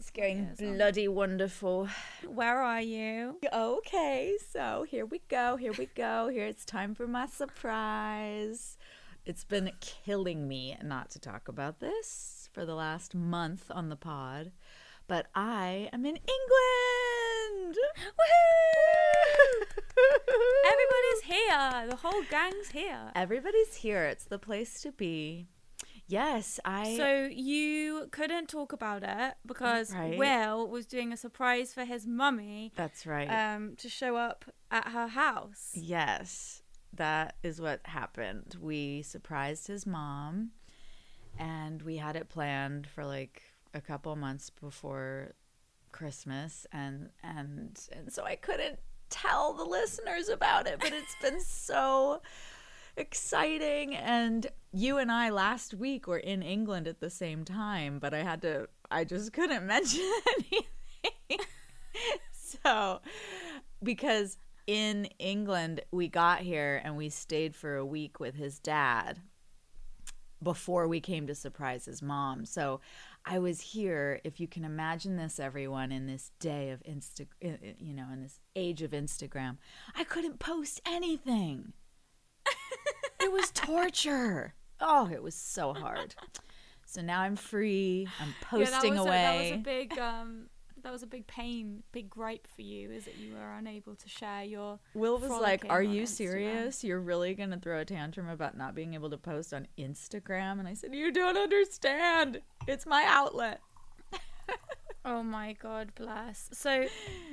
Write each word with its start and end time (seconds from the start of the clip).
It's 0.00 0.10
going 0.10 0.54
bloody 0.58 1.08
wonderful. 1.08 1.86
Where 2.26 2.62
are 2.62 2.80
you? 2.80 3.38
Okay, 3.52 4.38
so 4.50 4.86
here 4.88 5.04
we 5.04 5.20
go. 5.28 5.56
Here 5.56 5.74
we 5.74 5.90
go. 5.94 6.28
Here 6.28 6.46
it's 6.46 6.64
time 6.64 6.94
for 6.94 7.06
my 7.06 7.26
surprise. 7.26 8.78
It's 9.26 9.44
been 9.44 9.70
killing 9.80 10.48
me 10.48 10.74
not 10.82 11.10
to 11.10 11.18
talk 11.18 11.48
about 11.48 11.80
this 11.80 12.48
for 12.50 12.64
the 12.64 12.74
last 12.74 13.14
month 13.14 13.70
on 13.70 13.90
the 13.90 13.96
pod, 13.96 14.52
but 15.06 15.26
I 15.34 15.90
am 15.92 16.06
in 16.06 16.16
England. 16.16 17.76
Woohoo! 18.16 19.66
Everybody's 20.64 21.24
here. 21.26 21.90
The 21.90 21.96
whole 21.96 22.22
gang's 22.30 22.70
here. 22.70 23.12
Everybody's 23.14 23.74
here. 23.74 24.06
It's 24.06 24.24
the 24.24 24.38
place 24.38 24.80
to 24.80 24.92
be. 24.92 25.48
Yes, 26.10 26.58
I. 26.64 26.96
So 26.96 27.28
you 27.30 28.08
couldn't 28.10 28.48
talk 28.48 28.72
about 28.72 29.02
it 29.04 29.34
because 29.46 29.92
Right. 29.94 30.18
Will 30.18 30.68
was 30.68 30.86
doing 30.86 31.12
a 31.12 31.16
surprise 31.16 31.72
for 31.72 31.84
his 31.84 32.06
mummy 32.06 32.72
that's 32.74 33.06
right. 33.06 33.28
um, 33.28 33.76
to 33.76 33.88
show 33.88 34.16
up 34.16 34.44
at 34.70 34.88
her 34.88 35.06
house. 35.06 35.70
Yes, 35.74 36.62
that 36.92 37.36
is 37.42 37.60
what 37.60 37.80
happened. 37.84 38.56
We 38.60 39.02
surprised 39.02 39.68
his 39.68 39.86
mom 39.86 40.50
and 41.38 41.80
we 41.82 41.96
had 41.98 42.16
it 42.16 42.28
planned 42.28 42.86
for 42.88 43.04
like 43.04 43.42
a 43.72 43.80
couple 43.80 44.14
months 44.16 44.50
before 44.50 45.34
Christmas 45.92 46.66
and 46.72 47.10
and 47.22 47.78
and 47.92 48.12
so 48.12 48.24
I 48.24 48.36
couldn't 48.36 48.78
tell 49.10 49.52
the 49.52 49.64
listeners 49.64 50.28
about 50.28 50.66
it, 50.66 50.78
but 50.80 50.92
it's 50.92 51.16
been 51.20 51.40
so 51.40 52.22
exciting 52.96 53.94
and 53.94 54.46
you 54.72 54.98
and 54.98 55.10
I 55.10 55.30
last 55.30 55.74
week 55.74 56.06
were 56.06 56.18
in 56.18 56.42
England 56.42 56.86
at 56.86 57.00
the 57.00 57.10
same 57.10 57.44
time, 57.44 57.98
but 57.98 58.14
I 58.14 58.22
had 58.22 58.42
to 58.42 58.68
I 58.90 59.04
just 59.04 59.32
couldn't 59.32 59.66
mention 59.66 60.08
anything. 60.36 61.46
so 62.32 63.00
because 63.82 64.38
in 64.66 65.06
England 65.18 65.80
we 65.90 66.08
got 66.08 66.40
here 66.40 66.80
and 66.84 66.96
we 66.96 67.08
stayed 67.08 67.56
for 67.56 67.76
a 67.76 67.86
week 67.86 68.20
with 68.20 68.34
his 68.34 68.58
dad 68.58 69.20
before 70.42 70.88
we 70.88 71.00
came 71.00 71.26
to 71.26 71.34
surprise 71.34 71.84
his 71.84 72.02
mom. 72.02 72.44
So 72.46 72.80
I 73.24 73.38
was 73.38 73.60
here, 73.60 74.20
if 74.24 74.40
you 74.40 74.48
can 74.48 74.64
imagine 74.64 75.16
this 75.16 75.38
everyone 75.38 75.92
in 75.92 76.06
this 76.06 76.30
day 76.40 76.70
of 76.70 76.82
Insta 76.82 77.26
you 77.78 77.94
know, 77.94 78.06
in 78.12 78.22
this 78.22 78.40
age 78.56 78.82
of 78.82 78.92
Instagram. 78.92 79.58
I 79.94 80.04
couldn't 80.04 80.38
post 80.38 80.80
anything. 80.86 81.74
It 83.20 83.32
was 83.32 83.50
torture. 83.50 84.54
Oh, 84.80 85.08
it 85.12 85.22
was 85.22 85.34
so 85.34 85.74
hard. 85.74 86.14
So 86.86 87.02
now 87.02 87.20
I'm 87.20 87.36
free. 87.36 88.08
I'm 88.20 88.34
posting 88.42 88.94
yeah, 88.94 89.02
that 89.02 89.08
away. 89.08 89.18
A, 89.18 89.22
that 89.22 89.42
was 89.42 89.50
a 89.52 89.62
big 89.62 89.98
um, 89.98 90.46
that 90.82 90.92
was 90.92 91.02
a 91.02 91.06
big 91.06 91.26
pain, 91.26 91.82
big 91.92 92.10
gripe 92.10 92.46
for 92.46 92.62
you, 92.62 92.90
is 92.90 93.04
that 93.04 93.16
you 93.18 93.34
were 93.34 93.52
unable 93.52 93.94
to 93.94 94.08
share 94.08 94.44
your. 94.44 94.78
Will 94.94 95.18
was 95.18 95.30
like, 95.30 95.64
"Are 95.68 95.82
you 95.82 96.02
Instagram." 96.02 96.08
serious? 96.08 96.84
You're 96.84 97.00
really 97.00 97.34
going 97.34 97.50
to 97.50 97.58
throw 97.58 97.80
a 97.80 97.84
tantrum 97.84 98.28
about 98.28 98.56
not 98.56 98.74
being 98.74 98.94
able 98.94 99.10
to 99.10 99.18
post 99.18 99.52
on 99.54 99.68
Instagram?" 99.78 100.58
And 100.58 100.66
I 100.66 100.74
said, 100.74 100.94
"You 100.94 101.12
don't 101.12 101.36
understand. 101.36 102.40
It's 102.66 102.86
my 102.86 103.04
outlet." 103.06 103.60
Oh 105.02 105.22
my 105.22 105.54
god, 105.54 105.94
bless. 105.94 106.50
So, 106.52 106.84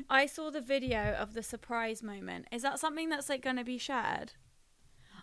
I 0.09 0.25
saw 0.25 0.49
the 0.49 0.61
video 0.61 1.13
of 1.19 1.33
the 1.33 1.43
surprise 1.43 2.01
moment. 2.01 2.47
Is 2.49 2.61
that 2.61 2.79
something 2.79 3.09
that's 3.09 3.27
like 3.27 3.41
going 3.41 3.57
to 3.57 3.65
be 3.65 3.77
shared? 3.77 4.31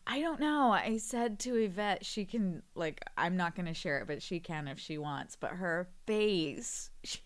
I 0.06 0.20
don't 0.20 0.38
know. 0.40 0.70
I 0.70 0.98
said 0.98 1.38
to 1.40 1.54
Yvette, 1.56 2.04
she 2.04 2.24
can 2.24 2.62
like 2.74 3.02
I'm 3.16 3.36
not 3.36 3.54
going 3.54 3.66
to 3.66 3.74
share 3.74 3.98
it, 4.00 4.06
but 4.06 4.22
she 4.22 4.38
can 4.40 4.68
if 4.68 4.78
she 4.78 4.98
wants. 4.98 5.36
But 5.36 5.50
her 5.52 5.88
face, 6.06 6.90
she 7.04 7.20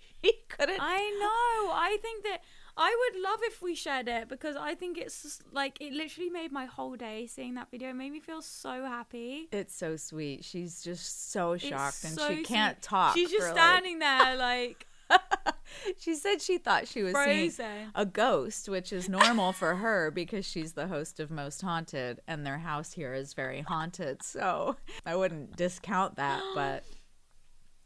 couldn't. 0.49 0.78
I 0.81 0.99
know. 1.21 1.72
I 1.72 1.99
think 2.00 2.25
that 2.25 2.38
I 2.77 3.11
would 3.12 3.22
love 3.22 3.41
if 3.43 3.61
we 3.61 3.75
shared 3.75 4.06
it 4.06 4.28
because 4.28 4.55
I 4.55 4.77
think 4.77 4.97
it's 4.99 5.22
just, 5.22 5.43
like 5.53 5.81
it 5.81 5.93
literally 5.93 6.31
made 6.31 6.53
my 6.53 6.67
whole 6.67 6.94
day 6.94 7.27
seeing 7.27 7.55
that 7.55 7.71
video. 7.72 7.91
It 7.91 7.94
made 7.94 8.12
me 8.12 8.21
feel 8.21 8.41
so 8.43 8.84
happy. 8.84 9.49
it's 9.50 9.75
so 9.75 9.97
sweet. 9.97 10.44
She's 10.44 10.81
just 10.83 11.33
so 11.33 11.56
shocked 11.56 12.05
and 12.05 12.21
she 12.21 12.44
can't 12.44 12.81
talk. 12.81 13.15
She's 13.17 13.31
just 13.31 13.49
for, 13.49 13.55
like- 13.55 13.59
standing 13.59 13.99
there 13.99 14.37
like 14.37 14.87
she 15.98 16.14
said 16.14 16.41
she 16.41 16.58
thought 16.58 16.88
she 16.88 17.02
was 17.02 17.14
seeing 17.24 17.52
a 17.94 18.06
ghost, 18.06 18.69
which 18.69 18.92
is 18.92 19.08
normal 19.08 19.52
for 19.52 19.76
her 19.76 20.10
because 20.10 20.46
she's 20.46 20.72
the 20.72 20.86
host 20.88 21.20
of 21.20 21.30
Most 21.30 21.62
Haunted 21.62 22.20
and 22.26 22.46
their 22.46 22.58
house 22.58 22.92
here 22.92 23.14
is 23.14 23.34
very 23.34 23.62
haunted. 23.62 24.22
So 24.22 24.76
I 25.06 25.16
wouldn't 25.16 25.56
discount 25.56 26.16
that, 26.16 26.42
but 26.54 26.84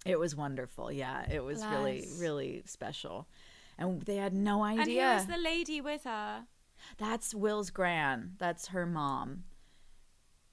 it 0.04 0.18
was 0.18 0.34
wonderful. 0.34 0.90
Yeah, 0.90 1.30
it 1.30 1.42
was 1.42 1.64
really, 1.64 2.00
Bless. 2.00 2.20
really 2.20 2.62
special. 2.66 3.28
And 3.78 4.02
they 4.02 4.16
had 4.16 4.34
no 4.34 4.62
And 4.64 4.80
who 4.80 4.96
was 4.96 5.26
the 5.26 5.38
lady 5.38 5.80
with 5.80 6.04
her? 6.04 6.44
That's 6.98 7.34
Will's 7.34 7.70
gran. 7.70 8.32
That's 8.38 8.68
her 8.68 8.86
mom. 8.86 9.44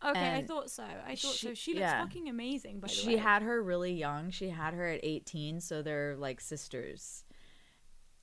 Okay, 0.05 0.35
I 0.35 0.43
thought 0.43 0.69
so. 0.69 0.83
I 0.83 1.09
thought 1.15 1.33
she- 1.33 1.47
so. 1.47 1.53
She 1.53 1.73
looks 1.73 1.81
yeah. 1.81 2.01
fucking 2.01 2.29
amazing, 2.29 2.79
by 2.79 2.87
the 2.87 2.93
She 2.93 3.15
way. 3.15 3.17
had 3.17 3.41
her 3.41 3.61
really 3.61 3.93
young. 3.93 4.31
She 4.31 4.49
had 4.49 4.73
her 4.73 4.87
at 4.87 5.01
18, 5.03 5.59
so 5.59 5.81
they're 5.81 6.15
like 6.17 6.39
sisters. 6.39 7.25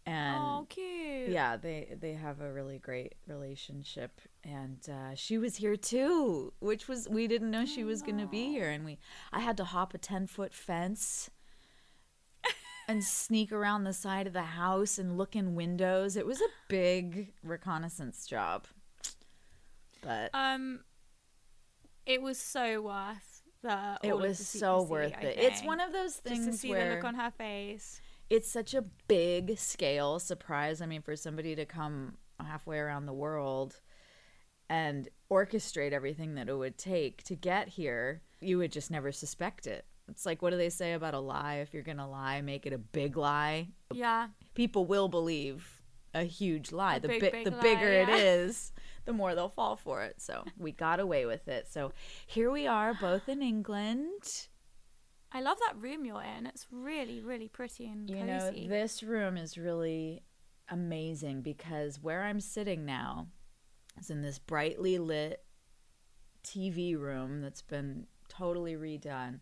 And 0.08 0.36
oh, 0.40 0.66
cute. 0.68 1.30
yeah 1.30 1.56
they 1.56 1.96
they 2.00 2.12
have 2.12 2.40
a 2.40 2.52
really 2.52 2.78
great 2.78 3.16
relationship 3.26 4.20
and 4.44 4.78
uh, 4.88 5.16
she 5.16 5.36
was 5.36 5.56
here 5.56 5.74
too 5.74 6.52
which 6.60 6.86
was 6.86 7.08
we 7.08 7.26
didn't 7.26 7.50
know 7.50 7.64
she 7.66 7.82
was 7.82 8.02
going 8.02 8.18
to 8.18 8.26
be 8.26 8.44
here 8.44 8.70
and 8.70 8.84
we 8.84 8.98
i 9.32 9.40
had 9.40 9.56
to 9.56 9.64
hop 9.64 9.94
a 9.94 9.98
10 9.98 10.28
foot 10.28 10.54
fence 10.54 11.28
and 12.88 13.02
sneak 13.02 13.50
around 13.50 13.82
the 13.82 13.92
side 13.92 14.28
of 14.28 14.32
the 14.32 14.42
house 14.42 14.96
and 14.96 15.18
look 15.18 15.34
in 15.34 15.56
windows 15.56 16.16
it 16.16 16.24
was 16.24 16.40
a 16.40 16.48
big 16.68 17.32
reconnaissance 17.42 18.28
job 18.28 18.66
but 20.02 20.30
Um, 20.32 20.84
it 22.06 22.22
was 22.22 22.38
so 22.38 22.82
worth 22.82 23.42
the. 23.62 23.98
it 24.02 24.16
was 24.16 24.38
the 24.38 24.44
so 24.44 24.82
worth 24.82 25.12
I 25.18 25.22
it 25.22 25.38
it's 25.38 25.62
one 25.62 25.80
of 25.80 25.92
those 25.92 26.14
things 26.16 26.46
just 26.46 26.50
to 26.50 26.56
see 26.58 26.70
where 26.70 26.88
the 26.88 26.94
look 26.96 27.04
on 27.04 27.14
her 27.14 27.30
face. 27.30 28.00
it's 28.30 28.50
such 28.50 28.74
a 28.74 28.82
big 29.08 29.58
scale 29.58 30.18
surprise. 30.18 30.80
I 30.80 30.86
mean, 30.86 31.02
for 31.02 31.16
somebody 31.16 31.54
to 31.56 31.64
come 31.64 32.16
halfway 32.44 32.78
around 32.78 33.06
the 33.06 33.12
world 33.12 33.80
and 34.68 35.08
orchestrate 35.30 35.92
everything 35.92 36.34
that 36.34 36.48
it 36.48 36.54
would 36.54 36.76
take 36.78 37.22
to 37.24 37.34
get 37.34 37.68
here, 37.68 38.22
you 38.40 38.58
would 38.58 38.72
just 38.72 38.90
never 38.90 39.12
suspect 39.12 39.66
it. 39.66 39.84
It's 40.08 40.26
like, 40.26 40.42
what 40.42 40.50
do 40.50 40.56
they 40.56 40.70
say 40.70 40.92
about 40.92 41.14
a 41.14 41.18
lie? 41.20 41.56
If 41.56 41.74
you're 41.74 41.82
going 41.82 41.96
to 41.98 42.06
lie, 42.06 42.40
make 42.40 42.66
it 42.66 42.72
a 42.72 42.78
big 42.78 43.16
lie. 43.16 43.68
Yeah. 43.92 44.28
People 44.54 44.86
will 44.86 45.08
believe 45.08 45.82
a 46.14 46.22
huge 46.22 46.72
lie. 46.72 46.96
A 46.96 47.00
the 47.00 47.08
big, 47.08 47.20
bi- 47.22 47.30
big 47.30 47.44
the 47.44 47.50
lie, 47.52 47.62
bigger 47.62 47.88
it 47.88 48.08
yeah. 48.08 48.16
is, 48.16 48.72
the 49.06 49.12
more 49.12 49.34
they'll 49.34 49.48
fall 49.48 49.76
for 49.76 50.02
it. 50.02 50.20
So 50.20 50.44
we 50.58 50.72
got 50.72 51.00
away 51.00 51.24
with 51.24 51.48
it. 51.48 51.68
So 51.70 51.92
here 52.26 52.50
we 52.50 52.66
are, 52.66 52.92
both 52.92 53.28
in 53.28 53.40
England. 53.40 54.48
I 55.32 55.40
love 55.40 55.58
that 55.66 55.80
room 55.80 56.04
you're 56.04 56.22
in. 56.22 56.46
It's 56.46 56.66
really, 56.70 57.20
really 57.20 57.48
pretty 57.48 57.86
and 57.86 58.08
cozy. 58.08 58.20
You 58.20 58.26
know, 58.26 58.50
this 58.68 59.02
room 59.02 59.36
is 59.36 59.56
really 59.56 60.22
amazing 60.68 61.42
because 61.42 62.02
where 62.02 62.24
I'm 62.24 62.40
sitting 62.40 62.84
now 62.84 63.28
is 63.98 64.10
in 64.10 64.22
this 64.22 64.38
brightly 64.38 64.98
lit 64.98 65.42
TV 66.44 66.98
room 66.98 67.40
that's 67.40 67.62
been 67.62 68.06
totally 68.28 68.74
redone. 68.74 69.40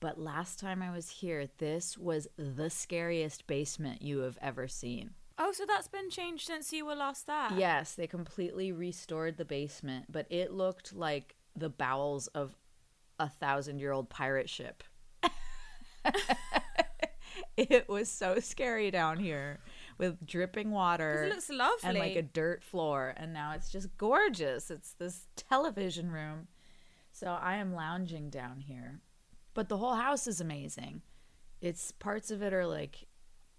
But 0.00 0.18
last 0.18 0.58
time 0.58 0.82
I 0.82 0.90
was 0.90 1.08
here, 1.08 1.48
this 1.58 1.96
was 1.96 2.28
the 2.36 2.68
scariest 2.68 3.46
basement 3.46 4.02
you 4.02 4.18
have 4.18 4.38
ever 4.42 4.68
seen. 4.68 5.10
Oh, 5.38 5.52
so 5.52 5.64
that's 5.66 5.88
been 5.88 6.10
changed 6.10 6.46
since 6.46 6.72
you 6.72 6.86
were 6.86 6.94
last 6.94 7.26
there. 7.26 7.48
Yes, 7.56 7.94
they 7.94 8.06
completely 8.06 8.72
restored 8.72 9.36
the 9.36 9.44
basement, 9.44 10.06
but 10.10 10.26
it 10.30 10.52
looked 10.52 10.94
like 10.94 11.34
the 11.56 11.68
bowels 11.68 12.26
of 12.28 12.56
a 13.18 13.28
thousand 13.28 13.78
year 13.78 13.92
old 13.92 14.08
pirate 14.10 14.50
ship. 14.50 14.82
it 17.56 17.88
was 17.88 18.08
so 18.08 18.38
scary 18.40 18.90
down 18.90 19.18
here 19.18 19.60
with 19.98 20.24
dripping 20.26 20.70
water 20.70 21.24
It 21.24 21.30
looks 21.30 21.48
lovely. 21.50 21.88
and 21.88 21.98
like 21.98 22.16
a 22.16 22.22
dirt 22.22 22.62
floor, 22.62 23.14
and 23.16 23.32
now 23.32 23.52
it's 23.52 23.70
just 23.70 23.96
gorgeous. 23.96 24.70
It's 24.70 24.92
this 24.92 25.26
television 25.36 26.10
room. 26.10 26.48
So 27.12 27.28
I 27.28 27.56
am 27.56 27.72
lounging 27.74 28.28
down 28.28 28.60
here. 28.60 29.00
But 29.54 29.68
the 29.68 29.76
whole 29.76 29.94
house 29.94 30.26
is 30.26 30.40
amazing. 30.40 31.02
It's 31.60 31.92
parts 31.92 32.32
of 32.32 32.42
it 32.42 32.52
are 32.52 32.66
like 32.66 33.06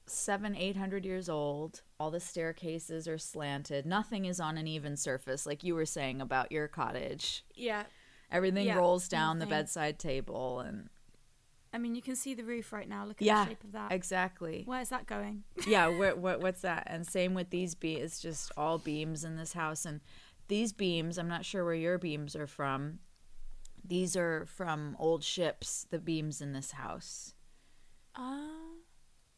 seven, 0.07 0.55
eight 0.55 0.77
hundred 0.77 1.05
years 1.05 1.29
old. 1.29 1.81
All 1.99 2.11
the 2.11 2.19
staircases 2.19 3.07
are 3.07 3.17
slanted. 3.17 3.85
Nothing 3.85 4.25
is 4.25 4.39
on 4.39 4.57
an 4.57 4.67
even 4.67 4.95
surface, 4.97 5.45
like 5.45 5.63
you 5.63 5.75
were 5.75 5.85
saying 5.85 6.21
about 6.21 6.51
your 6.51 6.67
cottage. 6.67 7.43
Yeah. 7.55 7.83
Everything 8.31 8.65
Yeah, 8.65 8.77
rolls 8.77 9.07
down 9.07 9.39
the 9.39 9.45
bedside 9.45 9.99
table, 9.99 10.59
and 10.59 10.89
I 11.71 11.77
mean, 11.77 11.93
you 11.95 12.01
can 12.01 12.15
see 12.15 12.33
the 12.33 12.43
roof 12.43 12.73
right 12.73 12.87
now. 12.89 13.05
Look 13.05 13.21
at 13.21 13.25
yeah, 13.25 13.43
the 13.43 13.49
shape 13.51 13.63
of 13.63 13.71
that. 13.73 13.91
exactly. 13.91 14.63
Where 14.65 14.81
is 14.81 14.89
that 14.89 15.05
going? 15.05 15.43
yeah, 15.67 15.87
what, 15.87 16.17
what 16.17 16.41
what's 16.41 16.61
that? 16.61 16.87
And 16.87 17.05
same 17.05 17.33
with 17.33 17.49
these 17.51 17.75
beams. 17.75 18.01
It's 18.03 18.19
just 18.19 18.51
all 18.57 18.77
beams 18.79 19.23
in 19.23 19.35
this 19.37 19.53
house, 19.53 19.85
and 19.85 20.01
these 20.47 20.73
beams. 20.73 21.17
I'm 21.17 21.27
not 21.27 21.45
sure 21.45 21.63
where 21.63 21.73
your 21.75 21.97
beams 21.97 22.35
are 22.35 22.47
from. 22.47 22.99
These 23.87 24.17
are 24.17 24.45
from 24.47 24.95
old 24.99 25.23
ships. 25.23 25.85
The 25.91 25.99
beams 25.99 26.41
in 26.41 26.53
this 26.53 26.71
house, 26.71 27.35
Oh, 28.17 28.64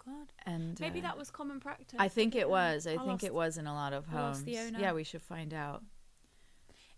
God. 0.07 0.33
and 0.45 0.79
Maybe 0.79 0.99
uh, 0.99 1.03
that 1.03 1.17
was 1.17 1.29
common 1.29 1.59
practice. 1.59 1.99
I 1.99 2.07
think 2.07 2.35
it 2.35 2.49
was. 2.49 2.87
I 2.87 2.91
I 2.93 2.97
think 2.97 3.07
lost- 3.07 3.23
it 3.25 3.33
was 3.33 3.57
in 3.57 3.67
a 3.67 3.73
lot 3.73 3.93
of 3.93 4.07
homes. 4.07 4.43
the 4.43 4.57
owner. 4.57 4.79
Yeah, 4.79 4.93
we 4.93 5.03
should 5.03 5.21
find 5.21 5.53
out. 5.53 5.83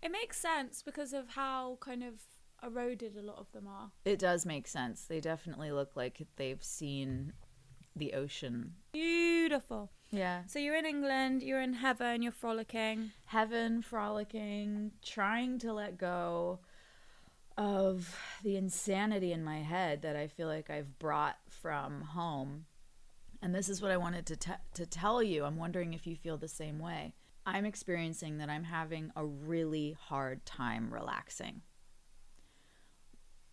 It 0.02 0.10
makes 0.10 0.38
sense 0.38 0.82
because 0.82 1.12
of 1.12 1.28
how 1.30 1.76
kind 1.80 2.02
of 2.02 2.14
eroded 2.62 3.16
a 3.16 3.22
lot 3.22 3.38
of 3.38 3.50
them 3.52 3.66
are. 3.66 3.90
It 4.04 4.18
does 4.18 4.46
make 4.46 4.66
sense. 4.66 5.04
They 5.04 5.20
definitely 5.20 5.72
look 5.72 5.96
like 5.96 6.26
they've 6.36 6.62
seen 6.62 7.32
the 7.96 8.14
ocean. 8.14 8.74
Beautiful. 8.92 9.90
Yeah. 10.10 10.42
So 10.46 10.58
you're 10.58 10.76
in 10.76 10.86
England, 10.86 11.42
you're 11.42 11.60
in 11.60 11.74
heaven, 11.74 12.22
you're 12.22 12.32
frolicking. 12.32 13.10
Heaven, 13.26 13.82
frolicking, 13.82 14.92
trying 15.02 15.58
to 15.60 15.72
let 15.72 15.98
go 15.98 16.60
of 17.56 18.16
the 18.42 18.56
insanity 18.56 19.32
in 19.32 19.44
my 19.44 19.58
head 19.58 20.02
that 20.02 20.16
I 20.16 20.28
feel 20.28 20.48
like 20.48 20.70
I've 20.70 20.98
brought 20.98 21.36
from 21.48 22.00
home. 22.02 22.64
And 23.42 23.54
this 23.54 23.68
is 23.68 23.80
what 23.80 23.90
I 23.90 23.96
wanted 23.96 24.26
to 24.26 24.36
te- 24.36 24.52
to 24.74 24.86
tell 24.86 25.22
you. 25.22 25.44
I'm 25.44 25.56
wondering 25.56 25.94
if 25.94 26.06
you 26.06 26.16
feel 26.16 26.36
the 26.36 26.48
same 26.48 26.78
way. 26.78 27.14
I'm 27.46 27.64
experiencing 27.64 28.38
that 28.38 28.50
I'm 28.50 28.64
having 28.64 29.10
a 29.16 29.24
really 29.24 29.96
hard 29.98 30.44
time 30.44 30.92
relaxing. 30.92 31.62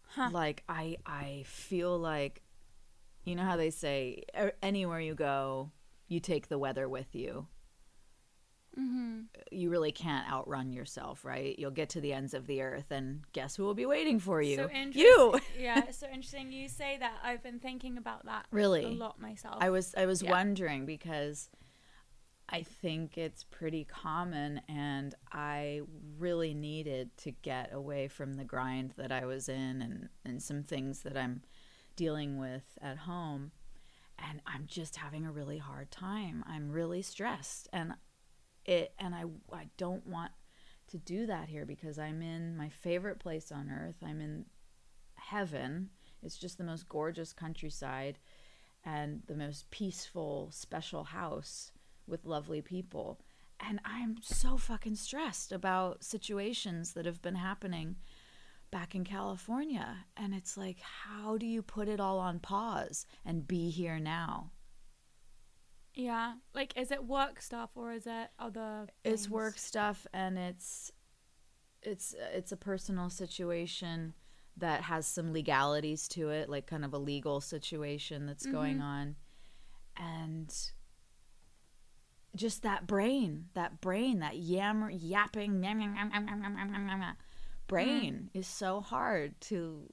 Huh. 0.10 0.30
Like 0.32 0.64
I 0.68 0.98
I 1.06 1.44
feel 1.46 1.98
like 1.98 2.42
you 3.24 3.36
know 3.36 3.44
how 3.44 3.58
they 3.58 3.70
say 3.70 4.24
er, 4.38 4.54
anywhere 4.62 5.00
you 5.00 5.16
go, 5.16 5.72
you 6.08 6.20
take 6.20 6.48
the 6.48 6.58
weather 6.58 6.88
with 6.90 7.16
you 7.16 7.48
Mm-hmm. 8.78 9.22
you 9.52 9.70
really 9.72 9.92
can't 9.92 10.32
outrun 10.32 10.72
yourself, 10.72 11.26
right? 11.26 11.58
You'll 11.58 11.72
get 11.72 11.90
to 11.90 12.02
the 12.02 12.14
ends 12.14 12.34
of 12.36 12.46
the 12.46 12.62
earth, 12.62 12.92
and 12.92 13.22
guess 13.34 13.56
who 13.56 13.64
will 13.64 13.74
be 13.74 13.86
waiting 13.88 14.20
for 14.20 14.42
you? 14.42 14.56
So 14.58 14.70
you. 14.94 15.40
yeah, 15.60 15.84
it's 15.88 15.98
so 15.98 16.08
interesting 16.08 16.52
you 16.52 16.70
say 16.70 16.98
that. 17.00 17.14
I've 17.24 17.42
been 17.42 17.60
thinking 17.60 17.98
about 17.98 18.26
that 18.26 18.46
Really? 18.52 18.84
a 18.86 18.90
lot 18.90 19.20
myself. 19.20 19.58
I 19.60 19.70
was 19.72 19.96
I 19.98 20.06
was 20.06 20.22
Yeah. 20.22 20.30
wondering 20.32 20.86
because 20.86 21.50
I 22.50 22.64
think 22.64 23.18
it's 23.18 23.44
pretty 23.44 23.84
common, 23.84 24.62
and 24.70 25.14
I 25.34 25.82
really 26.18 26.54
needed 26.54 27.18
to 27.18 27.32
get 27.32 27.74
away 27.74 28.08
from 28.08 28.36
the 28.36 28.46
grind 28.46 28.94
that 28.98 29.12
I 29.12 29.26
was 29.26 29.50
in, 29.50 29.82
and 29.82 30.10
and 30.24 30.42
some 30.42 30.62
things 30.64 31.02
that 31.02 31.18
I'm 31.18 31.42
dealing 31.96 32.38
with 32.38 32.78
at 32.82 33.00
home, 33.00 33.52
and 34.20 34.40
I'm 34.46 34.66
just 34.68 34.98
having 34.98 35.26
a 35.26 35.32
really 35.32 35.58
hard 35.58 35.90
time. 35.92 36.44
I'm 36.48 36.70
really 36.72 37.02
stressed, 37.02 37.68
and 37.74 37.96
it 38.68 38.94
and 39.00 39.16
I 39.16 39.24
I 39.52 39.70
don't 39.78 40.06
want 40.06 40.32
to 40.90 40.98
do 40.98 41.26
that 41.26 41.50
here 41.50 41.66
because 41.66 41.98
I'm 42.00 42.22
in 42.22 42.56
my 42.56 42.70
favorite 42.70 43.20
place 43.20 43.52
on 43.52 43.70
earth. 43.70 43.98
I'm 44.06 44.22
in 44.22 44.46
heaven. 45.16 45.90
It's 46.24 46.38
just 46.38 46.58
the 46.58 46.64
most 46.64 46.88
gorgeous 46.88 47.34
countryside 47.34 48.20
and 48.84 49.22
the 49.28 49.36
most 49.36 49.70
peaceful, 49.70 50.50
special 50.52 51.04
house 51.04 51.72
with 52.08 52.26
lovely 52.26 52.62
people. 52.62 53.20
And 53.60 53.80
I'm 53.84 54.18
so 54.22 54.58
fucking 54.58 54.96
stressed 54.96 55.52
about 55.52 56.04
situations 56.04 56.94
that 56.94 57.06
have 57.06 57.22
been 57.22 57.36
happening 57.36 57.98
back 58.72 58.96
in 58.96 59.04
California. 59.04 60.06
And 60.16 60.34
it's 60.34 60.58
like, 60.58 60.80
how 60.80 61.38
do 61.38 61.46
you 61.46 61.62
put 61.62 61.88
it 61.88 62.00
all 62.00 62.20
on 62.20 62.40
pause 62.40 63.06
and 63.26 63.48
be 63.48 63.70
here 63.70 64.00
now? 64.00 64.52
Yeah. 65.98 66.34
Like 66.54 66.78
is 66.78 66.92
it 66.92 67.04
work 67.04 67.42
stuff 67.42 67.72
or 67.76 67.92
is 67.92 68.06
it 68.06 68.30
other 68.40 68.88
things? 69.04 69.22
It's 69.22 69.30
work 69.30 69.58
stuff 69.58 70.06
and 70.14 70.38
it's 70.38 70.92
it's 71.82 72.16
it's 72.34 72.52
a 72.52 72.58
personal 72.58 73.10
situation 73.10 74.14
that 74.58 74.82
has 74.84 75.06
some 75.06 75.34
legalities 75.34 76.08
to 76.10 76.30
it, 76.30 76.50
like 76.50 76.68
kind 76.68 76.86
of 76.86 76.94
a 76.94 76.98
legal 76.98 77.42
situation 77.42 78.26
that's 78.26 78.44
mm-hmm. 78.44 78.56
going 78.56 78.82
on. 78.82 79.16
And 79.96 80.54
just 82.36 82.64
that 82.64 82.88
brain, 82.88 83.46
that 83.54 83.82
brain, 83.82 84.20
that 84.20 84.38
yammer 84.38 84.90
yapping 84.90 85.60
brain 87.68 88.30
mm. 88.34 88.40
is 88.40 88.48
so 88.48 88.82
hard 88.82 89.40
to 89.42 89.92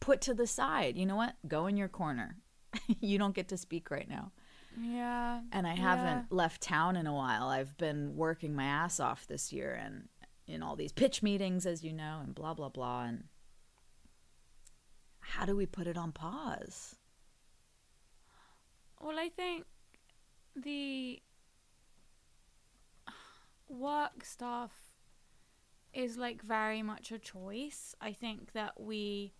put 0.00 0.20
to 0.22 0.34
the 0.34 0.46
side. 0.46 0.96
You 0.96 1.06
know 1.06 1.16
what? 1.16 1.34
Go 1.46 1.66
in 1.66 1.76
your 1.76 1.88
corner. 1.88 2.36
you 3.00 3.18
don't 3.18 3.34
get 3.34 3.48
to 3.48 3.56
speak 3.56 3.90
right 3.90 4.08
now. 4.08 4.32
Yeah. 4.80 5.42
And 5.52 5.66
I 5.66 5.74
Yeah. 5.74 5.80
haven't 5.80 6.32
left 6.32 6.62
town 6.62 6.96
in 6.96 7.06
a 7.06 7.12
while. 7.12 7.48
I've 7.48 7.76
been 7.76 8.16
working 8.16 8.54
my 8.54 8.64
ass 8.64 9.00
off 9.00 9.26
this 9.26 9.52
year 9.52 9.74
and 9.74 10.08
in 10.46 10.62
all 10.62 10.76
these 10.76 10.92
pitch 10.92 11.22
meetings, 11.22 11.66
as 11.66 11.84
you 11.84 11.92
know, 11.92 12.20
and 12.22 12.34
blah, 12.34 12.54
blah, 12.54 12.68
blah. 12.70 13.04
And 13.04 13.28
how 15.20 15.44
do 15.44 15.54
we 15.56 15.66
put 15.66 15.86
it 15.86 15.96
on 15.98 16.12
pause? 16.12 16.96
Well, 19.00 19.18
I 19.18 19.28
think 19.28 19.64
the 20.56 21.22
work 23.68 24.24
stuff 24.24 24.72
is 25.92 26.16
like 26.16 26.42
very 26.42 26.82
much 26.82 27.12
a 27.12 27.18
choice. 27.18 27.94
I 28.00 28.12
think 28.12 28.52
that 28.52 28.80
we 28.80 29.34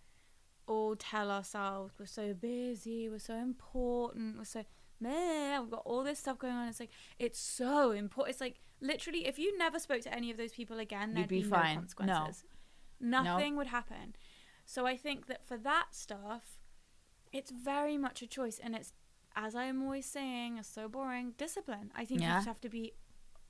all 0.67 0.95
tell 0.95 1.31
ourselves 1.31 1.93
we're 1.99 2.05
so 2.05 2.33
busy, 2.33 3.09
we're 3.09 3.19
so 3.19 3.35
important, 3.35 4.37
we're 4.37 4.43
so 4.43 4.63
meh, 4.99 5.59
we've 5.59 5.69
got 5.71 5.83
all 5.85 6.03
this 6.03 6.19
stuff 6.19 6.37
going 6.39 6.53
on. 6.53 6.67
It's 6.67 6.79
like 6.79 6.91
it's 7.17 7.39
so 7.39 7.91
important. 7.91 8.33
It's 8.33 8.41
like 8.41 8.59
literally, 8.81 9.25
if 9.27 9.37
you 9.39 9.57
never 9.57 9.79
spoke 9.79 10.01
to 10.01 10.13
any 10.13 10.31
of 10.31 10.37
those 10.37 10.51
people 10.51 10.79
again, 10.79 11.13
there'd 11.13 11.27
be 11.29 11.41
be, 11.41 11.49
fine. 11.49 11.61
no 11.65 11.69
No. 11.71 11.79
consequences. 11.81 12.43
Nothing 12.99 13.55
would 13.57 13.67
happen. 13.67 14.15
So 14.65 14.85
I 14.85 14.95
think 14.97 15.27
that 15.27 15.45
for 15.45 15.57
that 15.57 15.87
stuff, 15.91 16.59
it's 17.31 17.51
very 17.51 17.97
much 17.97 18.21
a 18.21 18.27
choice, 18.27 18.59
and 18.59 18.75
it's 18.75 18.93
as 19.35 19.55
I'm 19.55 19.81
always 19.83 20.05
saying, 20.05 20.57
it's 20.57 20.67
so 20.69 20.89
boring. 20.89 21.33
Discipline. 21.37 21.91
I 21.95 22.03
think 22.05 22.21
you 22.21 22.27
just 22.27 22.47
have 22.47 22.61
to 22.61 22.69
be 22.69 22.93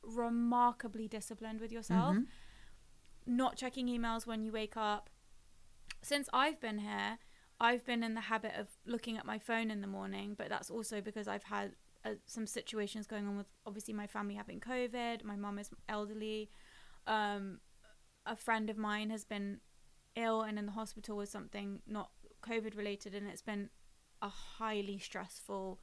remarkably 0.03 1.08
disciplined 1.08 1.60
with 1.62 1.72
yourself. 1.72 2.15
Mhm. 2.15 2.27
Not 3.25 3.56
checking 3.58 3.88
emails 3.88 4.25
when 4.25 4.44
you 4.44 4.51
wake 4.51 4.75
up. 4.77 5.10
Since 6.01 6.29
I've 6.34 6.60
been 6.60 6.79
here, 6.79 7.18
I've 7.60 7.86
been 7.86 8.04
in 8.04 8.13
the 8.13 8.22
habit 8.22 8.54
of 8.58 8.68
looking 8.86 9.18
at 9.18 9.25
my 9.25 9.38
phone 9.38 9.70
in 9.70 9.82
the 9.82 9.88
morning, 9.88 10.36
but 10.38 10.50
that's 10.50 10.70
also 10.70 11.01
because 11.01 11.28
I've 11.28 11.44
had 11.44 11.74
uh, 12.06 12.12
some 12.25 12.48
situations 12.48 13.06
going 13.06 13.28
on 13.28 13.38
with 13.38 13.48
obviously 13.66 13.94
my 13.94 14.08
family 14.08 14.36
having 14.36 14.60
COVID. 14.60 15.24
My 15.24 15.36
mum 15.36 15.60
is 15.60 15.70
elderly. 15.89 16.50
Um, 17.06 17.60
a 18.25 18.36
friend 18.36 18.70
of 18.70 18.78
mine 18.78 19.10
has 19.10 19.25
been 19.25 19.60
ill 20.16 20.42
and 20.42 20.58
in 20.58 20.66
the 20.66 20.72
hospital 20.72 21.18
with 21.18 21.30
something 21.30 21.82
not 21.86 22.12
COVID 22.48 22.78
related, 22.78 23.13
and 23.13 23.28
it's 23.28 23.42
been 23.42 23.70
a 24.22 24.30
highly 24.30 25.00
stressful 25.00 25.80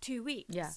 two 0.00 0.22
weeks. 0.22 0.54
Yeah. 0.54 0.70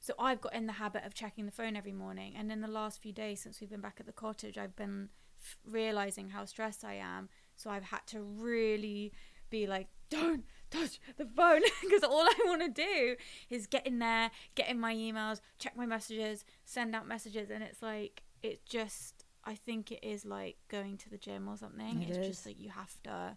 So 0.00 0.14
I've 0.18 0.40
got 0.40 0.54
in 0.54 0.66
the 0.66 0.74
habit 0.74 1.04
of 1.04 1.14
checking 1.14 1.46
the 1.46 1.52
phone 1.52 1.76
every 1.76 1.92
morning, 1.92 2.34
and 2.36 2.50
in 2.50 2.60
the 2.60 2.68
last 2.68 3.00
few 3.00 3.12
days 3.12 3.40
since 3.40 3.60
we've 3.60 3.70
been 3.70 3.80
back 3.80 3.96
at 4.00 4.06
the 4.06 4.12
cottage, 4.12 4.58
I've 4.58 4.76
been 4.76 5.08
f- 5.40 5.56
realizing 5.64 6.30
how 6.30 6.44
stressed 6.44 6.84
I 6.84 6.94
am. 6.94 7.28
So 7.56 7.70
I've 7.70 7.84
had 7.84 8.06
to 8.08 8.20
really 8.22 9.12
be 9.50 9.66
like, 9.66 9.88
don't 10.10 10.44
touch 10.70 11.00
the 11.16 11.26
phone, 11.26 11.62
because 11.82 12.02
all 12.04 12.20
I 12.22 12.34
want 12.44 12.62
to 12.62 12.68
do 12.68 13.16
is 13.50 13.66
get 13.66 13.86
in 13.86 13.98
there, 13.98 14.30
get 14.54 14.68
in 14.68 14.78
my 14.78 14.94
emails, 14.94 15.40
check 15.58 15.76
my 15.76 15.86
messages, 15.86 16.44
send 16.64 16.94
out 16.94 17.06
messages, 17.08 17.50
and 17.50 17.62
it's 17.62 17.82
like 17.82 18.22
it 18.42 18.64
just. 18.66 19.24
I 19.48 19.54
think 19.54 19.92
it 19.92 20.02
is 20.02 20.24
like 20.24 20.56
going 20.68 20.96
to 20.98 21.08
the 21.08 21.18
gym 21.18 21.48
or 21.48 21.56
something. 21.56 22.02
It 22.02 22.08
it's 22.08 22.18
is. 22.18 22.26
just 22.26 22.44
that 22.44 22.58
you 22.58 22.70
have 22.70 23.00
to. 23.04 23.36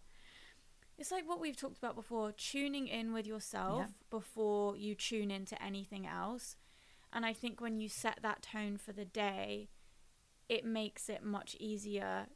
It's 0.98 1.12
like 1.12 1.28
what 1.28 1.40
we've 1.40 1.56
talked 1.56 1.78
about 1.78 1.96
before 1.96 2.32
tuning 2.32 2.88
in 2.88 3.14
with 3.14 3.26
yourself 3.28 3.78
Yeah. 3.78 3.88
before 4.10 4.76
you 4.76 4.96
tune 4.96 5.32
into 5.32 5.62
anything 5.64 6.06
else. 6.08 6.58
And 7.14 7.26
I 7.26 7.34
think 7.34 7.62
when 7.62 7.80
you 7.80 7.88
set 7.90 8.20
that 8.22 8.42
tone 8.42 8.78
for 8.78 8.92
the 8.92 9.06
day, 9.06 9.70
it 10.50 10.66
makes 10.66 11.10
it 11.10 11.24
much 11.24 11.56
easier 11.60 12.28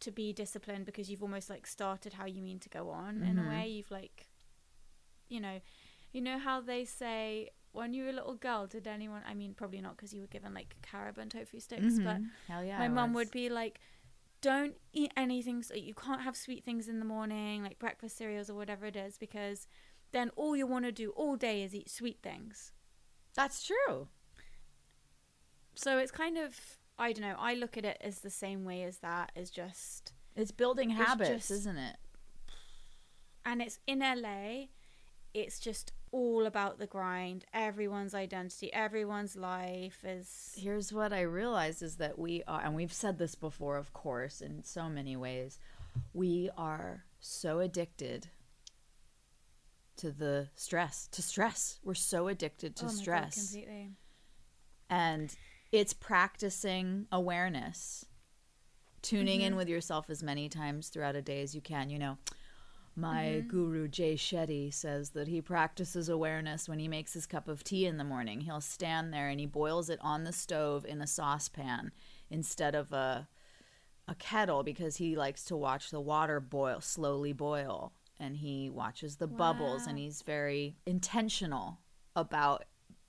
to 0.00 0.10
be 0.10 0.32
disciplined 0.32 0.84
because 0.86 1.10
you've 1.10 1.22
almost 1.22 1.50
like 1.50 1.66
started 1.66 2.12
how 2.14 2.24
you 2.26 2.42
mean 2.42 2.58
to 2.60 2.68
go 2.68 2.90
on 2.90 3.22
in 3.22 3.36
Mhm. 3.36 3.44
a 3.44 3.48
way. 3.48 3.68
You've 3.68 3.90
like, 3.90 4.28
you 5.28 5.40
know, 5.40 5.60
you 6.12 6.20
know 6.20 6.38
how 6.38 6.60
they 6.60 6.84
say 6.84 7.50
when 7.72 7.92
you 7.92 8.04
were 8.04 8.10
a 8.10 8.12
little 8.14 8.34
girl, 8.34 8.66
did 8.66 8.86
anyone, 8.86 9.22
I 9.26 9.34
mean, 9.34 9.54
probably 9.54 9.80
not 9.80 9.96
because 9.96 10.14
you 10.14 10.20
were 10.22 10.26
given 10.26 10.54
like 10.54 10.76
carob 10.82 11.18
and 11.18 11.30
tofu 11.30 11.60
sticks, 11.60 11.98
but 11.98 12.16
Mhm. 12.18 12.30
Hell 12.48 12.64
yeah. 12.64 12.78
my 12.78 12.88
mum 12.88 13.12
would 13.12 13.30
be 13.30 13.48
like 13.48 13.80
don't 14.40 14.80
eat 14.92 15.12
anything 15.16 15.64
so 15.64 15.74
you 15.74 15.92
can't 15.94 16.20
have 16.22 16.36
sweet 16.36 16.64
things 16.64 16.86
in 16.88 17.00
the 17.00 17.04
morning 17.04 17.60
like 17.64 17.76
breakfast 17.80 18.16
cereals 18.16 18.48
or 18.48 18.54
whatever 18.54 18.86
it 18.86 18.94
is 18.94 19.18
because 19.18 19.66
then 20.12 20.30
all 20.36 20.54
you 20.56 20.64
want 20.64 20.84
to 20.84 20.92
do 20.92 21.10
all 21.10 21.36
day 21.36 21.64
is 21.64 21.74
eat 21.74 21.90
sweet 21.90 22.20
things. 22.22 22.72
That's 23.34 23.64
true. 23.66 24.08
So 25.74 25.98
it's 25.98 26.10
kind 26.12 26.38
of 26.38 26.77
I 26.98 27.12
don't 27.12 27.22
know. 27.22 27.36
I 27.38 27.54
look 27.54 27.76
at 27.76 27.84
it 27.84 27.96
as 28.00 28.20
the 28.20 28.30
same 28.30 28.64
way 28.64 28.82
as 28.82 28.98
that 28.98 29.32
is 29.36 29.50
just 29.50 30.12
It's 30.36 30.50
building 30.50 30.90
It's 30.90 31.00
habits, 31.00 31.30
just- 31.30 31.50
isn't 31.50 31.78
it? 31.78 31.96
and 33.44 33.62
it's 33.62 33.78
in 33.86 34.00
LA. 34.00 34.66
It's 35.34 35.58
just 35.58 35.92
all 36.10 36.44
about 36.46 36.78
the 36.78 36.86
grind. 36.86 37.44
Everyone's 37.54 38.14
identity, 38.14 38.72
everyone's 38.72 39.36
life 39.36 40.04
is 40.04 40.54
Here's 40.56 40.92
what 40.92 41.12
I 41.12 41.20
realized 41.22 41.82
is 41.82 41.96
that 41.96 42.18
we 42.18 42.42
are, 42.48 42.60
and 42.62 42.74
we've 42.74 42.92
said 42.92 43.18
this 43.18 43.34
before, 43.34 43.76
of 43.76 43.92
course, 43.92 44.40
in 44.40 44.64
so 44.64 44.88
many 44.88 45.16
ways, 45.16 45.58
we 46.12 46.50
are 46.56 47.04
so 47.20 47.60
addicted 47.60 48.28
to 49.96 50.10
the 50.12 50.48
stress, 50.54 51.08
to 51.08 51.22
stress. 51.22 51.78
We're 51.84 51.94
so 51.94 52.28
addicted 52.28 52.76
to 52.76 52.84
oh 52.84 52.88
my 52.88 52.92
God, 52.94 53.00
stress. 53.00 53.34
completely. 53.52 53.90
and 54.90 55.34
it's 55.72 55.92
practicing 55.92 57.06
awareness. 57.12 58.04
Tuning 59.00 59.42
in 59.42 59.50
mm-hmm. 59.50 59.58
with 59.58 59.68
yourself 59.68 60.10
as 60.10 60.22
many 60.22 60.48
times 60.48 60.88
throughout 60.88 61.14
a 61.14 61.22
day 61.22 61.42
as 61.42 61.54
you 61.54 61.60
can 61.60 61.90
you 61.90 61.98
know. 61.98 62.18
My 62.96 63.26
mm-hmm. 63.26 63.48
guru 63.48 63.86
jay 63.86 64.16
shetty 64.16 64.74
says 64.74 65.10
that 65.10 65.28
he 65.28 65.40
practices 65.40 66.08
awareness 66.08 66.68
when 66.68 66.80
he 66.80 66.88
makes 66.88 67.12
his 67.12 67.26
cup 67.26 67.46
of 67.46 67.62
tea 67.62 67.86
in 67.86 67.96
the 67.96 68.02
morning. 68.02 68.40
He'll 68.40 68.60
stand 68.60 69.12
there 69.12 69.28
and 69.28 69.38
he 69.38 69.46
boils 69.46 69.88
it 69.88 70.00
on 70.02 70.24
the 70.24 70.32
stove 70.32 70.84
in 70.84 71.00
a 71.00 71.06
saucepan 71.06 71.92
instead 72.28 72.74
of 72.74 72.92
a 72.92 73.28
a 74.08 74.14
kettle 74.14 74.62
because 74.62 74.96
he 74.96 75.14
likes 75.14 75.44
to 75.44 75.56
watch 75.56 75.90
the 75.90 76.00
water 76.00 76.40
boil 76.40 76.80
slowly 76.80 77.32
boil. 77.32 77.92
And 78.18 78.36
he 78.36 78.68
watches 78.68 79.16
the 79.16 79.28
bubbles 79.28 79.86
and 79.86 79.96
he's 79.96 80.22
very 80.22 80.74
intentional 80.86 81.78
about 82.16 82.64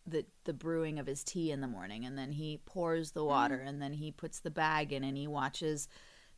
the 0.10 0.25
the 0.46 0.54
brewing 0.54 1.00
of 1.00 1.08
his 1.08 1.24
tea 1.24 1.51
in 1.51 1.62
the 1.62 1.68
morning 1.68 2.06
and 2.06 2.18
then 2.18 2.32
he 2.32 2.60
pours 2.66 3.12
the 3.12 3.24
water 3.24 3.62
mm. 3.63 3.68
and 3.68 3.82
then 3.82 3.94
he 3.94 4.12
puts 4.12 4.39
the 4.39 4.51
bag 4.51 4.92
in 4.92 5.04
and 5.04 5.18
he 5.18 5.28
watches 5.28 5.88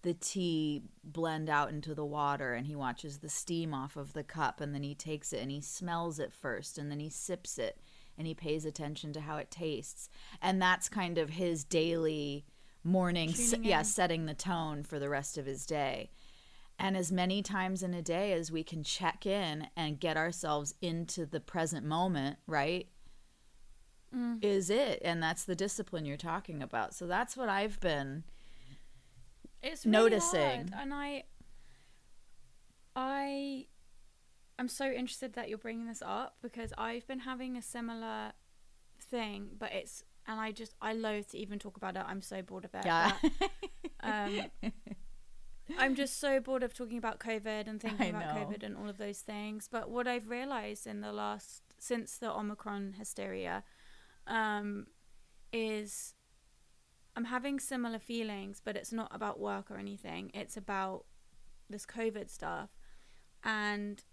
the 0.04 0.14
tea 0.16 0.82
blend 1.04 1.50
out 1.50 1.70
into 1.70 1.94
the 1.94 2.06
water 2.06 2.54
and 2.54 2.66
he 2.66 2.76
watches 2.76 3.20
the 3.20 3.30
steam 3.30 3.74
off 3.74 3.96
of 3.96 4.14
the 4.14 4.24
cup 4.24 4.60
and 4.60 4.74
then 4.74 4.84
he 4.84 4.96
takes 4.96 5.32
it 5.32 5.42
and 5.42 5.52
he 5.52 5.62
smells 5.62 6.20
it 6.20 6.34
first 6.34 6.78
and 6.78 6.90
then 6.90 7.00
he 7.00 7.10
sips 7.10 7.58
it 7.58 7.80
and 8.18 8.28
he 8.28 8.34
pays 8.34 8.66
attention 8.66 9.14
to 9.14 9.22
how 9.22 9.38
it 9.38 9.52
tastes. 9.52 10.10
And 10.42 10.62
that's 10.62 10.90
kind 10.90 11.18
of 11.18 11.32
his 11.32 11.64
daily 11.64 12.46
morning 12.84 13.30
s- 13.30 13.54
yeah 13.62 13.84
setting 13.84 14.26
the 14.26 14.34
tone 14.34 14.84
for 14.84 15.00
the 15.00 15.10
rest 15.10 15.38
of 15.38 15.46
his 15.46 15.66
day. 15.66 16.10
And 16.80 16.98
as 16.98 17.12
many 17.12 17.44
times 17.44 17.84
in 17.84 17.94
a 17.94 18.02
day 18.02 18.34
as 18.34 18.52
we 18.52 18.64
can 18.64 18.84
check 18.84 19.26
in 19.26 19.68
and 19.78 20.00
get 20.00 20.18
ourselves 20.18 20.74
into 20.82 21.26
the 21.26 21.40
present 21.40 21.86
moment 21.86 22.38
right 22.48 22.88
is 24.42 24.70
it 24.70 25.02
and 25.06 25.24
that's 25.24 25.46
the 25.46 25.56
discipline 25.56 26.06
you're 26.06 26.18
talking 26.18 26.62
about 26.62 26.94
so 26.94 27.08
that's 27.08 27.38
what 27.38 27.48
i've 27.48 27.80
been 27.80 28.24
it's 29.64 29.86
really 29.86 29.92
noticing. 29.98 30.40
hard, 30.40 30.74
and 30.80 30.94
I 30.94 31.24
I 32.96 33.66
I'm 34.58 34.68
so 34.68 34.86
interested 34.92 35.34
that 35.34 35.50
you're 35.50 35.58
bringing 35.58 35.88
this 35.88 36.04
up 36.06 36.36
because 36.42 36.74
I've 36.78 37.08
been 37.08 37.20
having 37.20 37.58
a 37.58 37.62
similar 37.62 38.34
thing, 39.00 39.50
but 39.58 39.72
it's 39.72 40.04
and 40.28 40.40
I 40.40 40.52
just 40.52 40.74
I 40.82 40.94
loathe 40.94 41.28
to 41.30 41.38
even 41.38 41.60
talk 41.60 41.78
about 41.78 41.96
it. 41.96 42.04
I'm 42.08 42.22
so 42.22 42.42
bored 42.42 42.66
of 42.66 42.74
it. 42.76 42.86
yeah 42.86 43.14
but, 43.22 43.42
um, 44.04 44.72
I'm 45.78 45.96
just 45.96 46.20
so 46.20 46.40
bored 46.40 46.64
of 46.64 46.74
talking 46.74 46.98
about 46.98 47.20
COVID 47.20 47.68
and 47.68 47.80
thinking 47.80 48.16
I 48.16 48.20
about 48.20 48.36
know. 48.36 48.42
COVID 48.42 48.64
and 48.64 48.76
all 48.76 48.90
of 48.90 48.98
those 48.98 49.20
things. 49.20 49.70
But 49.72 49.90
what 49.90 50.08
I've 50.08 50.30
realized 50.30 50.86
in 50.88 51.02
the 51.02 51.14
last 51.14 51.62
since 51.78 52.18
the 52.18 52.32
Omicron 52.32 52.96
hysteria 52.98 53.64
um, 54.28 54.88
is 55.54 56.14
I'm 57.16 57.26
having 57.26 57.60
similar 57.60 58.00
feelings, 58.00 58.62
but 58.64 58.76
it's 58.78 58.92
not 58.94 59.14
about 59.14 59.40
work 59.40 59.70
or 59.70 59.78
anything. 59.78 60.32
It's 60.34 60.56
about 60.56 61.06
this 61.70 61.86
COVID 61.86 62.30
stuff. 62.30 62.70
And 63.44 64.04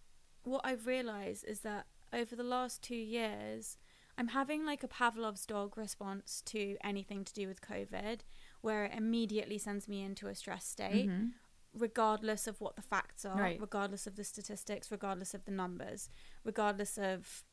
what 0.43 0.63
I've 0.65 0.87
realized 0.87 1.45
is 1.45 1.61
that 1.61 1.87
over 2.13 2.35
the 2.35 2.43
last 2.43 2.83
two 2.83 2.97
years, 2.97 3.77
I'm 4.17 4.29
having 4.29 4.65
like 4.67 4.83
a 4.83 4.89
Pavlov's 4.89 5.47
dog 5.47 5.77
response 5.79 6.43
to 6.47 6.77
anything 6.83 7.25
to 7.25 7.33
do 7.33 7.47
with 7.47 7.61
COVID, 7.61 8.21
where 8.63 8.87
it 8.87 8.95
immediately 8.97 9.59
sends 9.59 9.87
me 9.87 10.03
into 10.03 10.27
a 10.27 10.35
stress 10.35 10.67
state, 10.67 11.09
Mhm. 11.09 11.33
regardless 11.73 12.49
of 12.49 12.61
what 12.61 12.75
the 12.75 12.83
facts 12.83 13.25
are, 13.25 13.39
Right. 13.41 13.61
regardless 13.61 14.09
of 14.09 14.17
the 14.17 14.25
statistics, 14.25 14.91
regardless 14.91 15.35
of 15.35 15.45
the 15.45 15.53
numbers, 15.53 16.11
regardless 16.43 16.99
of 16.99 17.45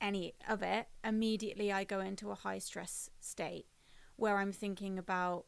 any 0.00 0.34
of 0.48 0.62
it. 0.62 0.86
Immediately, 1.04 1.72
I 1.72 1.84
go 1.84 2.00
into 2.00 2.30
a 2.30 2.34
high 2.34 2.58
stress 2.58 3.10
state 3.20 3.66
where 4.16 4.38
I'm 4.38 4.52
thinking 4.52 4.98
about 4.98 5.46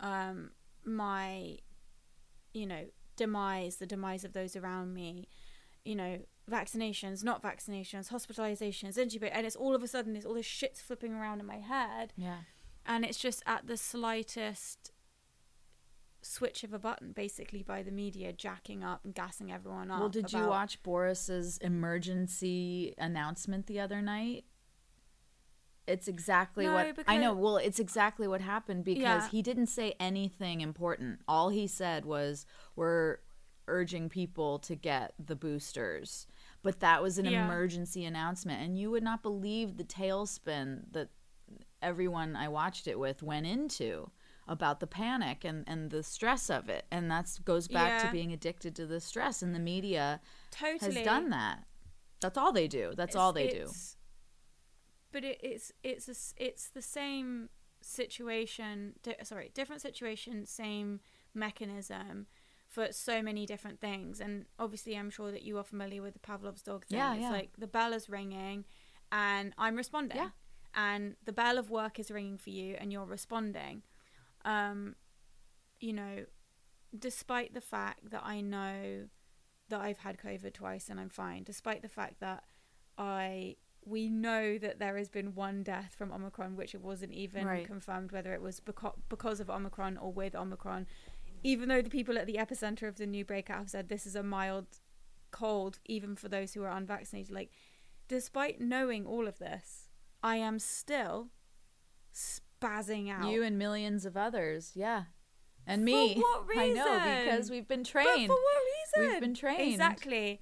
um, 0.00 0.50
my, 0.84 1.58
you 2.52 2.66
know, 2.66 2.86
demise, 3.16 3.76
the 3.76 3.86
demise 3.86 4.24
of 4.24 4.32
those 4.32 4.56
around 4.56 4.94
me, 4.94 5.28
you 5.84 5.94
know, 5.94 6.18
vaccinations, 6.50 7.24
not 7.24 7.42
vaccinations, 7.42 8.10
hospitalizations, 8.10 8.96
intubate, 8.96 9.30
and 9.32 9.46
it's 9.46 9.56
all 9.56 9.74
of 9.74 9.82
a 9.82 9.88
sudden 9.88 10.12
there's 10.12 10.26
all 10.26 10.34
this 10.34 10.46
shit's 10.46 10.80
flipping 10.80 11.14
around 11.14 11.40
in 11.40 11.46
my 11.46 11.58
head, 11.58 12.12
yeah 12.16 12.38
and 12.86 13.04
it's 13.04 13.18
just 13.18 13.42
at 13.46 13.66
the 13.66 13.76
slightest 13.76 14.91
switch 16.22 16.62
of 16.64 16.72
a 16.72 16.78
button, 16.78 17.12
basically 17.12 17.62
by 17.62 17.82
the 17.82 17.90
media 17.90 18.32
jacking 18.32 18.82
up 18.84 19.04
and 19.04 19.14
gassing 19.14 19.50
everyone 19.52 19.90
up. 19.90 19.98
well 20.00 20.08
did 20.08 20.32
you 20.32 20.46
watch 20.46 20.82
boris's 20.82 21.58
emergency 21.58 22.94
announcement 22.98 23.66
the 23.66 23.80
other 23.80 24.00
night 24.00 24.44
it's 25.86 26.06
exactly 26.06 26.64
No, 26.66 26.74
what 26.74 26.86
i 27.08 27.16
know 27.16 27.30
because- 27.32 27.42
well 27.42 27.56
it's 27.56 27.78
exactly 27.80 28.28
what 28.28 28.40
happened 28.40 28.84
because 28.84 29.02
Yeah. 29.02 29.28
he 29.28 29.42
didn't 29.42 29.66
say 29.66 29.94
anything 29.98 30.60
important 30.60 31.20
all 31.26 31.48
he 31.48 31.66
said 31.66 32.04
was 32.04 32.46
we're 32.76 33.18
urging 33.68 34.08
people 34.08 34.58
to 34.60 34.74
get 34.76 35.14
the 35.18 35.34
boosters 35.36 36.26
but 36.62 36.78
that 36.80 37.02
was 37.02 37.18
an 37.18 37.24
Yeah. 37.26 37.44
emergency 37.44 38.04
announcement 38.04 38.62
and 38.62 38.78
you 38.78 38.90
would 38.90 39.02
not 39.02 39.22
believe 39.22 39.76
the 39.76 39.84
tailspin 39.84 40.84
that 40.92 41.08
everyone 41.80 42.36
i 42.36 42.48
watched 42.48 42.86
it 42.86 42.98
with 42.98 43.22
went 43.22 43.46
into 43.46 44.10
about 44.48 44.80
the 44.80 44.86
panic 44.86 45.44
and, 45.44 45.64
and 45.66 45.90
the 45.90 46.02
stress 46.02 46.50
of 46.50 46.68
it 46.68 46.84
and 46.90 47.10
that 47.10 47.28
goes 47.44 47.68
back 47.68 48.02
to 48.02 48.10
being 48.10 48.32
addicted 48.32 48.74
to 48.74 48.86
the 48.86 49.00
stress 49.00 49.40
and 49.40 49.54
the 49.54 49.60
media 49.60 50.20
totally 50.50 50.96
has 50.96 51.04
done 51.04 51.30
that 51.30 51.64
that's 52.20 52.36
all 52.36 52.52
they 52.52 52.66
do 52.66 52.92
that's 52.96 53.14
all 53.14 53.32
they 53.32 53.48
do 53.48 53.68
But 55.12 55.24
it, 55.24 55.38
it's 55.42 55.70
it's 55.82 56.08
a 56.08 56.42
it's 56.42 56.70
the 56.70 56.82
same 56.82 57.50
situation. 57.82 58.94
Di- 59.02 59.16
sorry, 59.22 59.50
different 59.54 59.82
situation, 59.82 60.46
same 60.46 61.00
mechanism 61.34 62.26
for 62.68 62.90
so 62.90 63.22
many 63.22 63.44
different 63.44 63.80
things. 63.80 64.20
And 64.20 64.46
obviously, 64.58 64.96
I'm 64.96 65.10
sure 65.10 65.30
that 65.30 65.42
you 65.42 65.58
are 65.58 65.64
familiar 65.64 66.00
with 66.00 66.14
the 66.14 66.20
Pavlov's 66.20 66.62
dog 66.62 66.86
thing. 66.86 66.98
Yeah, 66.98 67.12
it's 67.12 67.22
yeah. 67.22 67.30
like 67.30 67.50
the 67.58 67.66
bell 67.66 67.92
is 67.92 68.08
ringing, 68.08 68.64
and 69.12 69.52
I'm 69.58 69.76
responding. 69.76 70.16
Yeah. 70.16 70.30
And 70.74 71.16
the 71.26 71.34
bell 71.34 71.58
of 71.58 71.70
work 71.70 71.98
is 71.98 72.10
ringing 72.10 72.38
for 72.38 72.48
you, 72.48 72.76
and 72.80 72.90
you're 72.90 73.04
responding. 73.04 73.82
Um, 74.44 74.96
you 75.80 75.92
know, 75.92 76.24
despite 76.98 77.54
the 77.54 77.60
fact 77.60 78.10
that 78.10 78.22
I 78.24 78.40
know 78.40 79.08
that 79.68 79.80
I've 79.80 79.98
had 79.98 80.18
COVID 80.18 80.52
twice 80.52 80.88
and 80.88 81.00
I'm 81.00 81.08
fine, 81.08 81.44
despite 81.44 81.82
the 81.82 81.88
fact 81.88 82.20
that 82.20 82.44
I 82.98 83.56
we 83.84 84.08
know 84.08 84.58
that 84.58 84.78
there 84.78 84.96
has 84.96 85.08
been 85.08 85.34
one 85.34 85.64
death 85.64 85.96
from 85.98 86.12
Omicron, 86.12 86.54
which 86.54 86.72
it 86.72 86.80
wasn't 86.80 87.12
even 87.12 87.44
Right. 87.46 87.66
confirmed 87.66 88.12
whether 88.12 88.32
it 88.32 88.40
was 88.40 88.60
beco- 88.60 89.00
because 89.08 89.40
of 89.40 89.50
Omicron 89.50 89.96
or 89.96 90.12
with 90.12 90.36
Omicron. 90.36 90.86
Even 91.42 91.68
though 91.68 91.82
the 91.82 91.90
people 91.90 92.16
at 92.16 92.26
the 92.28 92.36
epicenter 92.36 92.86
of 92.86 92.96
the 92.96 93.06
new 93.08 93.24
breakout 93.24 93.58
have 93.58 93.70
said 93.70 93.88
this 93.88 94.06
is 94.06 94.14
a 94.14 94.22
mild 94.22 94.66
cold, 95.32 95.80
even 95.86 96.14
for 96.14 96.28
those 96.28 96.54
who 96.54 96.62
are 96.62 96.70
unvaccinated, 96.70 97.32
like 97.34 97.50
despite 98.06 98.60
knowing 98.60 99.04
all 99.04 99.26
of 99.26 99.38
this, 99.40 99.88
I 100.22 100.36
am 100.36 100.60
still 100.60 101.30
spazzing 102.62 103.10
out. 103.10 103.30
You 103.30 103.42
and 103.42 103.58
millions 103.58 104.04
of 104.06 104.16
others, 104.16 104.72
yeah. 104.74 105.04
And 105.66 105.82
For 105.82 105.84
me. 105.84 106.14
what 106.46 106.46
I 106.56 106.68
know 106.70 107.24
because 107.24 107.50
we've 107.50 107.68
been 107.68 107.82
But 107.82 107.90
trained. 107.90 108.26
for 108.28 108.36
what 108.36 108.62
reason? 108.98 109.12
We've 109.12 109.20
been 109.20 109.34
trained. 109.34 109.72
Exactly. 109.72 110.40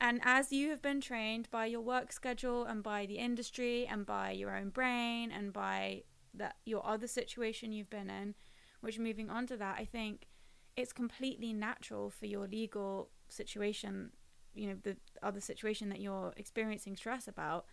And 0.00 0.20
as 0.24 0.52
you 0.52 0.70
have 0.70 0.80
been 0.80 1.00
trained 1.00 1.48
by 1.50 1.66
your 1.66 1.80
work 1.80 2.12
schedule 2.12 2.64
and 2.64 2.82
by 2.82 3.06
the 3.06 3.18
industry 3.18 3.86
and 3.86 4.06
by 4.06 4.30
your 4.30 4.56
own 4.56 4.70
brain 4.70 5.32
and 5.32 5.52
by 5.52 6.04
that 6.34 6.56
your 6.64 6.86
other 6.86 7.08
situation 7.08 7.72
you've 7.72 7.90
been 7.90 8.08
in, 8.08 8.34
which 8.80 8.98
moving 8.98 9.28
on 9.28 9.46
to 9.48 9.56
that, 9.56 9.76
I 9.78 9.84
think 9.84 10.28
it's 10.76 10.92
completely 10.92 11.52
natural 11.52 12.10
for 12.10 12.26
your 12.26 12.46
legal 12.46 13.10
situation, 13.28 14.10
you 14.54 14.68
know, 14.68 14.76
the 14.82 14.96
other 15.22 15.40
situation 15.40 15.88
that 15.88 16.00
you're 16.00 16.32
experiencing 16.36 16.94
stress 16.94 17.26
about. 17.26 17.66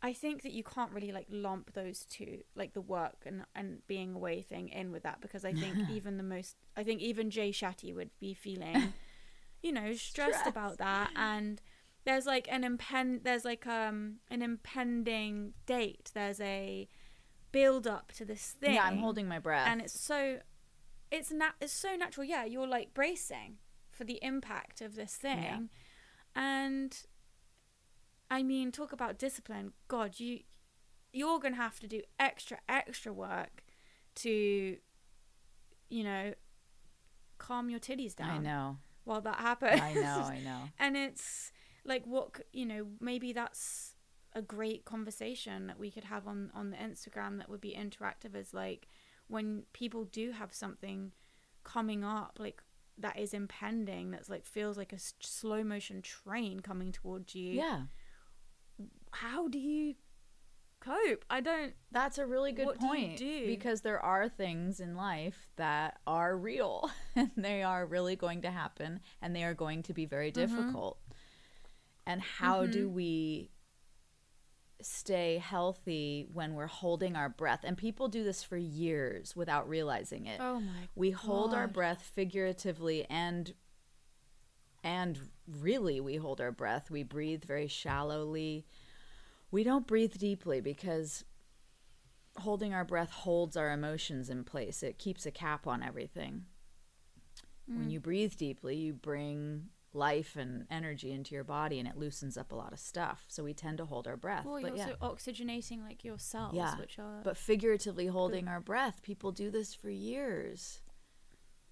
I 0.00 0.12
think 0.12 0.42
that 0.42 0.52
you 0.52 0.62
can't 0.62 0.92
really 0.92 1.10
like 1.10 1.26
lump 1.30 1.72
those 1.72 2.04
two, 2.04 2.38
like 2.54 2.72
the 2.72 2.80
work 2.80 3.24
and 3.26 3.44
and 3.54 3.86
being 3.86 4.14
away 4.14 4.42
thing, 4.42 4.68
in 4.68 4.92
with 4.92 5.02
that 5.02 5.20
because 5.20 5.44
I 5.44 5.52
think 5.52 5.76
even 5.90 6.16
the 6.16 6.22
most, 6.22 6.56
I 6.76 6.84
think 6.84 7.00
even 7.00 7.30
Jay 7.30 7.50
Shetty 7.50 7.94
would 7.94 8.10
be 8.20 8.32
feeling, 8.34 8.92
you 9.62 9.72
know, 9.72 9.92
stressed 9.94 10.40
Stress. 10.40 10.46
about 10.46 10.78
that 10.78 11.10
and 11.16 11.60
there's 12.04 12.26
like 12.26 12.48
an 12.50 12.64
impend 12.64 13.20
there's 13.24 13.44
like 13.44 13.66
um 13.66 14.16
an 14.30 14.40
impending 14.40 15.52
date. 15.66 16.10
There's 16.14 16.40
a 16.40 16.88
build 17.52 17.86
up 17.86 18.12
to 18.12 18.24
this 18.24 18.54
thing. 18.60 18.74
Yeah, 18.74 18.84
I'm 18.84 18.98
holding 18.98 19.28
my 19.28 19.38
breath. 19.38 19.66
and 19.68 19.80
it's 19.80 19.98
so 19.98 20.38
it's 21.10 21.30
nat 21.30 21.54
it's 21.60 21.72
so 21.72 21.96
natural. 21.96 22.24
Yeah, 22.24 22.44
you're 22.44 22.66
like 22.66 22.94
bracing 22.94 23.58
for 23.90 24.04
the 24.04 24.18
impact 24.22 24.80
of 24.80 24.94
this 24.94 25.16
thing. 25.16 25.42
Yeah. 25.42 25.58
And 26.34 26.96
I 28.30 28.42
mean, 28.42 28.72
talk 28.72 28.92
about 28.92 29.18
discipline. 29.18 29.72
God, 29.88 30.18
you 30.20 30.40
you're 31.12 31.38
gonna 31.40 31.56
have 31.56 31.80
to 31.80 31.86
do 31.88 32.02
extra 32.20 32.58
extra 32.68 33.12
work 33.12 33.64
to, 34.16 34.76
you 35.88 36.04
know, 36.04 36.34
calm 37.38 37.70
your 37.70 37.80
titties 37.80 38.14
down 38.14 38.30
I 38.30 38.38
know. 38.38 38.76
while 39.04 39.20
that 39.22 39.36
happens. 39.36 39.80
I 39.80 39.94
know. 39.94 40.00
I 40.24 40.38
know. 40.40 40.60
and 40.78 40.96
it's 40.96 41.52
like 41.84 42.04
what 42.06 42.40
you 42.52 42.66
know 42.66 42.86
maybe 43.00 43.32
that's 43.32 43.94
a 44.34 44.42
great 44.42 44.84
conversation 44.84 45.68
that 45.68 45.78
we 45.78 45.90
could 45.90 46.04
have 46.04 46.26
on 46.26 46.50
on 46.54 46.68
the 46.70 46.76
instagram 46.76 47.38
that 47.38 47.48
would 47.48 47.62
be 47.62 47.74
interactive 47.74 48.34
is 48.36 48.52
like 48.52 48.86
when 49.28 49.62
people 49.72 50.04
do 50.04 50.32
have 50.32 50.52
something 50.52 51.12
coming 51.64 52.04
up 52.04 52.36
like 52.38 52.62
that 52.98 53.18
is 53.18 53.32
impending 53.32 54.10
that's 54.10 54.28
like 54.28 54.44
feels 54.44 54.76
like 54.76 54.92
a 54.92 54.96
s- 54.96 55.14
slow 55.20 55.64
motion 55.64 56.02
train 56.02 56.60
coming 56.60 56.92
towards 56.92 57.34
you 57.34 57.52
Yeah. 57.54 57.82
How 59.12 59.48
do 59.48 59.58
you 59.58 59.94
cope 60.80 61.24
i 61.28 61.40
don't 61.40 61.72
That's 61.90 62.18
a 62.18 62.26
really 62.26 62.52
good 62.52 62.66
What 62.66 62.78
do 62.78 62.86
you 62.86 62.92
point 62.92 63.16
do? 63.18 63.46
because 63.46 63.80
there 63.80 63.98
are 64.00 64.28
things 64.28 64.78
in 64.80 64.94
life 64.96 65.48
that 65.56 65.98
are 66.06 66.36
real 66.36 66.88
and 67.16 67.30
they 67.36 67.62
are 67.62 67.84
really 67.84 68.14
going 68.16 68.42
to 68.42 68.50
happen 68.50 69.00
and 69.20 69.34
they 69.34 69.42
are 69.44 69.54
going 69.54 69.82
to 69.84 69.92
be 69.92 70.06
very 70.06 70.30
Mm-hmm. 70.32 70.56
difficult. 70.56 70.98
And 72.06 72.20
how 72.22 72.64
do 72.66 72.88
we 72.88 73.50
stay 74.80 75.38
healthy 75.38 76.26
when 76.32 76.54
we're 76.54 76.66
holding 76.68 77.16
our 77.16 77.28
breath? 77.28 77.60
And 77.64 77.76
people 77.76 78.08
do 78.08 78.22
this 78.22 78.42
for 78.44 78.56
years 78.56 79.34
without 79.34 79.68
realizing 79.68 80.26
it. 80.26 80.38
oh 80.40 80.60
my 80.60 80.88
we 80.94 81.10
hold 81.10 81.52
our 81.52 81.66
breath 81.66 82.02
figuratively 82.14 83.04
and 83.10 83.52
and 84.84 85.18
really 85.60 86.00
we 86.00 86.16
hold 86.16 86.40
our 86.40 86.52
breath 86.52 86.90
we 86.90 87.02
breathe 87.02 87.44
very 87.44 87.66
shallowly 87.66 88.64
we 89.50 89.64
don't 89.64 89.86
breathe 89.86 90.16
deeply 90.18 90.60
because 90.60 91.24
holding 92.38 92.72
our 92.72 92.84
breath 92.84 93.10
holds 93.10 93.56
our 93.56 93.72
emotions 93.72 94.30
in 94.30 94.44
place 94.44 94.82
it 94.82 94.98
keeps 94.98 95.26
a 95.26 95.30
cap 95.30 95.66
on 95.66 95.82
everything 95.82 96.44
Mm. 97.70 97.78
when 97.80 97.90
you 97.90 98.00
breathe 98.00 98.34
deeply 98.36 98.76
you 98.76 98.94
bring 98.94 99.66
life 99.92 100.36
and 100.36 100.66
energy 100.70 101.10
into 101.12 101.34
your 101.34 101.44
body 101.44 101.78
and 101.78 101.86
it 101.88 101.96
loosens 101.98 102.38
up 102.38 102.52
a 102.52 102.54
lot 102.54 102.72
of 102.72 102.78
stuff 102.78 103.24
so 103.28 103.42
we 103.44 103.52
tend 103.52 103.76
to 103.78 103.84
hold 103.84 104.06
our 104.06 104.16
breath 104.16 104.44
well 104.46 104.60
but 104.62 104.68
you're 104.76 104.86
yeah 104.86 104.92
also 105.02 105.14
oxygenating 105.14 105.82
like 105.82 106.02
your 106.04 106.18
cells 106.18 106.54
yeah 106.54 106.78
which 106.78 106.98
are 106.98 107.20
but 107.24 107.36
figuratively 107.36 108.06
holding 108.06 108.48
our 108.48 108.60
breath 108.60 109.02
people 109.02 109.32
do 109.32 109.50
this 109.50 109.74
for 109.74 109.90
years 109.90 110.80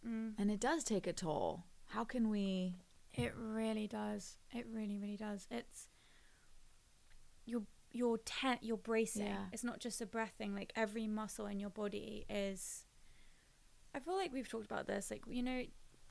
Mm. 0.06 0.34
and 0.38 0.50
it 0.50 0.60
does 0.60 0.84
take 0.84 1.06
a 1.06 1.12
toll 1.12 1.64
how 1.86 2.04
can 2.04 2.28
we 2.28 2.74
It 3.14 3.32
really 3.34 3.86
does. 3.86 4.36
It 4.52 4.66
really, 4.70 4.98
really 4.98 5.16
does. 5.16 5.46
It's 5.50 5.88
you're 7.46 7.62
you're 7.92 8.18
ten, 8.18 8.58
you're 8.60 8.76
bracing. 8.76 9.26
Yeah. 9.26 9.44
It's 9.52 9.64
not 9.64 9.78
just 9.80 10.00
a 10.02 10.06
breath 10.06 10.32
thing. 10.36 10.54
Like 10.54 10.72
every 10.76 11.06
muscle 11.06 11.46
in 11.46 11.58
your 11.60 11.70
body 11.70 12.26
is. 12.28 12.84
I 13.94 14.00
feel 14.00 14.16
like 14.16 14.32
we've 14.32 14.48
talked 14.48 14.66
about 14.66 14.86
this. 14.86 15.10
Like 15.10 15.22
you 15.28 15.42
know, 15.42 15.62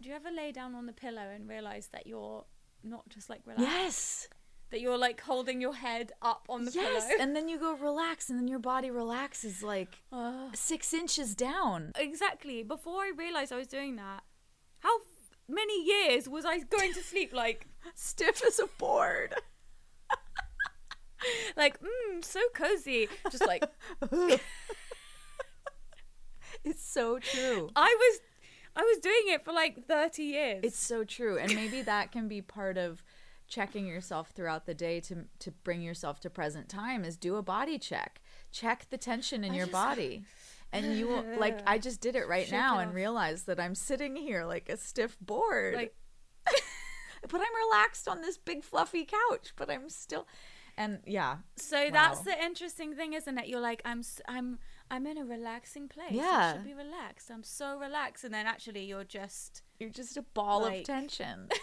do 0.02 0.10
you 0.10 0.16
ever 0.16 0.32
lay 0.32 0.52
down 0.52 0.74
on 0.74 0.86
the 0.88 0.94
pillow 0.94 1.22
and 1.34 1.48
realize 1.48 1.90
that 1.94 2.08
you're 2.08 2.46
not 2.84 3.08
just 3.10 3.30
like 3.30 3.42
relaxed? 3.46 3.68
yes 3.72 4.28
That 4.72 4.82
you're 4.82 4.98
like 4.98 5.22
holding 5.22 5.62
your 5.62 5.76
head 5.76 6.12
up 6.22 6.46
on 6.50 6.66
the 6.66 6.72
yes 6.72 7.06
pillow. 7.06 7.22
and 7.22 7.36
then 7.36 7.48
you 7.48 7.60
go 7.60 7.76
relax 7.76 8.30
and 8.30 8.40
then 8.40 8.48
your 8.48 8.60
body 8.60 8.90
relaxes 8.90 9.62
like 9.62 10.02
six 10.54 10.94
inches 10.94 11.36
down 11.36 11.92
exactly. 11.98 12.64
Before 12.64 13.02
I 13.04 13.12
realized 13.16 13.54
I 13.54 13.58
was 13.58 13.68
doing 13.68 13.96
that, 13.98 14.24
how 14.80 14.98
many 15.48 15.84
years 15.86 16.28
was 16.28 16.46
I 16.46 16.60
going 16.60 16.94
to 16.94 17.02
sleep 17.04 17.32
like? 17.34 17.68
stiff 17.94 18.42
as 18.46 18.58
a 18.60 18.66
board 18.80 19.36
like, 21.58 21.80
mm, 21.82 22.24
so 22.24 22.40
cozy. 22.54 23.08
Just 23.32 23.46
like 23.48 23.64
it's 26.64 26.84
so 26.84 27.20
true. 27.20 27.70
I 27.76 27.96
was 28.00 28.20
I 28.76 28.82
was 28.82 28.98
doing 29.00 29.24
it 29.28 29.46
for 29.46 29.54
like 29.54 29.88
30 29.88 30.24
years. 30.24 30.60
it's 30.64 30.80
so 30.80 31.04
true. 31.04 31.38
And 31.38 31.56
maybe 31.56 31.82
that 31.84 32.12
can 32.12 32.28
be 32.28 32.42
part 32.42 32.78
of 32.78 33.04
checking 33.48 33.86
yourself 33.88 34.32
throughout 34.36 34.66
the 34.66 34.74
day 34.74 35.00
to 35.00 35.26
to 35.40 35.52
bring 35.52 35.82
yourself 35.82 36.20
to 36.22 36.30
present 36.30 36.68
time 36.68 37.06
is 37.06 37.16
do 37.18 37.36
a 37.36 37.44
body 37.44 37.78
check. 37.78 38.22
Check 38.52 38.88
the 38.90 38.98
tension 38.98 39.44
in 39.44 39.52
I 39.54 39.56
your 39.56 39.66
just- 39.68 39.72
body. 39.74 40.26
And 40.74 40.98
you 40.98 41.08
will 41.08 41.24
like 41.40 41.60
i 41.66 41.78
just 41.78 42.02
did 42.02 42.18
it 42.18 42.28
right 42.28 42.52
now 42.52 42.80
it 42.80 42.84
and 42.84 42.94
realized 42.94 43.48
that 43.48 43.62
i'm 43.62 43.76
sitting 43.76 44.14
here 44.18 44.44
like 44.44 44.68
a 44.68 44.76
stiff 44.76 45.18
board. 45.22 45.74
Like 45.76 45.96
but 47.30 47.40
i'm 47.40 47.70
relaxed 47.72 48.10
on 48.10 48.20
this 48.22 48.38
big 48.38 48.62
fluffy 48.62 49.06
couch 49.06 49.54
but 49.56 49.70
i'm 49.70 49.88
still 49.88 50.28
and 50.78 51.00
yeah. 51.06 51.38
So 51.58 51.90
that's 51.92 52.22
the 52.22 52.42
interesting 52.44 52.96
thing 52.96 53.14
isn't 53.14 53.38
it? 53.38 53.48
You're 53.48 53.60
like 53.62 53.82
I'm 53.86 54.02
i'm 54.28 54.60
I'm 54.92 55.08
in 55.08 55.18
a 55.18 55.26
relaxing 55.26 55.88
place. 55.88 56.12
yeah. 56.12 56.54
I 56.54 56.58
should 56.58 56.66
be 56.66 56.74
relaxed. 56.74 57.32
I'm 57.32 57.44
so 57.44 57.78
relaxed. 57.80 58.24
And 58.24 58.34
then 58.34 58.46
actually 58.46 58.86
you're 58.86 59.04
just 59.04 59.64
you're 59.80 59.90
just 59.90 60.18
a 60.18 60.22
ball 60.22 60.66
of 60.66 60.84
tension. 60.84 61.50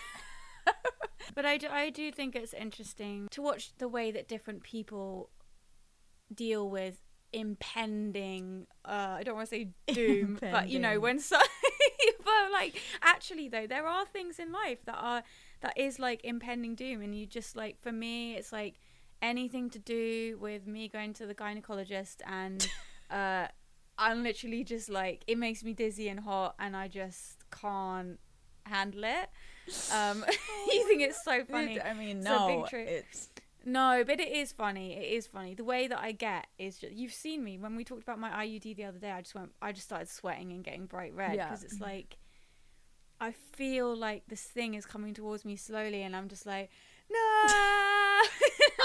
But 1.35 1.47
I 1.47 1.57
do, 1.57 1.69
I 1.71 1.91
do 1.91 2.11
think 2.13 2.37
it's 2.37 2.53
interesting 2.53 3.29
to 3.31 3.43
watch 3.43 3.73
the 3.79 3.89
way 3.89 4.11
that 4.11 4.29
different 4.29 4.63
people 4.63 5.31
deal 6.35 6.69
with 6.69 6.99
impending 7.35 8.67
uh 8.85 9.17
I 9.19 9.23
don't 9.23 9.35
want 9.35 9.49
to 9.49 9.57
say 9.57 9.69
doom 9.87 10.37
but 10.39 10.69
you 10.69 10.79
know 10.79 11.01
when 11.01 11.19
so 11.19 11.39
but 12.19 12.53
like 12.53 12.79
actually 13.01 13.49
though 13.49 13.67
there 13.67 13.87
are 13.87 14.05
things 14.05 14.39
in 14.39 14.53
life 14.53 14.85
that 14.85 14.97
are 14.97 15.23
that 15.63 15.79
is 15.79 15.99
like 15.99 16.21
impending 16.25 16.75
doom. 16.75 17.01
And 17.01 17.15
you 17.15 17.27
just 17.27 17.57
like 17.57 17.81
for 17.81 17.93
me 17.93 18.35
it's 18.35 18.53
like 18.53 18.81
anything 19.23 19.71
to 19.71 19.79
do 19.79 20.37
with 20.41 20.67
me 20.67 20.89
going 20.89 21.13
to 21.15 21.25
the 21.27 21.35
gynecologist 21.35 22.17
and 22.27 22.69
uh 23.11 23.47
I'm 23.99 24.23
literally 24.23 24.65
just 24.65 24.89
like 24.91 25.23
it 25.27 25.39
makes 25.39 25.63
me 25.65 25.73
dizzy 25.75 26.09
and 26.09 26.21
hot 26.21 26.55
and 26.59 26.77
I 26.77 26.89
just 26.89 27.39
can't 27.51 28.19
handle 28.65 29.05
it 29.05 29.29
um 29.93 30.25
you 30.73 30.87
think 30.87 31.03
it's 31.03 31.23
so 31.25 31.45
funny 31.45 31.81
i 31.81 31.93
mean 31.95 32.19
It's 32.19 32.25
no 32.27 32.65
trick. 32.69 32.89
it's 32.89 33.29
no, 33.65 34.03
but 34.05 34.19
it 34.19 34.33
is 34.33 34.51
funny. 34.51 34.97
It 34.97 35.13
is 35.17 35.29
funny. 35.29 35.55
The 35.55 35.63
way 35.63 35.87
that 35.87 36.01
I 36.01 36.11
get 36.11 36.49
is 36.59 36.79
just 36.79 36.95
you've 36.95 37.13
seen 37.13 37.45
me 37.45 37.59
when 37.59 37.77
we 37.77 37.85
talked 37.85 38.03
about 38.03 38.19
my 38.19 38.29
IUD 38.45 38.75
the 38.75 38.83
other 38.87 38.99
day. 38.99 39.13
I 39.13 39.21
just 39.21 39.37
went. 39.37 39.53
I 39.63 39.71
just 39.71 39.87
started 39.87 40.09
sweating 40.09 40.51
and 40.51 40.65
getting 40.65 40.87
bright 40.87 41.15
red 41.15 41.37
Yeah. 41.37 41.45
because 41.49 41.63
it's 41.63 41.79
like 41.81 42.17
I 43.21 43.31
feel 43.31 43.95
like 43.97 44.25
this 44.27 44.43
thing 44.43 44.75
is 44.75 44.85
coming 44.85 45.15
towards 45.15 45.45
me 45.45 45.55
slowly, 45.55 46.03
and 46.03 46.17
I'm 46.17 46.27
just 46.29 46.45
like, 46.45 46.71
no, 47.09 47.19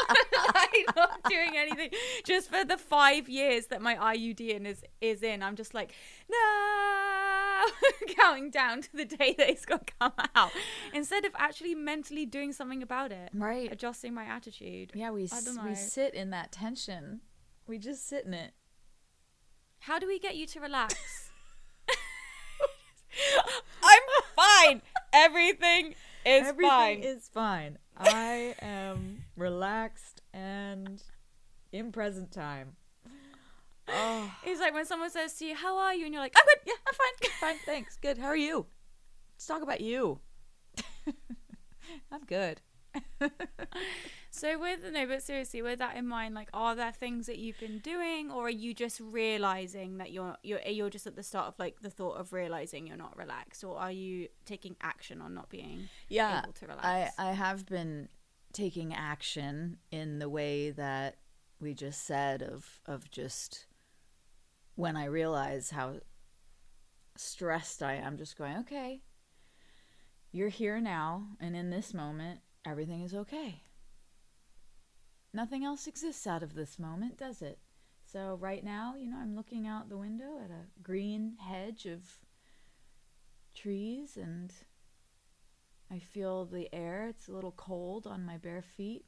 I'm 0.55 0.85
not 0.95 1.23
doing 1.29 1.51
anything. 1.55 1.89
Just 2.25 2.49
for 2.49 2.63
the 2.65 2.77
five 2.77 3.27
years 3.29 3.67
that 3.67 3.81
my 3.81 3.95
IUD 3.95 4.39
in 4.49 4.65
is 4.65 4.83
is 5.01 5.23
in, 5.23 5.43
I'm 5.43 5.55
just 5.55 5.73
like, 5.73 5.91
no, 6.29 7.65
counting 8.15 8.49
down 8.49 8.81
to 8.83 8.95
the 8.95 9.05
day 9.05 9.33
that 9.37 9.49
it's 9.49 9.65
gonna 9.65 9.81
come 9.99 10.13
out, 10.35 10.51
instead 10.93 11.25
of 11.25 11.31
actually 11.37 11.75
mentally 11.75 12.25
doing 12.25 12.53
something 12.53 12.81
about 12.83 13.11
it 13.11 13.29
right 13.33 13.71
adjusting 13.71 14.13
my 14.13 14.23
attitude. 14.25 14.91
yeah 14.95 15.09
we, 15.11 15.23
s- 15.25 15.47
we 15.65 15.75
sit 15.75 16.13
in 16.13 16.29
that 16.29 16.51
tension 16.51 17.21
we 17.67 17.77
just 17.77 18.07
sit 18.07 18.25
in 18.25 18.33
it 18.33 18.51
How 19.79 19.99
do 19.99 20.07
we 20.07 20.19
get 20.19 20.35
you 20.35 20.45
to 20.47 20.59
relax? 20.59 21.29
I'm 23.83 24.01
fine. 24.35 24.81
Everything 25.13 25.95
is 26.25 26.47
Everything 26.47 26.69
fine. 26.69 26.99
is 26.99 27.27
fine. 27.33 27.77
I 27.97 28.55
am 28.61 29.23
relaxed 29.37 30.21
and 30.33 31.01
in 31.71 31.91
present 31.91 32.31
time. 32.31 32.75
Oh, 33.89 34.29
it's 34.43 34.59
like 34.59 34.73
when 34.73 34.85
someone 34.85 35.09
says 35.09 35.33
to 35.35 35.45
you, 35.45 35.55
"How 35.55 35.77
are 35.77 35.93
you?" 35.93 36.03
and 36.03 36.13
you're 36.13 36.21
like, 36.21 36.35
"I'm 36.37 36.43
good." 36.45 36.59
yeah, 36.65 36.73
I'm 36.85 36.93
fine. 36.93 37.31
Fine. 37.39 37.55
Thanks. 37.65 37.95
Good. 37.95 38.17
How 38.17 38.27
are 38.27 38.35
you? 38.35 38.65
Let's 39.35 39.45
talk 39.47 39.61
about 39.61 39.79
you. 39.79 40.19
I'm 42.11 42.25
good. 42.25 42.59
So 44.29 44.59
with 44.59 44.81
no, 44.91 45.07
but 45.07 45.23
seriously, 45.23 45.63
with 45.63 45.79
that 45.79 45.95
in 45.95 46.07
mind, 46.07 46.35
like, 46.35 46.49
are 46.53 46.75
there 46.75 46.91
things 46.91 47.25
that 47.25 47.39
you've 47.39 47.59
been 47.59 47.79
doing, 47.79 48.29
or 48.29 48.45
are 48.45 48.51
you 48.51 48.71
just 48.75 48.99
realizing 48.99 49.97
that 49.97 50.11
you're 50.11 50.35
you're 50.43 50.59
you're 50.61 50.91
just 50.91 51.07
at 51.07 51.15
the 51.15 51.23
start 51.23 51.47
of 51.47 51.55
like 51.57 51.79
the 51.81 51.89
thought 51.89 52.17
of 52.19 52.33
realizing 52.33 52.85
you're 52.85 52.97
not 52.97 53.17
relaxed, 53.17 53.63
or 53.63 53.79
are 53.79 53.91
you 53.91 54.27
taking 54.45 54.75
action 54.79 55.21
on 55.21 55.33
not 55.33 55.49
being 55.49 55.89
Yeah, 56.07 56.43
able 56.43 56.53
to 56.53 56.67
I? 56.85 57.09
I 57.17 57.31
have 57.31 57.65
been 57.65 58.09
taking 58.57 58.91
action 58.91 59.77
in 59.91 60.17
the 60.17 60.29
way 60.29 60.71
that 60.71 61.17
we 61.59 61.75
just 61.75 62.05
said 62.05 62.41
of 62.41 62.81
of 62.87 63.09
just 63.11 63.67
when 64.73 64.95
I 64.95 65.05
realize 65.05 65.69
how 65.69 65.95
stressed 67.15 67.83
I 67.83 67.93
am, 67.93 68.17
just 68.17 68.37
going, 68.37 68.57
okay, 68.57 69.01
you're 70.31 70.49
here 70.49 70.79
now, 70.79 71.29
and 71.39 71.55
in 71.55 71.69
this 71.69 71.93
moment, 71.93 72.41
everything 72.65 73.01
is 73.01 73.13
okay. 73.13 73.61
Nothing 75.33 75.63
else 75.63 75.87
exists 75.87 76.25
out 76.27 76.43
of 76.43 76.53
this 76.53 76.79
moment, 76.79 77.17
does 77.17 77.41
it? 77.41 77.59
So, 78.11 78.37
right 78.39 78.63
now, 78.63 78.95
you 78.97 79.09
know, 79.09 79.17
I'm 79.17 79.35
looking 79.35 79.67
out 79.67 79.89
the 79.89 79.97
window 79.97 80.39
at 80.43 80.49
a 80.49 80.81
green 80.81 81.37
hedge 81.39 81.85
of 81.85 82.01
trees, 83.55 84.17
and 84.17 84.53
I 85.91 85.99
feel 85.99 86.45
the 86.45 86.73
air. 86.73 87.07
It's 87.07 87.27
a 87.27 87.31
little 87.31 87.53
cold 87.53 88.05
on 88.07 88.25
my 88.25 88.37
bare 88.37 88.61
feet. 88.61 89.05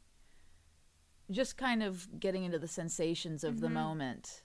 Just 1.31 1.57
kind 1.57 1.83
of 1.83 2.19
getting 2.19 2.43
into 2.43 2.57
the 2.59 2.67
sensations 2.67 3.43
of 3.43 3.59
the 3.59 3.67
Mhm. 3.67 3.73
moment. 3.73 4.43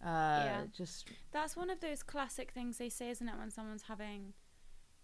Uh, 0.00 0.42
Yeah. 0.44 0.66
Just 0.72 1.10
That's 1.32 1.56
one 1.56 1.70
of 1.70 1.80
those 1.80 2.02
classic 2.02 2.50
things 2.52 2.78
they 2.78 2.88
say, 2.88 3.10
isn't 3.10 3.28
it, 3.28 3.36
when 3.36 3.50
someone's 3.50 3.82
having, 3.84 4.34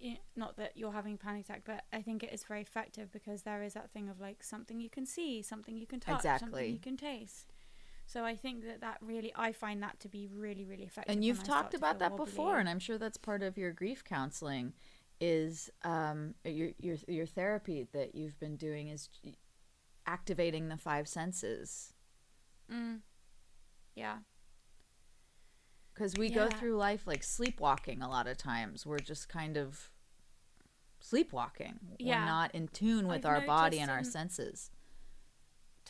i- 0.03 0.21
not 0.37 0.57
that 0.57 0.77
you're 0.77 0.93
having 0.93 1.14
a 1.14 1.19
panic 1.19 1.45
attack, 1.45 1.62
but 1.64 1.85
I 1.93 2.03
think 2.03 2.23
it 2.23 2.33
is 2.33 2.45
very 2.45 2.62
effective 2.62 3.11
because 3.12 3.43
there 3.43 3.62
is 3.62 3.75
that 3.75 3.91
thing 3.91 4.09
of 4.09 4.21
like 4.21 4.43
something 4.43 4.81
you 4.81 4.91
can 4.91 5.05
see, 5.07 5.43
something 5.43 5.77
you 5.77 5.87
can 5.87 6.01
touch, 6.01 6.17
Exactly. 6.17 6.47
something 6.47 6.73
you 6.73 6.81
can 6.81 6.97
taste. 6.97 7.53
So 8.07 8.25
I 8.25 8.35
think 8.37 8.64
that 8.64 8.81
that 8.81 8.99
really, 9.03 9.33
I 9.37 9.53
find 9.53 9.83
that 9.83 10.01
to 10.01 10.09
be 10.09 10.27
really, 10.29 10.64
really 10.64 10.85
effective. 10.85 11.14
and 11.14 11.25
you've 11.25 11.43
talked 11.43 11.75
about 11.75 11.99
that 11.99 12.17
before 12.17 12.59
and 12.59 12.67
i'm 12.69 12.79
sure 12.79 12.97
that's 12.97 13.19
part 13.19 13.43
of 13.43 13.59
your 13.59 13.71
grief 13.71 14.03
counseling 14.03 14.73
is 15.20 15.70
um, 15.85 16.35
your, 16.44 16.70
your 16.78 16.96
your 17.09 17.26
therapy 17.26 17.87
that 17.92 18.14
you've 18.14 18.38
been 18.38 18.57
doing 18.57 18.88
is 18.88 19.09
activating 20.07 20.68
the 20.68 20.76
five 20.76 21.09
senses 21.09 21.92
Mm. 22.70 23.00
Yeah. 23.96 24.18
because 25.94 26.14
we 26.16 26.28
go 26.31 26.48
through 26.48 26.76
life 26.76 27.07
like 27.07 27.22
sleepwalking 27.22 28.02
a 28.02 28.09
lot 28.09 28.26
of 28.28 28.37
times 28.37 28.85
we're 28.87 28.98
just 28.98 29.28
kind 29.28 29.57
of 29.57 29.90
sleepwalking 31.00 31.78
we're 31.98 32.09
Yeah. 32.09 32.24
not 32.24 32.54
in 32.54 32.68
tune 32.68 33.07
with 33.09 33.24
I've 33.24 33.33
our 33.33 33.40
body 33.46 33.78
and 33.81 33.90
our 33.90 34.04
senses 34.04 34.70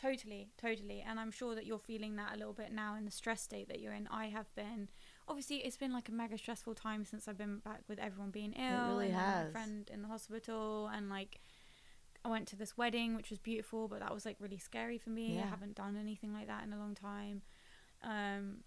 Totally, 0.01 0.47
totally. 0.57 1.01
And 1.05 1.19
I'm 1.19 1.29
sure 1.29 1.55
that 1.55 1.65
you're 1.65 1.77
feeling 1.77 2.15
that 2.15 2.33
a 2.33 2.37
little 2.37 2.53
bit 2.53 2.71
now 2.71 2.95
in 2.95 3.03
the 3.03 3.11
stress 3.11 3.41
state 3.41 3.67
that 3.67 3.81
you're 3.81 3.91
in. 3.91 4.07
I 4.09 4.27
have 4.27 4.45
been. 4.55 4.87
Obviously, 5.29 5.57
it's 5.57 5.77
been 5.77 5.93
like 5.93 6.09
a 6.09 6.11
mega 6.11 6.37
stressful 6.37 6.73
time 6.73 7.05
since 7.05 7.27
I've 7.27 7.37
been 7.37 7.59
back 7.59 7.83
with 7.87 7.99
everyone 7.99 8.31
being 8.31 8.53
ill. 8.53 8.63
It 8.65 8.93
really 8.93 9.09
has. 9.11 9.45
My 9.45 9.51
friend 9.51 9.89
in 9.93 10.01
the 10.01 10.07
hospital, 10.07 10.89
and 10.91 11.07
like, 11.07 11.39
I 12.25 12.29
went 12.29 12.47
to 12.49 12.55
this 12.55 12.75
wedding, 12.75 13.15
which 13.15 13.29
was 13.29 13.37
beautiful, 13.37 13.87
but 13.87 13.99
that 13.99 14.13
was 14.13 14.25
like 14.25 14.37
really 14.39 14.57
scary 14.57 14.97
for 14.97 15.11
me. 15.11 15.37
I 15.39 15.47
haven't 15.47 15.75
done 15.75 15.95
anything 15.97 16.33
like 16.33 16.47
that 16.47 16.63
in 16.63 16.73
a 16.73 16.77
long 16.79 16.95
time. 16.95 17.43
Um, 18.03 18.63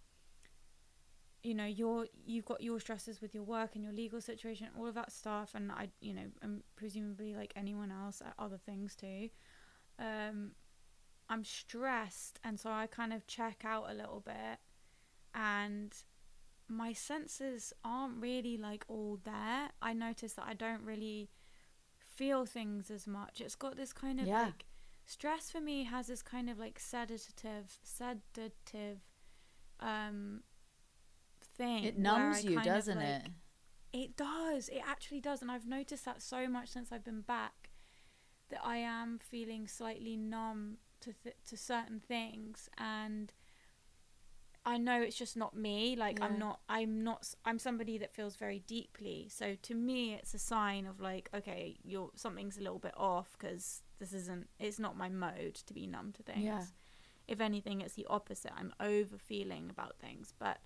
you 1.43 1.55
know, 1.55 1.67
you're 1.67 2.07
you've 2.25 2.45
got 2.45 2.63
your 2.63 2.79
stresses 2.79 3.21
with 3.21 3.35
your 3.35 3.43
work 3.43 3.71
and 3.75 3.83
your 3.83 3.93
legal 3.93 4.21
situation, 4.21 4.69
all 4.79 4.87
of 4.87 4.95
that 4.95 5.11
stuff, 5.11 5.51
and 5.55 5.73
I, 5.73 5.89
you 6.01 6.15
know, 6.15 6.27
and 6.41 6.63
presumably 6.77 7.35
like 7.35 7.53
anyone 7.57 7.91
else, 7.91 8.23
other 8.39 8.59
things 8.59 8.95
too. 8.95 9.31
Um, 9.99 10.53
I'm 11.29 11.45
stressed, 11.45 12.39
and 12.45 12.61
so 12.61 12.71
I 12.71 12.87
kind 12.87 13.13
of 13.13 13.27
check 13.27 13.65
out 13.65 13.91
a 13.91 13.95
little 13.95 14.23
bit, 14.25 14.61
and 15.35 15.93
my 16.73 16.93
senses 16.93 17.73
aren't 17.85 18.21
really 18.21 18.57
like 18.57 18.85
all 18.89 19.19
there. 19.25 19.71
I 19.81 19.93
notice 19.93 20.35
that 20.35 20.47
I 20.47 20.55
don't 20.55 20.83
really 20.83 21.31
feel 21.99 22.45
things 22.47 22.91
as 22.91 23.07
much. 23.07 23.41
It's 23.41 23.55
got 23.55 23.77
this 23.77 23.93
kind 23.93 24.21
of 24.21 24.27
Yeah. 24.27 24.43
like 24.47 24.65
stress 25.05 25.51
for 25.51 25.61
me 25.61 25.85
has 25.85 26.07
this 26.07 26.23
kind 26.23 26.49
of 26.51 26.59
like 26.59 26.79
sedative, 26.79 27.79
sedative, 27.83 29.01
um, 29.81 30.43
thing. 31.41 31.85
it 31.85 31.99
numbs 31.99 32.45
you 32.45 32.61
doesn't 32.63 32.99
like- 32.99 33.25
it 33.27 33.33
it 33.93 34.17
does. 34.17 34.71
It 34.71 34.81
actually 34.87 35.21
does. 35.21 35.43
And 35.43 35.51
I've 35.51 35.67
noticed 35.67 36.07
that 36.07 36.23
so 36.23 36.49
much 36.49 36.71
since 36.71 36.91
I've 36.93 37.05
been 37.05 37.21
back 37.21 37.69
that 38.49 38.65
I 38.65 38.79
am 38.79 39.19
feeling 39.19 39.67
slightly 39.69 40.17
numb 40.17 40.79
to 41.01 41.13
th- 41.13 41.37
to 41.49 41.57
certain 41.59 42.01
things 42.01 42.71
and 42.79 43.35
I 44.65 44.79
know 44.79 45.01
it's 45.03 45.17
just 45.17 45.37
not 45.37 45.57
me. 45.57 45.97
Like 45.97 46.19
Yeah. 46.19 46.27
I'm 46.27 46.39
not 46.39 46.61
I'm 46.69 47.03
not 47.03 47.35
I'm 47.45 47.59
somebody 47.59 47.99
that 47.99 48.15
feels 48.15 48.37
very 48.37 48.61
deeply. 48.61 49.29
So 49.29 49.57
to 49.63 49.75
me 49.75 50.15
it's 50.15 50.35
a 50.35 50.39
sign 50.39 50.87
of 50.87 51.01
like 51.01 51.29
okay, 51.35 51.77
you're 51.83 52.11
something's 52.15 52.59
a 52.59 52.61
little 52.61 52.79
bit 52.79 52.95
off 52.97 53.37
cuz 53.39 53.83
this 53.99 54.13
isn't 54.13 54.49
it's 54.59 54.79
not 54.79 54.97
my 54.97 55.09
mode 55.09 55.55
to 55.55 55.75
be 55.75 55.87
numb 55.87 56.13
to 56.13 56.23
things. 56.23 56.45
Yeah. 56.45 56.65
If 57.27 57.41
anything 57.41 57.81
it's 57.81 57.95
the 57.95 58.07
opposite. 58.09 58.53
I'm 58.57 58.73
over 58.81 59.19
feeling 59.19 59.69
about 59.71 59.97
things. 59.99 60.35
But 60.39 60.61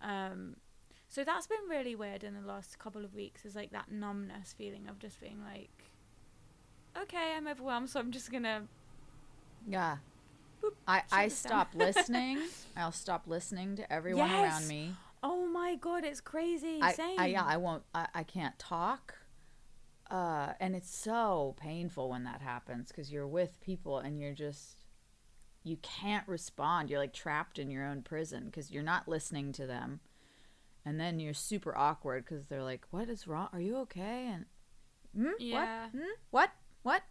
um 0.00 0.56
so 1.08 1.24
that's 1.24 1.46
been 1.46 1.68
really 1.68 1.94
weird 1.94 2.22
in 2.24 2.34
the 2.34 2.46
last 2.46 2.78
couple 2.78 3.04
of 3.04 3.14
weeks 3.14 3.44
is 3.44 3.54
like 3.54 3.70
that 3.70 3.90
numbness 3.90 4.52
feeling 4.52 4.88
of 4.88 4.98
just 4.98 5.20
being 5.20 5.40
like 5.42 5.92
okay, 7.00 7.34
I'm 7.36 7.46
overwhelmed, 7.46 7.90
so 7.90 8.00
I'm 8.00 8.10
just 8.10 8.30
going 8.30 8.42
to 8.42 8.62
yeah 9.66 9.98
Boop, 10.62 10.72
I, 10.86 11.02
I 11.12 11.28
stop 11.28 11.68
listening. 11.74 12.40
I'll 12.76 12.92
stop 12.92 13.24
listening 13.26 13.76
to 13.76 13.92
everyone 13.92 14.30
Yes. 14.30 14.42
around 14.42 14.68
me. 14.68 14.94
Oh 15.22 15.46
my 15.46 15.74
god, 15.74 16.04
it's 16.04 16.20
crazy. 16.20 16.80
I, 16.80 16.92
Same. 16.92 17.18
I 17.18 17.26
yeah, 17.26 17.44
I 17.44 17.56
won't. 17.56 17.82
I, 17.94 18.06
I 18.14 18.22
can't 18.22 18.58
talk. 18.58 19.16
Uh, 20.10 20.52
and 20.58 20.74
it's 20.74 20.94
so 20.94 21.54
painful 21.60 22.08
when 22.08 22.24
that 22.24 22.40
happens 22.40 22.88
because 22.88 23.12
you're 23.12 23.26
with 23.26 23.60
people 23.60 23.98
and 23.98 24.18
you're 24.18 24.32
just 24.32 24.84
you 25.64 25.76
can't 25.82 26.26
respond. 26.26 26.88
You're 26.88 26.98
like 27.00 27.12
trapped 27.12 27.58
in 27.58 27.70
your 27.70 27.84
own 27.84 28.02
prison 28.02 28.46
because 28.46 28.70
you're 28.70 28.82
not 28.82 29.08
listening 29.08 29.52
to 29.52 29.66
them, 29.66 30.00
and 30.84 30.98
then 30.98 31.20
you're 31.20 31.34
super 31.34 31.76
awkward 31.76 32.24
because 32.24 32.46
they're 32.46 32.62
like, 32.62 32.86
"What 32.90 33.08
is 33.08 33.26
wrong? 33.26 33.48
Are 33.52 33.60
you 33.60 33.76
okay?" 33.78 34.28
And 34.32 34.46
hmm? 35.14 35.32
Yeah. 35.38 35.82
what? 35.84 35.90
Hmm? 35.90 36.08
What? 36.30 36.50
What? 36.82 37.02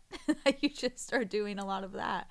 you 0.61 0.69
just 0.69 0.99
start 0.99 1.29
doing 1.29 1.59
a 1.59 1.65
lot 1.65 1.83
of 1.83 1.91
that. 1.93 2.27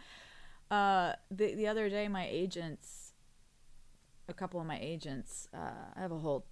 Uh, 0.70 1.12
the 1.30 1.54
the 1.54 1.66
other 1.66 1.88
day, 1.88 2.08
my 2.08 2.26
agents, 2.28 3.12
a 4.28 4.34
couple 4.34 4.60
of 4.60 4.66
my 4.66 4.78
agents, 4.80 5.48
uh, 5.54 5.92
I 5.94 6.00
have 6.00 6.12
a 6.12 6.18
whole 6.18 6.46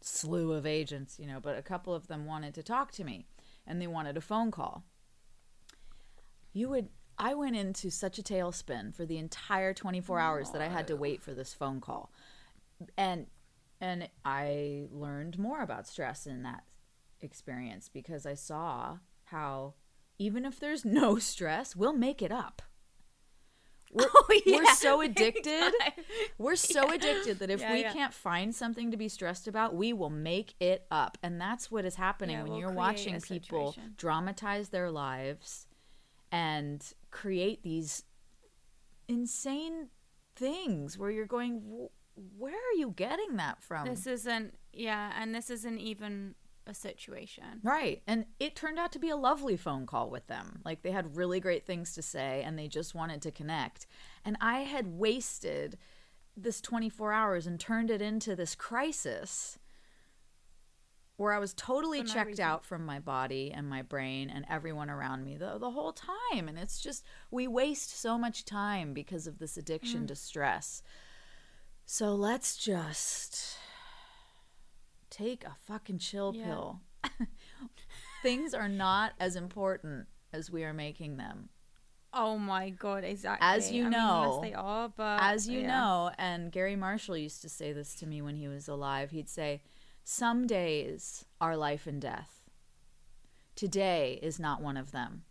slew 0.00 0.52
of 0.52 0.66
agents, 0.66 1.18
you 1.18 1.26
know, 1.26 1.40
but 1.40 1.58
a 1.58 1.62
couple 1.62 1.94
of 1.94 2.06
them 2.06 2.26
wanted 2.26 2.54
to 2.54 2.62
talk 2.62 2.92
to 2.92 3.04
me 3.04 3.26
and 3.66 3.80
they 3.80 3.86
wanted 3.86 4.16
a 4.16 4.20
phone 4.20 4.50
call. 4.50 4.84
You 6.52 6.68
would 6.70 6.88
I 7.18 7.34
went 7.34 7.56
into 7.56 7.90
such 7.90 8.18
a 8.18 8.22
tailspin 8.22 8.94
for 8.94 9.06
the 9.06 9.18
entire 9.18 9.72
24 9.72 10.18
hours 10.18 10.50
that 10.50 10.60
I 10.60 10.68
had 10.68 10.86
to 10.88 10.96
wait 10.96 11.22
for 11.22 11.32
this 11.32 11.54
phone 11.54 11.80
call. 11.80 12.12
And 12.96 13.26
and 13.80 14.08
I 14.24 14.84
learned 14.90 15.38
more 15.38 15.62
about 15.62 15.86
stress 15.86 16.26
in 16.26 16.42
that 16.42 16.64
experience 17.20 17.88
because 17.88 18.26
I 18.26 18.34
saw 18.34 18.98
how 19.24 19.74
even 20.18 20.44
if 20.44 20.60
there's 20.60 20.84
no 20.84 21.18
stress, 21.18 21.74
we'll 21.74 21.92
make 21.92 22.22
it 22.22 22.32
up. 22.32 22.62
We're, 23.92 24.06
Oh, 24.14 24.40
we're 24.46 24.74
so 24.74 25.00
addicted. 25.08 25.72
We're 26.38 26.56
so 26.74 26.90
addicted 26.92 27.38
that 27.38 27.50
if 27.50 27.60
Yeah, 27.60 27.72
we 27.72 27.80
yeah. 27.82 27.92
can't 27.92 28.12
find 28.14 28.54
something 28.54 28.90
to 28.90 28.96
be 28.96 29.08
stressed 29.08 29.46
about, 29.48 29.74
we 29.74 29.92
will 29.92 30.10
make 30.10 30.54
it 30.60 30.86
up. 30.90 31.16
And 31.22 31.40
that's 31.40 31.70
what 31.70 31.84
is 31.84 31.94
happening 31.94 32.36
Yeah, 32.36 32.42
when 32.42 32.52
we'll 32.52 32.60
you're 32.60 32.72
watching 32.72 33.20
people 33.20 33.72
situation. 33.72 33.94
dramatize 33.96 34.68
their 34.70 34.90
lives 34.90 35.66
and 36.32 36.84
create 37.10 37.62
these 37.62 38.02
insane 39.08 39.88
things 40.34 40.98
where 40.98 41.10
you're 41.10 41.26
going, 41.26 41.60
"Wh- 41.60 42.40
where 42.40 42.54
are 42.54 42.76
you 42.76 42.92
getting 42.96 43.36
that 43.36 43.62
from? 43.62 43.86
This 43.86 44.06
isn't 44.06 44.54
yeah, 44.72 45.12
and 45.20 45.34
this 45.34 45.48
isn't 45.50 45.78
even 45.78 46.34
a 46.66 46.74
situation. 46.74 47.44
Right. 47.62 48.02
And 48.06 48.26
it 48.40 48.56
turned 48.56 48.78
out 48.78 48.92
to 48.92 48.98
be 48.98 49.08
a 49.10 49.16
lovely 49.16 49.56
phone 49.56 49.86
call 49.86 50.10
with 50.10 50.26
them. 50.26 50.60
Like 50.64 50.82
they 50.82 50.90
had 50.90 51.16
really 51.16 51.40
great 51.40 51.64
things 51.64 51.94
to 51.94 52.02
say 52.02 52.42
and 52.44 52.58
they 52.58 52.68
just 52.68 52.94
wanted 52.94 53.22
to 53.22 53.30
connect. 53.30 53.86
And 54.24 54.36
I 54.40 54.60
had 54.60 54.86
wasted 54.98 55.78
this 56.36 56.60
24 56.60 57.12
hours 57.12 57.46
and 57.46 57.58
turned 57.60 57.90
it 57.90 58.02
into 58.02 58.34
this 58.36 58.54
crisis 58.54 59.58
where 61.16 61.32
I 61.32 61.38
was 61.38 61.54
totally 61.54 62.02
checked 62.04 62.26
reason. 62.26 62.44
out 62.44 62.62
from 62.64 62.84
my 62.84 62.98
body 62.98 63.50
and 63.50 63.66
my 63.68 63.80
brain 63.80 64.28
and 64.28 64.44
everyone 64.50 64.90
around 64.90 65.24
me 65.24 65.38
the, 65.38 65.56
the 65.58 65.70
whole 65.70 65.92
time. 65.94 66.46
And 66.46 66.58
it's 66.58 66.78
just, 66.78 67.04
we 67.30 67.46
waste 67.48 67.98
so 67.98 68.18
much 68.18 68.44
time 68.44 68.92
because 68.92 69.26
of 69.26 69.38
this 69.38 69.56
addiction 69.56 70.02
Mm. 70.04 70.08
to 70.08 70.14
stress. 70.14 70.82
So 71.86 72.14
let's 72.14 72.56
just 72.56 73.56
take 75.16 75.44
a 75.44 75.54
fucking 75.66 75.98
chill 75.98 76.32
Yeah. 76.34 76.44
pill. 76.44 76.80
Things 78.22 78.54
are 78.54 78.68
not 78.68 79.12
as 79.20 79.36
important 79.36 80.06
as 80.32 80.50
we 80.50 80.64
are 80.64 80.72
making 80.74 81.16
them. 81.16 81.48
Oh 82.12 82.38
my 82.38 82.70
god, 82.70 83.04
exactly. 83.04 83.46
As 83.46 83.70
you 83.70 83.82
I 83.82 83.84
mean, 83.84 83.92
know- 83.92 84.40
yes, 84.42 84.50
they 84.50 84.54
are, 84.54 84.88
but 84.88 85.22
As 85.22 85.48
you 85.48 85.60
yeah. 85.60 85.66
know, 85.68 86.10
and 86.18 86.50
Garry 86.50 86.76
Marshall 86.76 87.16
used 87.16 87.42
to 87.42 87.48
say 87.48 87.72
this 87.72 87.94
to 87.96 88.06
me 88.06 88.22
when 88.22 88.36
he 88.36 88.48
was 88.48 88.68
alive, 88.68 89.10
he'd 89.10 89.28
say, 89.28 89.60
Some 90.02 90.46
days 90.46 91.24
are 91.40 91.56
life 91.56 91.86
and 91.86 92.00
death. 92.00 92.42
Today 93.54 94.18
is 94.22 94.38
not 94.40 94.62
one 94.62 94.76
of 94.76 94.92
them. 94.92 95.24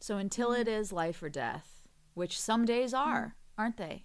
So 0.00 0.16
until 0.18 0.50
Mm-hmm. 0.50 0.60
it 0.62 0.68
is 0.68 0.92
life 0.92 1.22
or 1.22 1.28
death, 1.28 1.88
which 2.14 2.38
some 2.40 2.64
days 2.64 2.92
are, 2.94 3.36
aren't 3.56 3.76
they? 3.76 4.04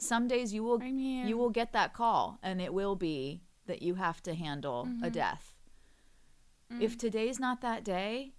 Some 0.00 0.26
days 0.28 0.52
you 0.54 0.64
will 0.64 0.80
I 0.82 0.90
mean- 0.90 1.28
you 1.28 1.36
will 1.36 1.50
get 1.50 1.72
that 1.72 1.92
call 1.94 2.38
and 2.42 2.60
it 2.60 2.72
will 2.72 2.96
be 2.96 3.42
that 3.66 3.82
you 3.82 3.94
have 3.96 4.22
to 4.22 4.34
handle 4.34 4.86
Mm-hmm. 4.86 5.04
a 5.04 5.10
death. 5.10 5.56
If 6.80 6.96
today's 6.96 7.40
not 7.40 7.60
that 7.62 7.82
day, 7.84 8.34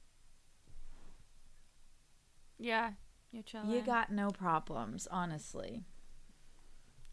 Yeah, 2.58 2.92
you're 3.32 3.44
chilling. 3.44 3.70
you 3.72 3.82
got 3.82 4.12
no 4.12 4.30
problems, 4.30 5.08
honestly. 5.12 5.84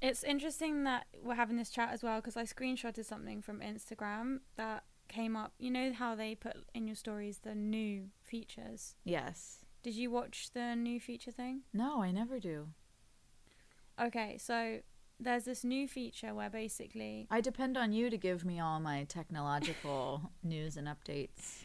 It's 0.00 0.22
interesting 0.22 0.84
that 0.84 1.06
we're 1.22 1.34
having 1.34 1.56
this 1.56 1.70
chat 1.70 1.90
as 1.92 2.02
well 2.04 2.16
because 2.20 2.36
I 2.36 2.44
screenshotted 2.44 3.04
something 3.04 3.42
from 3.42 3.60
Instagram 3.60 4.40
that 4.56 4.84
came 5.08 5.36
up. 5.36 5.54
You 5.58 5.70
know 5.72 5.92
how 5.92 6.14
they 6.14 6.34
put 6.36 6.56
in 6.74 6.86
your 6.86 6.94
stories 6.96 7.38
the 7.38 7.54
new 7.54 8.10
features? 8.22 8.94
Yes. 9.04 9.64
Did 9.82 9.94
you 9.94 10.10
watch 10.10 10.50
the 10.52 10.76
new 10.76 11.00
feature 11.00 11.32
thing? 11.32 11.62
No, 11.72 12.02
I 12.02 12.12
never 12.12 12.38
do. 12.38 12.68
Okay, 14.00 14.38
so 14.38 14.78
there's 15.18 15.44
this 15.44 15.64
new 15.64 15.88
feature 15.88 16.32
where 16.32 16.50
basically 16.50 17.26
I 17.30 17.40
depend 17.40 17.76
on 17.76 17.92
you 17.92 18.10
to 18.10 18.16
give 18.16 18.44
me 18.44 18.60
all 18.60 18.78
my 18.78 19.04
technological 19.04 20.30
news 20.42 20.76
and 20.76 20.86
updates. 20.86 21.62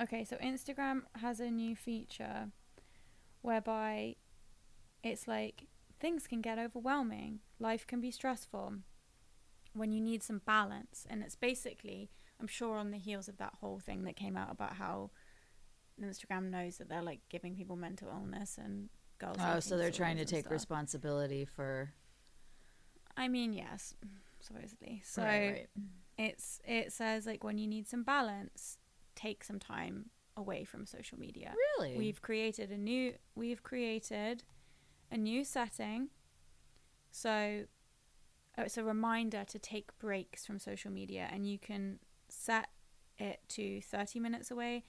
Okay, 0.00 0.24
so 0.24 0.36
Instagram 0.36 1.02
has 1.20 1.40
a 1.40 1.50
new 1.50 1.74
feature 1.74 2.48
whereby 3.42 4.16
it's 5.02 5.28
like 5.28 5.68
things 6.00 6.26
can 6.26 6.40
get 6.40 6.58
overwhelming, 6.58 7.38
life 7.58 7.86
can 7.86 8.00
be 8.00 8.10
stressful 8.10 8.74
when 9.72 9.92
you 9.92 10.00
need 10.00 10.22
some 10.22 10.42
balance. 10.44 11.06
And 11.08 11.22
it's 11.22 11.36
basically, 11.36 12.10
I'm 12.40 12.46
sure, 12.48 12.76
on 12.76 12.90
the 12.90 12.98
heels 12.98 13.28
of 13.28 13.38
that 13.38 13.54
whole 13.60 13.78
thing 13.78 14.04
that 14.04 14.16
came 14.16 14.36
out 14.36 14.50
about 14.50 14.74
how 14.74 15.10
Instagram 16.02 16.50
knows 16.50 16.78
that 16.78 16.88
they're 16.88 17.02
like 17.02 17.20
giving 17.28 17.54
people 17.54 17.76
mental 17.76 18.08
illness 18.08 18.58
and 18.62 18.88
girls. 19.24 19.36
Oh, 19.40 19.60
so 19.60 19.76
they're 19.76 19.90
trying 19.90 20.16
to 20.18 20.24
take 20.24 20.44
stuff. 20.44 20.52
responsibility 20.52 21.44
for. 21.44 21.92
I 23.16 23.28
mean, 23.28 23.52
yes, 23.52 23.94
supposedly. 24.40 25.02
So 25.04 25.22
Right, 25.22 25.50
right. 25.50 25.68
it's 26.18 26.60
it 26.64 26.92
says 26.92 27.26
like 27.26 27.44
when 27.44 27.58
you 27.58 27.66
need 27.66 27.88
some 27.88 28.02
balance, 28.02 28.78
take 29.14 29.44
some 29.44 29.58
time 29.58 30.10
away 30.36 30.64
from 30.64 30.86
social 30.86 31.18
media. 31.18 31.54
Really? 31.78 31.96
We've 31.96 32.20
created 32.20 32.70
a 32.70 32.78
new 32.78 33.14
we've 33.34 33.62
created 33.62 34.44
a 35.10 35.16
new 35.16 35.44
setting. 35.44 36.08
So 37.10 37.64
uh, 38.58 38.62
it's 38.62 38.76
a 38.78 38.84
reminder 38.84 39.44
to 39.44 39.58
take 39.58 39.96
breaks 39.98 40.44
from 40.44 40.58
social 40.58 40.90
media 40.90 41.28
and 41.32 41.46
you 41.46 41.58
can 41.58 42.00
set 42.28 42.68
it 43.18 43.40
to 43.50 43.80
30 43.80 44.18
minutes 44.18 44.50
away. 44.50 44.84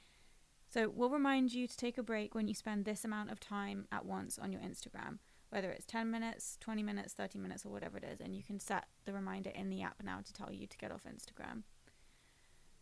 So 0.76 0.92
we'll 0.94 1.10
remind 1.10 1.54
you 1.54 1.70
to 1.70 1.78
take 1.78 1.98
a 1.98 2.04
break 2.04 2.36
when 2.36 2.50
you 2.50 2.54
spend 2.54 2.84
this 2.84 3.06
amount 3.06 3.32
of 3.32 3.40
time 3.40 3.88
at 3.94 4.06
once 4.06 4.38
on 4.38 4.52
your 4.52 4.60
Instagram, 4.60 5.20
whether 5.48 5.72
it's 5.72 5.86
10 5.86 6.12
minutes, 6.12 6.58
20 6.60 6.84
minutes, 6.84 7.14
30 7.14 7.40
minutes 7.40 7.66
or 7.66 7.70
whatever 7.70 7.98
it 7.98 8.04
is 8.04 8.20
and 8.20 8.36
you 8.36 8.44
can 8.44 8.60
set 8.60 8.88
the 9.06 9.14
reminder 9.14 9.52
in 9.52 9.70
the 9.70 9.82
app 9.82 10.04
now 10.04 10.20
to 10.20 10.34
tell 10.34 10.52
you 10.52 10.68
to 10.68 10.78
get 10.78 10.92
off 10.92 11.06
Instagram. 11.06 11.64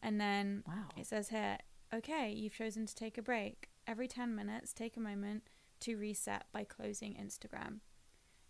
And 0.01 0.19
then 0.19 0.63
Wow. 0.65 0.87
it 0.97 1.05
says 1.05 1.29
here, 1.29 1.59
okay, 1.93 2.31
you've 2.31 2.55
chosen 2.55 2.87
to 2.87 2.95
take 2.95 3.19
a 3.19 3.21
break. 3.21 3.69
Every 3.85 4.07
10 4.07 4.33
minutes, 4.33 4.73
take 4.73 4.97
a 4.97 4.99
moment 4.99 5.43
to 5.81 5.95
reset 5.95 6.45
by 6.51 6.63
closing 6.63 7.13
Instagram. 7.13 7.81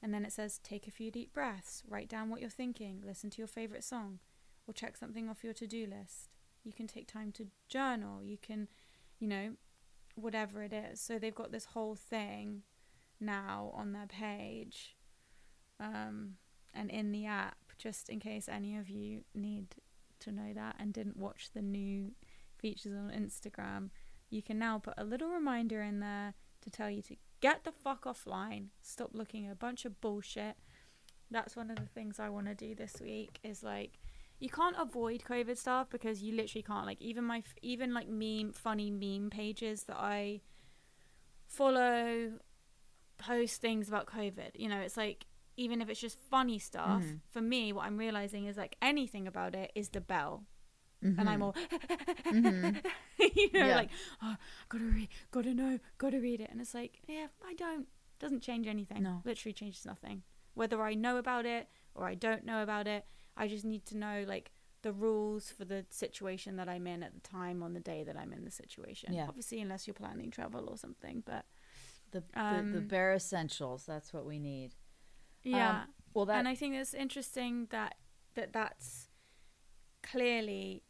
And 0.01 0.13
then 0.13 0.23
it 0.23 0.31
says, 0.31 0.57
take 0.59 0.87
a 0.87 0.91
few 0.91 1.11
deep 1.11 1.33
breaths, 1.33 1.83
write 1.85 2.07
down 2.07 2.29
what 2.29 2.39
you're 2.39 2.49
thinking, 2.49 3.03
listen 3.05 3.29
to 3.31 3.39
your 3.39 3.47
favorite 3.47 3.83
song, 3.83 4.19
or 4.65 4.73
check 4.73 4.95
something 4.95 5.27
off 5.27 5.43
your 5.43 5.53
to 5.55 5.67
do 5.67 5.85
list. 5.85 6.29
You 6.63 6.71
can 6.71 6.87
take 6.87 7.07
time 7.07 7.33
to 7.33 7.47
journal, 7.67 8.23
you 8.23 8.37
can, 8.37 8.69
you 9.19 9.27
know, 9.27 9.51
whatever 10.15 10.63
it 10.63 10.73
is. 10.73 11.01
So 11.01 11.17
they've 11.17 11.33
got 11.33 11.51
this 11.51 11.65
whole 11.65 11.95
thing 11.95 12.63
now 13.19 13.71
on 13.73 13.93
their 13.93 14.07
page 14.07 14.95
um, 15.79 16.35
and 16.73 16.89
in 16.89 17.11
the 17.11 17.25
app, 17.25 17.57
just 17.77 18.09
in 18.09 18.19
case 18.19 18.47
any 18.47 18.77
of 18.77 18.89
you 18.89 19.23
need 19.33 19.75
to 20.19 20.31
know 20.31 20.53
that 20.53 20.75
and 20.79 20.93
didn't 20.93 21.17
watch 21.17 21.49
the 21.53 21.61
new 21.61 22.11
features 22.57 22.93
on 22.93 23.11
Instagram, 23.11 23.89
you 24.29 24.41
can 24.41 24.57
now 24.57 24.79
put 24.79 24.93
a 24.97 25.03
little 25.03 25.29
reminder 25.29 25.81
in 25.81 25.99
there 25.99 26.33
to 26.61 26.69
tell 26.69 26.89
you 26.89 27.01
to 27.03 27.15
get 27.41 27.63
the 27.63 27.71
fuck 27.71 28.05
offline, 28.05 28.67
stop 28.81 29.09
looking 29.13 29.45
at 29.45 29.51
a 29.51 29.57
bunch 29.57 29.85
of 29.85 29.99
bullshit. 29.99 30.55
That's 31.29 31.55
one 31.55 31.69
of 31.69 31.77
the 31.77 31.87
things 31.93 32.19
I 32.19 32.29
want 32.29 32.47
to 32.47 32.55
do 32.55 32.73
this 32.73 33.01
week 33.01 33.39
is 33.43 33.63
like 33.63 33.99
you 34.43 34.49
can't 34.49 34.75
avoid 34.77 35.19
COVID 35.33 35.57
stuff 35.57 35.85
because 35.89 36.21
you 36.25 36.31
literally 36.35 36.63
can't 36.71 36.85
like 36.85 37.01
even 37.01 37.23
my 37.23 37.39
even 37.61 37.93
like 37.93 38.09
meme 38.09 38.51
funny 38.51 38.89
meme 38.91 39.29
pages 39.29 39.83
that 39.89 39.97
I 39.97 40.41
follow 41.47 42.33
post 43.17 43.61
things 43.61 43.87
about 43.87 44.05
COVID. 44.07 44.51
You 44.55 44.69
know, 44.69 44.79
it's 44.81 44.97
like 44.97 45.25
even 45.55 45.81
if 45.81 45.89
it's 45.89 45.99
just 46.01 46.17
funny 46.19 46.57
stuff, 46.59 47.03
Mhm. 47.03 47.19
for 47.29 47.41
me 47.41 47.71
what 47.73 47.85
I'm 47.85 47.97
realizing 47.97 48.45
is 48.47 48.57
like 48.57 48.75
anything 48.81 49.27
about 49.27 49.53
it 49.55 49.71
is 49.75 49.89
the 49.89 50.01
bell 50.01 50.45
and 51.01 51.17
Mm-hmm. 51.17 51.29
I'm 51.29 51.41
all, 51.43 51.53
Mhm. 51.53 52.83
you 53.35 53.49
know, 53.53 53.67
Yeah. 53.67 53.75
like, 53.75 53.89
oh, 54.21 54.35
gotta 54.69 54.85
read, 54.85 55.09
gotta 55.31 55.53
know, 55.53 55.79
gotta 55.97 56.19
read 56.19 56.41
it. 56.41 56.49
And 56.49 56.59
it's 56.61 56.73
like, 56.73 57.01
yeah, 57.07 57.27
I 57.45 57.53
don't, 57.53 57.87
doesn't 58.19 58.41
change 58.41 58.67
anything. 58.67 59.03
No. 59.03 59.21
Literally 59.25 59.53
changes 59.53 59.85
nothing. 59.85 60.23
Whether 60.53 60.81
I 60.81 60.93
know 60.95 61.17
about 61.17 61.45
it 61.45 61.67
or 61.93 62.05
I 62.07 62.15
don't 62.15 62.45
know 62.45 62.63
about 62.63 62.87
it, 62.87 63.05
I 63.35 63.47
just 63.47 63.65
need 63.65 63.85
to 63.87 63.97
know, 63.97 64.23
like, 64.27 64.51
the 64.83 64.91
rules 64.91 65.49
for 65.49 65.63
the 65.65 65.85
situation 65.89 66.57
that 66.57 66.67
I'm 66.67 66.85
in 66.87 67.03
at 67.03 67.13
the 67.13 67.21
time 67.21 67.63
on 67.63 67.73
the 67.73 67.79
day 67.79 68.03
that 68.03 68.17
I'm 68.17 68.33
in 68.33 68.43
the 68.43 68.51
situation. 68.51 69.13
Yeah. 69.13 69.27
Obviously, 69.29 69.61
unless 69.61 69.87
you're 69.87 69.93
planning 69.93 70.29
travel 70.29 70.67
or 70.69 70.77
something. 70.77 71.23
But 71.25 71.45
the, 72.11 72.19
the 72.19 72.25
the 72.33 72.79
Um, 72.79 72.87
bare 72.87 73.13
essentials. 73.13 73.85
That's 73.85 74.11
what 74.13 74.25
we 74.25 74.39
need. 74.39 74.75
yeah. 75.43 75.83
Um, 75.83 75.87
well, 76.13 76.25
that 76.25 76.37
and 76.37 76.47
I 76.47 76.55
think 76.55 76.75
it's 76.75 76.93
interesting 76.93 77.67
that 77.71 77.95
that 78.35 78.51
that's 78.53 79.07
clearly 80.01 80.83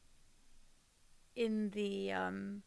in 1.36 1.70
the 1.72 2.12
um, 2.12 2.64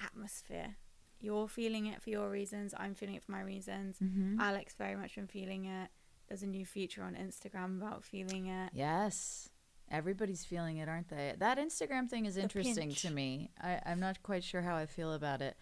atmosphere. 0.00 0.76
You're 1.20 1.48
feeling 1.48 1.86
it 1.86 2.02
for 2.02 2.10
your 2.10 2.28
reasons. 2.30 2.74
I'm 2.76 2.94
feeling 2.94 3.14
it 3.14 3.22
for 3.22 3.32
my 3.32 3.40
reasons. 3.40 3.98
Mhm. 3.98 4.38
Alex 4.40 4.74
very 4.74 4.96
much 4.96 5.14
been 5.14 5.26
feeling 5.26 5.64
it. 5.66 5.90
There's 6.28 6.42
a 6.42 6.46
new 6.46 6.64
feature 6.64 7.02
on 7.02 7.14
Instagram 7.14 7.80
about 7.82 8.04
feeling 8.04 8.46
it. 8.46 8.70
Yes. 8.72 9.48
Everybody's 9.90 10.44
feeling 10.44 10.78
it, 10.78 10.88
aren't 10.88 11.08
they? 11.08 11.34
That 11.38 11.58
Instagram 11.58 12.08
thing 12.08 12.24
is 12.26 12.36
The 12.36 12.42
interesting 12.42 12.88
pinch. 12.88 13.02
to 13.02 13.10
me. 13.10 13.50
I, 13.60 13.80
I'm 13.84 14.00
not 14.00 14.22
quite 14.22 14.42
sure 14.42 14.62
how 14.62 14.74
I 14.76 14.86
feel 14.86 15.12
about 15.12 15.42
it. 15.42 15.56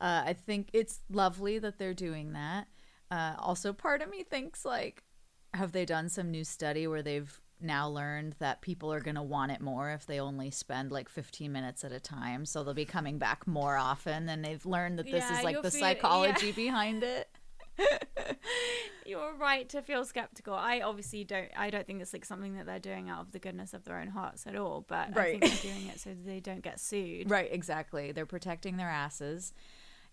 Uh, 0.00 0.22
I 0.26 0.32
think 0.32 0.68
it's 0.72 1.00
lovely 1.10 1.58
that 1.60 1.78
they're 1.78 1.94
doing 1.94 2.32
that. 2.32 2.66
Uh, 3.10 3.34
also, 3.38 3.72
part 3.72 4.02
of 4.02 4.10
me 4.10 4.22
thinks, 4.24 4.64
like, 4.64 5.04
have 5.54 5.72
they 5.72 5.84
done 5.84 6.08
some 6.08 6.30
new 6.30 6.44
study 6.44 6.86
where 6.86 7.02
they've 7.02 7.40
now 7.60 7.88
learned 7.88 8.34
that 8.38 8.60
people 8.60 8.92
are 8.92 9.00
going 9.00 9.16
to 9.16 9.22
want 9.22 9.50
it 9.50 9.60
more 9.60 9.90
if 9.90 10.06
they 10.06 10.20
only 10.20 10.50
spend 10.50 10.92
like 10.92 11.08
15 11.08 11.50
minutes 11.50 11.84
at 11.84 11.92
a 11.92 11.98
time? 12.00 12.44
So 12.44 12.62
they'll 12.62 12.74
be 12.74 12.84
coming 12.84 13.18
back 13.18 13.46
more 13.46 13.76
often. 13.76 14.28
And 14.28 14.44
they've 14.44 14.64
learned 14.66 14.98
that 14.98 15.06
this 15.06 15.24
Yeah, 15.28 15.38
is 15.38 15.44
like 15.44 15.62
the 15.62 15.70
feel- 15.70 15.80
yeah. 15.80 15.86
psychology 15.94 16.52
behind 16.52 17.02
it. 17.02 17.27
You're 19.06 19.34
right 19.34 19.68
to 19.70 19.80
feel 19.80 20.04
skeptical. 20.04 20.54
I 20.54 20.80
obviously 20.80 21.24
don't. 21.24 21.48
I 21.56 21.70
don't 21.70 21.86
think 21.86 22.02
it's 22.02 22.12
like 22.12 22.24
something 22.26 22.56
that 22.56 22.66
they're 22.66 22.78
doing 22.78 23.08
out 23.08 23.20
of 23.22 23.32
the 23.32 23.38
goodness 23.38 23.72
of 23.72 23.84
their 23.84 23.98
own 23.98 24.08
hearts 24.08 24.46
at 24.46 24.54
all. 24.54 24.84
But 24.86 24.96
I 24.96 25.04
think 25.04 25.16
Right. 25.16 25.40
they're 25.40 25.72
doing 25.72 25.86
it 25.88 26.00
so 26.00 26.10
they 26.26 26.40
don't 26.40 26.62
get 26.62 26.78
sued. 26.78 27.30
Right, 27.30 27.48
exactly. 27.50 28.12
They're 28.12 28.26
protecting 28.26 28.76
their 28.76 28.90
asses. 28.90 29.54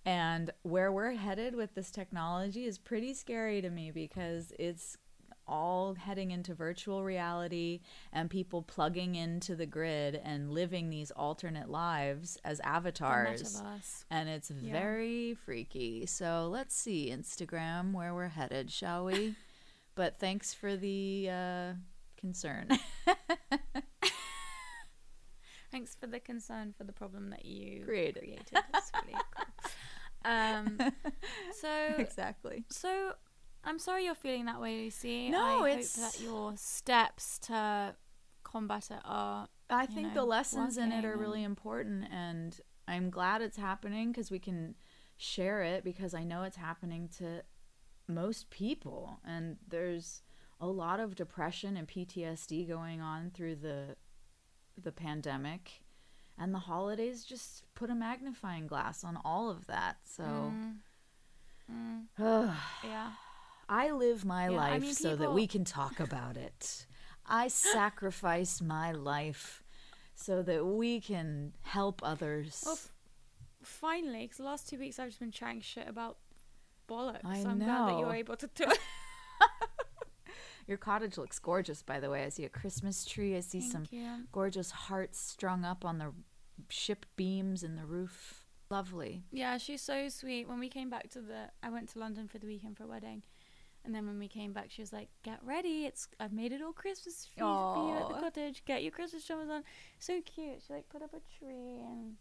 And 0.05 0.51
where 0.61 0.91
we're 0.91 1.13
headed 1.13 1.55
with 1.55 1.73
this 1.73 1.89
technology 1.91 2.65
is 2.65 2.77
pretty 2.77 3.13
scary 3.13 3.61
to 3.61 3.69
me 3.69 3.91
because 3.91 4.53
it's 4.59 4.97
all 5.47 5.93
heading 5.95 6.31
into 6.31 6.53
virtual 6.53 7.03
reality 7.03 7.81
and 8.13 8.29
people 8.29 8.61
plugging 8.61 9.15
into 9.15 9.55
the 9.55 9.65
grid 9.65 10.19
and 10.23 10.51
living 10.51 10.89
these 10.89 11.11
alternate 11.11 11.69
lives 11.69 12.37
as 12.43 12.59
avatars. 12.61 13.61
And 14.09 14.29
it's 14.29 14.51
Yeah. 14.51 14.71
very 14.71 15.33
freaky. 15.33 16.05
So 16.05 16.47
let's 16.51 16.75
see, 16.75 17.09
Instagram, 17.11 17.93
where 17.93 18.13
we're 18.13 18.27
headed, 18.29 18.71
shall 18.71 19.05
we? 19.05 19.35
but 19.95 20.17
thanks 20.17 20.53
for 20.53 20.75
the 20.75 21.29
uh, 21.31 21.73
concern. 22.17 22.69
Thanks 25.71 25.95
for 25.95 26.07
the 26.07 26.19
concern 26.21 26.73
for 26.77 26.85
the 26.85 26.93
problem 26.93 27.31
that 27.31 27.43
you 27.45 27.83
Created. 27.83 28.19
created. 28.23 28.51
Really 28.53 29.19
cool. 29.35 29.45
Um, 30.27 30.79
so, 31.61 31.69
exactly. 31.99 32.63
so 32.71 33.11
I'm 33.65 33.79
sorry 33.79 34.05
you're 34.05 34.15
feeling 34.15 34.45
that 34.45 34.61
way, 34.61 34.77
Lucy. 34.77 35.29
No, 35.29 35.63
I 35.65 35.69
it's- 35.69 35.95
hope 35.95 36.11
that 36.13 36.21
your 36.21 36.55
steps 36.57 37.39
to 37.39 37.95
combat 38.43 38.91
it 38.91 39.01
are. 39.03 39.47
I 39.69 39.87
think 39.87 40.09
know, 40.09 40.13
the 40.21 40.25
lessons 40.25 40.77
in 40.77 40.91
it 40.91 41.03
are 41.05 41.17
really 41.17 41.43
important, 41.43 42.05
and 42.11 42.59
I'm 42.87 43.09
glad 43.09 43.41
it's 43.41 43.57
happening 43.57 44.11
because 44.11 44.29
we 44.29 44.37
can 44.37 44.75
share 45.17 45.63
it 45.63 45.83
because 45.83 46.13
I 46.13 46.23
know 46.23 46.43
it's 46.43 46.57
happening 46.57 47.09
to 47.17 47.41
most 48.07 48.51
people, 48.51 49.19
and 49.25 49.57
there's 49.67 50.21
a 50.61 50.67
lot 50.67 50.99
of 50.99 51.15
depression 51.15 51.75
and 51.77 51.87
PTSD 51.87 52.67
going 52.67 53.01
on 53.01 53.31
through 53.31 53.55
the 53.55 53.97
the 54.77 54.91
pandemic, 54.91 55.81
and 56.37 56.53
the 56.53 56.59
holidays 56.59 57.23
just 57.25 57.63
put 57.73 57.89
a 57.89 57.95
magnifying 57.95 58.67
glass 58.67 59.03
on 59.03 59.17
all 59.25 59.49
of 59.49 59.65
that. 59.65 59.97
So 60.03 60.23
Mm, 60.23 60.75
mm, 61.71 62.53
yeah. 62.83 63.11
I 63.67 63.91
live 63.91 64.25
my 64.25 64.45
Yeah, 64.49 64.57
I 64.57 64.71
life 64.71 64.81
mean, 64.81 64.93
so 64.93 65.15
that 65.15 65.33
we 65.33 65.47
can 65.47 65.65
talk 65.65 65.99
about 65.99 66.37
it. 66.37 66.85
I 67.25 67.47
sacrifice 67.49 68.61
my 68.61 68.91
life 68.91 69.63
so 70.15 70.41
that 70.43 70.65
we 70.65 71.01
can 71.01 71.53
help 71.63 72.01
others. 72.03 72.61
Well, 72.65 72.75
f- 72.75 72.93
finally, 73.63 74.21
because 74.23 74.37
the 74.37 74.43
last 74.43 74.69
two 74.69 74.77
weeks 74.79 74.99
I've 74.99 75.09
just 75.09 75.19
been 75.19 75.31
chatting 75.31 75.61
shit 75.61 75.87
about 75.87 76.17
bollocks. 76.87 77.25
I 77.25 77.41
so 77.41 77.49
I'm 77.49 77.59
glad 77.59 77.89
that 77.89 77.99
you're 77.99 78.13
able 78.13 78.35
to 78.37 78.47
do 78.53 78.63
it. 78.65 78.79
Your 80.67 80.77
cottage 80.77 81.17
looks 81.19 81.37
gorgeous, 81.37 81.83
by 81.83 81.99
the 81.99 82.09
way. 82.09 82.23
I 82.23 82.29
see 82.29 82.43
a 82.45 82.49
Christmas 82.49 83.05
tree. 83.05 83.35
I 83.35 83.41
see 83.41 83.61
some 83.61 83.83
you. 83.91 84.23
gorgeous 84.31 84.71
hearts 84.71 85.19
strung 85.19 85.63
up 85.63 85.85
on 85.85 85.99
the 85.99 86.11
ship 86.69 87.05
beams 87.15 87.61
in 87.61 87.75
the 87.75 87.85
roof. 87.85 88.45
Lovely. 88.71 89.21
Yeah, 89.31 89.59
she's 89.59 89.83
so 89.83 90.09
sweet. 90.09 90.47
When 90.49 90.59
we 90.59 90.69
came 90.69 90.89
back 90.89 91.11
to 91.11 91.21
the, 91.21 91.51
I 91.61 91.69
went 91.69 91.89
to 91.89 91.99
London 91.99 92.27
for 92.27 92.39
the 92.39 92.47
weekend 92.47 92.77
for 92.77 92.85
a 92.85 92.87
wedding, 92.87 93.21
and 93.85 93.93
then 93.95 94.05
when 94.07 94.17
we 94.19 94.27
came 94.27 94.51
back, 94.53 94.67
she 94.69 94.81
was 94.81 94.91
like, 94.93 95.09
"Get 95.23 95.39
ready! 95.43 95.85
It's 95.85 96.07
I've 96.19 96.33
made 96.33 96.51
it 96.51 96.61
all 96.61 96.73
Christmas 96.73 97.27
for 97.37 97.39
you, 97.43 97.45
for 97.45 97.87
you 97.89 97.97
at 98.01 98.07
the 98.07 98.19
cottage. 98.21 98.63
Get 98.65 98.83
your 98.83 98.91
Christmas 98.91 99.23
jumpers 99.23 99.49
on." 99.49 99.63
So 99.99 100.21
cute. 100.21 100.61
She 100.65 100.73
like 100.73 100.89
put 100.89 101.01
up 101.01 101.13
a 101.13 101.19
tree, 101.39 101.79
and 101.85 102.15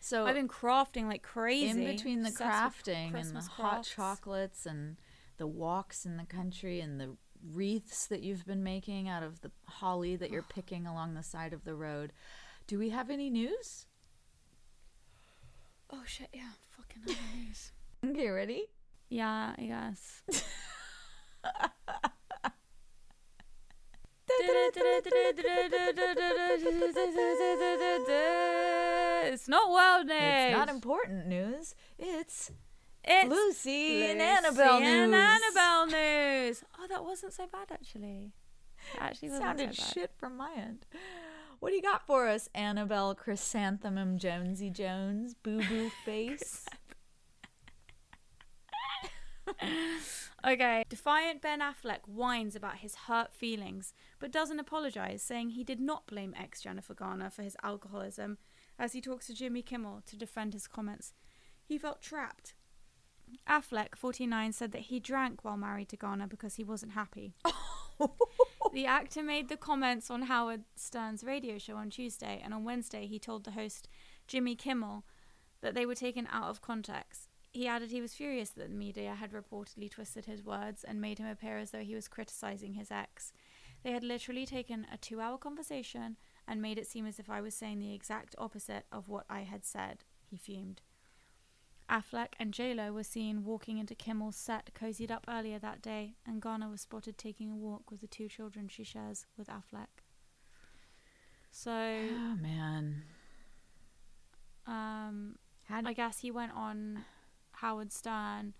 So 0.00 0.26
I've 0.26 0.34
been 0.34 0.48
crafting 0.48 1.06
like 1.06 1.22
crazy. 1.22 1.68
in 1.70 1.84
between 1.84 2.22
the 2.22 2.30
crafting 2.30 3.06
and 3.06 3.08
the 3.08 3.18
Christmas 3.18 3.46
hot 3.46 3.70
crafts. 3.72 3.90
chocolates 3.90 4.66
and 4.66 4.96
the 5.38 5.46
walks 5.46 6.04
in 6.04 6.16
the 6.16 6.24
country 6.24 6.80
and 6.80 7.00
the 7.00 7.16
wreaths 7.52 8.06
that 8.06 8.22
you've 8.22 8.46
been 8.46 8.62
making 8.62 9.08
out 9.08 9.22
of 9.24 9.40
the 9.40 9.50
holly 9.66 10.14
that 10.16 10.30
you're 10.30 10.42
picking 10.48 10.86
along 10.86 11.14
the 11.14 11.22
side 11.22 11.52
of 11.52 11.64
the 11.64 11.74
road. 11.74 12.12
Do 12.66 12.78
we 12.78 12.90
have 12.90 13.10
any 13.10 13.30
news? 13.30 13.86
Oh 15.90 16.02
shit! 16.06 16.28
Yeah, 16.32 16.50
fucking 16.70 17.02
hell, 17.06 17.24
news. 17.36 17.72
Okay, 18.04 18.28
ready? 18.30 18.64
Yeah, 19.10 19.54
I 19.56 19.62
guess. 19.62 20.22
it's 29.32 29.48
not 29.48 29.70
world 29.70 30.06
news. 30.06 30.18
It's 30.20 30.56
not 30.56 30.68
important 30.68 31.26
news. 31.26 31.74
It's 31.98 32.50
It's 33.04 33.28
Lucy, 33.30 34.06
and 34.06 34.18
Lucy 34.18 34.22
Annabelle 34.22 34.78
and 34.82 35.10
news. 35.10 35.20
Annabelle 35.20 35.86
news. 35.86 36.64
Oh, 36.78 36.86
that 36.88 37.04
wasn't 37.04 37.32
so 37.32 37.46
bad 37.46 37.68
actually. 37.72 38.32
It 38.94 39.00
actually 39.00 39.28
wasn't 39.30 39.44
sounded 39.44 39.74
so 39.74 39.82
bad. 39.82 39.92
shit 39.94 40.10
from 40.16 40.36
my 40.36 40.52
end. 40.56 40.86
What 41.60 41.70
do 41.70 41.76
you 41.76 41.82
got 41.82 42.06
for 42.06 42.26
us, 42.26 42.48
Annabelle 42.54 43.14
Chrysanthemum 43.14 44.18
Jonesy 44.18 44.70
Jones, 44.70 45.34
Boo 45.34 45.62
Boo 45.68 45.90
Face? 46.04 46.66
Okay. 50.44 50.84
Defiant 50.88 51.40
Ben 51.40 51.60
Affleck 51.60 52.00
whines 52.06 52.56
about 52.56 52.78
his 52.78 52.94
hurt 53.06 53.32
feelings, 53.32 53.94
but 54.18 54.32
doesn't 54.32 54.58
apologize, 54.58 55.22
saying 55.22 55.50
he 55.50 55.62
did 55.62 55.80
not 55.80 56.06
blame 56.06 56.34
ex 56.38 56.62
Jennifer 56.62 56.94
Garner 56.94 57.30
for 57.30 57.42
his 57.42 57.56
alcoholism 57.62 58.38
as 58.78 58.92
he 58.92 59.00
talks 59.00 59.26
to 59.28 59.34
Jimmy 59.34 59.62
Kimmel 59.62 60.02
to 60.06 60.16
defend 60.16 60.52
his 60.52 60.66
comments. 60.66 61.14
He 61.64 61.78
felt 61.78 62.02
trapped. 62.02 62.54
Affleck, 63.48 63.94
49, 63.96 64.52
said 64.52 64.72
that 64.72 64.82
he 64.82 65.00
drank 65.00 65.44
while 65.44 65.56
married 65.56 65.88
to 65.90 65.96
Garner 65.96 66.26
because 66.26 66.56
he 66.56 66.64
wasn't 66.64 66.92
happy. 66.92 67.34
the 68.72 68.84
actor 68.84 69.22
made 69.22 69.48
the 69.48 69.56
comments 69.56 70.10
on 70.10 70.22
Howard 70.22 70.64
Stern's 70.74 71.24
radio 71.24 71.56
show 71.56 71.76
on 71.76 71.88
Tuesday, 71.88 72.40
and 72.44 72.52
on 72.52 72.64
Wednesday 72.64 73.06
he 73.06 73.18
told 73.18 73.44
the 73.44 73.52
host, 73.52 73.88
Jimmy 74.26 74.56
Kimmel, 74.56 75.04
that 75.60 75.74
they 75.74 75.86
were 75.86 75.94
taken 75.94 76.28
out 76.30 76.50
of 76.50 76.60
context. 76.60 77.28
He 77.52 77.68
added 77.68 77.90
he 77.90 78.00
was 78.00 78.14
furious 78.14 78.50
that 78.50 78.70
the 78.70 78.74
media 78.74 79.14
had 79.14 79.32
reportedly 79.32 79.90
twisted 79.90 80.24
his 80.24 80.42
words 80.42 80.84
and 80.84 81.00
made 81.00 81.18
him 81.18 81.26
appear 81.26 81.58
as 81.58 81.70
though 81.70 81.80
he 81.80 81.94
was 81.94 82.08
criticizing 82.08 82.74
his 82.74 82.90
ex. 82.90 83.32
They 83.82 83.92
had 83.92 84.02
literally 84.02 84.46
taken 84.46 84.86
a 84.92 84.96
two 84.96 85.20
hour 85.20 85.36
conversation 85.36 86.16
and 86.48 86.62
made 86.62 86.78
it 86.78 86.86
seem 86.86 87.06
as 87.06 87.18
if 87.18 87.28
I 87.28 87.40
was 87.40 87.54
saying 87.54 87.78
the 87.78 87.94
exact 87.94 88.34
opposite 88.38 88.86
of 88.90 89.08
what 89.08 89.26
I 89.28 89.40
had 89.40 89.64
said, 89.64 90.04
he 90.24 90.36
fumed. 90.36 90.80
Affleck 91.90 92.34
and 92.40 92.54
JLo 92.54 92.92
were 92.94 93.02
seen 93.02 93.44
walking 93.44 93.76
into 93.76 93.94
Kimmel's 93.94 94.36
set 94.36 94.70
cozied 94.72 95.10
up 95.10 95.26
earlier 95.28 95.58
that 95.58 95.82
day, 95.82 96.14
and 96.24 96.40
Garner 96.40 96.70
was 96.70 96.80
spotted 96.80 97.18
taking 97.18 97.50
a 97.50 97.56
walk 97.56 97.90
with 97.90 98.00
the 98.00 98.06
two 98.06 98.28
children 98.28 98.68
she 98.68 98.82
shares 98.82 99.26
with 99.36 99.48
Affleck. 99.48 100.00
So, 101.50 101.70
oh 101.70 102.36
man, 102.40 103.02
um, 104.66 105.36
I 105.68 105.92
guess 105.92 106.20
he 106.20 106.30
went 106.30 106.52
on 106.52 107.04
Howard 107.62 107.92
Stern, 107.92 108.54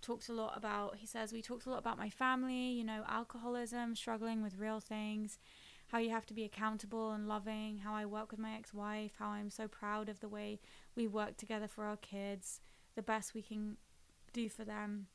talked 0.00 0.28
a 0.28 0.32
lot 0.32 0.56
about, 0.56 0.98
he 0.98 1.06
says, 1.06 1.32
we 1.32 1.42
talked 1.42 1.66
a 1.66 1.70
lot 1.70 1.80
about 1.80 1.98
my 1.98 2.08
family, 2.08 2.68
you 2.70 2.84
know, 2.84 3.02
alcoholism, 3.08 3.96
struggling 3.96 4.44
with 4.44 4.60
real 4.60 4.78
things, 4.78 5.40
how 5.88 5.98
you 5.98 6.10
have 6.10 6.24
to 6.26 6.34
be 6.34 6.44
accountable 6.44 7.10
and 7.10 7.26
loving, 7.26 7.78
how 7.78 7.96
I 7.96 8.06
work 8.06 8.30
with 8.30 8.38
my 8.38 8.54
ex 8.54 8.72
wife, 8.72 9.14
how 9.18 9.30
I'm 9.30 9.50
so 9.50 9.66
proud 9.66 10.08
of 10.08 10.20
the 10.20 10.28
way 10.28 10.60
we 10.94 11.08
work 11.08 11.36
together 11.36 11.66
for 11.66 11.84
our 11.84 11.96
kids, 11.96 12.60
the 12.94 13.02
best 13.02 13.34
we 13.34 13.42
can 13.42 13.76
do 14.32 14.48
for 14.48 14.64
them. 14.64 15.08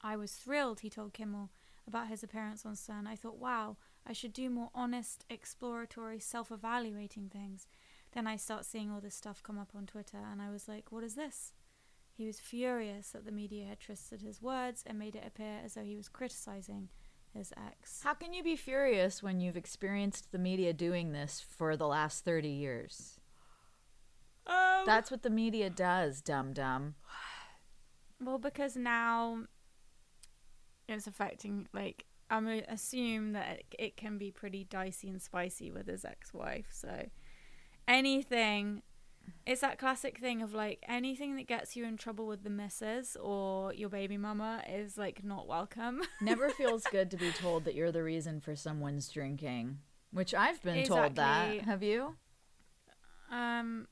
I 0.00 0.16
was 0.16 0.34
thrilled, 0.34 0.80
he 0.80 0.90
told 0.90 1.12
Kimmel, 1.12 1.50
about 1.88 2.06
his 2.06 2.22
appearance 2.22 2.64
on 2.64 2.76
Stern. 2.76 3.08
I 3.08 3.16
thought, 3.16 3.36
wow, 3.36 3.78
I 4.06 4.12
should 4.12 4.32
do 4.32 4.48
more 4.48 4.70
honest, 4.76 5.24
exploratory, 5.28 6.20
self 6.20 6.52
evaluating 6.52 7.30
things. 7.30 7.66
Then 8.12 8.28
I 8.28 8.36
start 8.36 8.64
seeing 8.64 8.92
all 8.92 9.00
this 9.00 9.16
stuff 9.16 9.42
come 9.42 9.58
up 9.58 9.70
on 9.74 9.86
Twitter, 9.86 10.18
and 10.30 10.40
I 10.40 10.50
was 10.50 10.68
like, 10.68 10.92
what 10.92 11.02
is 11.02 11.16
this? 11.16 11.52
He 12.16 12.26
was 12.26 12.38
furious 12.38 13.08
that 13.10 13.24
the 13.24 13.32
media 13.32 13.66
had 13.66 13.80
twisted 13.80 14.22
his 14.22 14.40
words 14.40 14.84
and 14.86 14.98
made 14.98 15.16
it 15.16 15.24
appear 15.26 15.60
as 15.64 15.74
though 15.74 15.82
he 15.82 15.96
was 15.96 16.08
criticizing 16.08 16.88
his 17.32 17.52
ex. 17.56 18.00
how 18.04 18.14
can 18.14 18.32
you 18.32 18.44
be 18.44 18.54
furious 18.54 19.20
when 19.20 19.40
you've 19.40 19.56
experienced 19.56 20.30
the 20.30 20.38
media 20.38 20.72
doing 20.72 21.10
this 21.10 21.40
for 21.40 21.76
the 21.76 21.88
last 21.88 22.24
30 22.24 22.48
years? 22.48 23.18
Um, 24.46 24.84
That's 24.86 25.10
what 25.10 25.22
the 25.24 25.30
media 25.30 25.68
does, 25.70 26.20
dum 26.20 26.52
dum. 26.52 26.94
well, 28.24 28.38
because 28.38 28.76
now 28.76 29.44
it's 30.88 31.08
affecting, 31.08 31.66
like, 31.72 32.04
I'm 32.30 32.44
gonna 32.44 32.62
assume 32.68 33.32
that 33.32 33.58
it, 33.58 33.64
it 33.78 33.96
can 33.96 34.16
be 34.18 34.30
pretty 34.30 34.64
dicey 34.64 35.08
and 35.08 35.20
spicy 35.20 35.72
with 35.72 35.88
his 35.88 36.04
ex 36.04 36.32
wife. 36.32 36.68
So 36.70 37.08
anything, 37.88 38.82
it's 39.46 39.60
that 39.60 39.78
classic 39.78 40.18
thing 40.18 40.40
of 40.42 40.54
like 40.54 40.82
anything 40.88 41.36
that 41.36 41.46
gets 41.46 41.76
you 41.76 41.84
in 41.84 41.96
trouble 41.96 42.26
with 42.26 42.44
the 42.44 42.50
missus 42.50 43.16
or 43.20 43.72
your 43.74 43.88
baby 43.88 44.16
mama 44.16 44.62
is 44.68 44.96
like 44.98 45.22
not 45.24 45.46
welcome. 45.46 46.02
Never 46.20 46.48
feels 46.50 46.84
good 46.90 47.10
to 47.10 47.16
be 47.16 47.30
told 47.32 47.64
that 47.64 47.74
you're 47.74 47.92
the 47.92 48.02
reason 48.02 48.40
for 48.40 48.56
someone's 48.56 49.08
drinking, 49.08 49.78
which 50.12 50.34
I've 50.34 50.62
been 50.62 50.84
told 50.84 51.16
that. 51.16 51.60
Have 51.62 51.82
you? 51.82 52.16
um, 53.30 53.86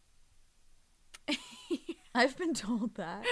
I've 2.14 2.36
been 2.36 2.54
told 2.54 2.94
that. 2.96 3.24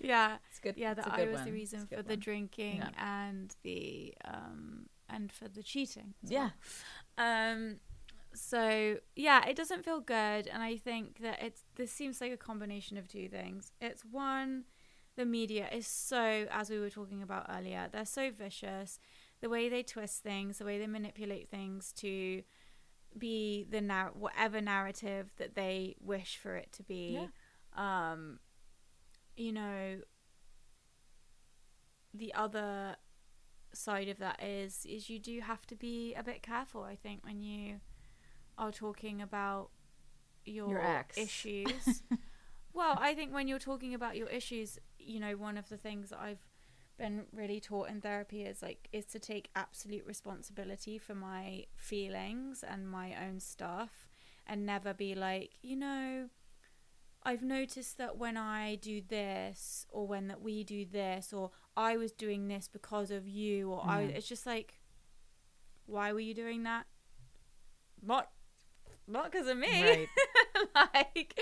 yeah. 0.00 0.36
It's 0.50 0.60
good. 0.60 0.76
yeah 0.76 0.94
that 0.94 1.06
i 1.12 1.24
was 1.26 1.36
one. 1.36 1.44
the 1.44 1.52
reason 1.52 1.86
for 1.86 1.96
good 1.96 2.08
the 2.08 2.16
drinking 2.16 2.76
Yeah. 2.78 2.90
and 3.28 3.54
the 3.62 4.14
um 4.24 4.86
and 5.08 5.30
for 5.30 5.48
the 5.48 5.62
cheating 5.62 6.14
Yeah. 6.22 6.50
well. 7.18 7.26
um 7.52 7.76
so 8.34 8.96
yeah 9.14 9.46
it 9.46 9.56
doesn't 9.56 9.84
feel 9.84 10.00
good 10.00 10.48
and 10.48 10.62
i 10.62 10.76
think 10.76 11.18
that 11.20 11.42
it's 11.42 11.62
this 11.76 11.92
seems 11.92 12.20
like 12.20 12.32
a 12.32 12.36
combination 12.36 12.96
of 12.96 13.08
two 13.08 13.28
things. 13.28 13.72
It's 13.80 14.04
one 14.04 14.64
the 15.16 15.24
media 15.24 15.68
is 15.72 15.86
so 15.86 16.46
as 16.50 16.68
we 16.70 16.80
were 16.80 16.90
talking 16.90 17.22
about 17.22 17.46
earlier 17.56 17.88
they're 17.92 18.04
so 18.04 18.30
vicious. 18.30 18.98
The 19.40 19.48
way 19.48 19.68
they 19.68 19.82
twist 19.82 20.22
things 20.22 20.58
the 20.58 20.64
way 20.64 20.78
they 20.78 20.86
manipulate 20.86 21.48
things 21.50 21.92
to 21.98 22.42
be 23.16 23.64
the 23.70 23.80
nar- 23.80 24.12
whatever 24.14 24.60
narrative 24.60 25.30
that 25.36 25.54
they 25.54 25.94
wish 26.00 26.36
for 26.36 26.56
it 26.56 26.72
to 26.72 26.82
be. 26.82 27.28
Um 27.76 28.40
you 29.36 29.52
know 29.52 30.00
the 32.12 32.32
other 32.34 32.96
side 33.72 34.08
of 34.08 34.18
that 34.18 34.42
is 34.42 34.86
is 34.88 35.10
you 35.10 35.18
do 35.18 35.40
have 35.40 35.66
to 35.66 35.74
be 35.74 36.14
a 36.14 36.22
bit 36.22 36.42
careful 36.42 36.84
i 36.84 36.94
think 36.94 37.24
when 37.24 37.42
you 37.42 37.80
are 38.58 38.72
talking 38.72 39.20
about 39.22 39.70
your, 40.44 40.68
Your 40.70 41.04
issues 41.16 42.02
well 42.72 42.96
i 43.00 43.14
think 43.14 43.32
when 43.32 43.48
you're 43.48 43.58
talking 43.58 43.94
about 43.94 44.16
your 44.16 44.28
issues 44.28 44.78
you 44.98 45.20
know 45.20 45.36
one 45.36 45.56
of 45.56 45.68
the 45.68 45.76
things 45.76 46.10
that 46.10 46.20
i've 46.20 46.46
been 46.98 47.24
really 47.32 47.60
taught 47.60 47.88
in 47.88 48.00
therapy 48.00 48.42
is 48.42 48.62
like 48.62 48.88
is 48.92 49.04
to 49.06 49.18
take 49.18 49.50
absolute 49.56 50.04
responsibility 50.06 50.98
for 50.98 51.14
my 51.14 51.64
feelings 51.76 52.62
and 52.68 52.88
my 52.88 53.14
own 53.26 53.40
stuff 53.40 54.08
and 54.46 54.64
never 54.66 54.94
be 54.94 55.14
like 55.14 55.52
you 55.62 55.76
know 55.76 56.28
I've 57.22 57.42
noticed 57.42 57.96
that 57.98 58.18
when 58.18 58.36
I 58.36 58.76
do 58.76 59.00
this, 59.00 59.86
or 59.90 60.06
when 60.06 60.28
that 60.28 60.42
we 60.42 60.62
do 60.62 60.84
this, 60.84 61.32
or 61.32 61.50
I 61.76 61.96
was 61.96 62.12
doing 62.12 62.48
this 62.48 62.68
because 62.68 63.10
of 63.10 63.26
you, 63.26 63.70
or 63.72 63.84
I, 63.88 64.02
Mhm. 64.02 64.16
it's 64.16 64.28
just 64.28 64.46
like, 64.46 64.74
why 65.86 66.12
were 66.12 66.20
you 66.20 66.34
doing 66.34 66.62
that? 66.64 66.86
Not, 68.02 68.30
not 69.06 69.30
because 69.30 69.48
of 69.48 69.56
me. 69.56 69.82
Right. 69.82 70.08
like, 70.94 71.40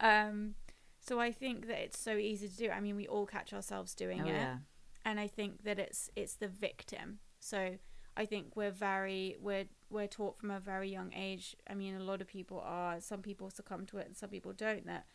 um, 0.00 0.54
so 1.00 1.20
I 1.20 1.32
think 1.32 1.66
that 1.68 1.78
it's 1.82 1.98
so 1.98 2.16
easy 2.16 2.48
to 2.48 2.56
do. 2.56 2.70
I 2.70 2.80
mean, 2.80 2.96
we 2.96 3.06
all 3.06 3.26
catch 3.26 3.52
ourselves 3.52 3.94
doing 3.94 4.22
Oh 4.22 4.26
it, 4.28 4.32
yeah. 4.32 4.56
and 5.04 5.18
I 5.18 5.26
think 5.26 5.64
that 5.64 5.78
it's 5.78 6.10
it's 6.16 6.34
the 6.34 6.48
victim. 6.48 7.18
So 7.40 7.76
I 8.16 8.26
think 8.26 8.56
we're 8.56 8.70
very 8.70 9.36
we're 9.40 9.66
we're 9.90 10.06
taught 10.06 10.38
from 10.38 10.50
a 10.50 10.60
very 10.60 10.90
young 10.90 11.12
age. 11.14 11.56
I 11.68 11.74
mean, 11.74 11.94
a 11.94 12.02
lot 12.02 12.20
of 12.20 12.26
people 12.28 12.60
are. 12.64 13.00
Some 13.00 13.22
people 13.22 13.50
succumb 13.50 13.86
to 13.86 13.98
it, 13.98 14.06
and 14.06 14.16
some 14.16 14.30
people 14.30 14.52
don't. 14.52 14.86
That 14.86 15.06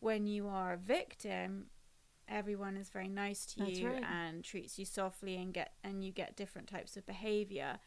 when 0.00 0.26
you 0.26 0.48
are 0.48 0.72
a 0.72 0.76
victim, 0.78 1.66
everyone 2.28 2.76
is 2.76 2.88
very 2.90 3.08
nice 3.08 3.44
to 3.46 3.60
That's 3.60 3.78
you 3.78 3.88
right. 3.88 4.02
and 4.02 4.44
treats 4.44 4.78
you 4.78 4.84
softly, 4.84 5.36
and 5.36 5.52
get 5.52 5.72
and 5.82 6.04
you 6.04 6.12
get 6.12 6.36
different 6.36 6.68
types 6.68 6.96
of 6.96 7.04
behavior. 7.06 7.78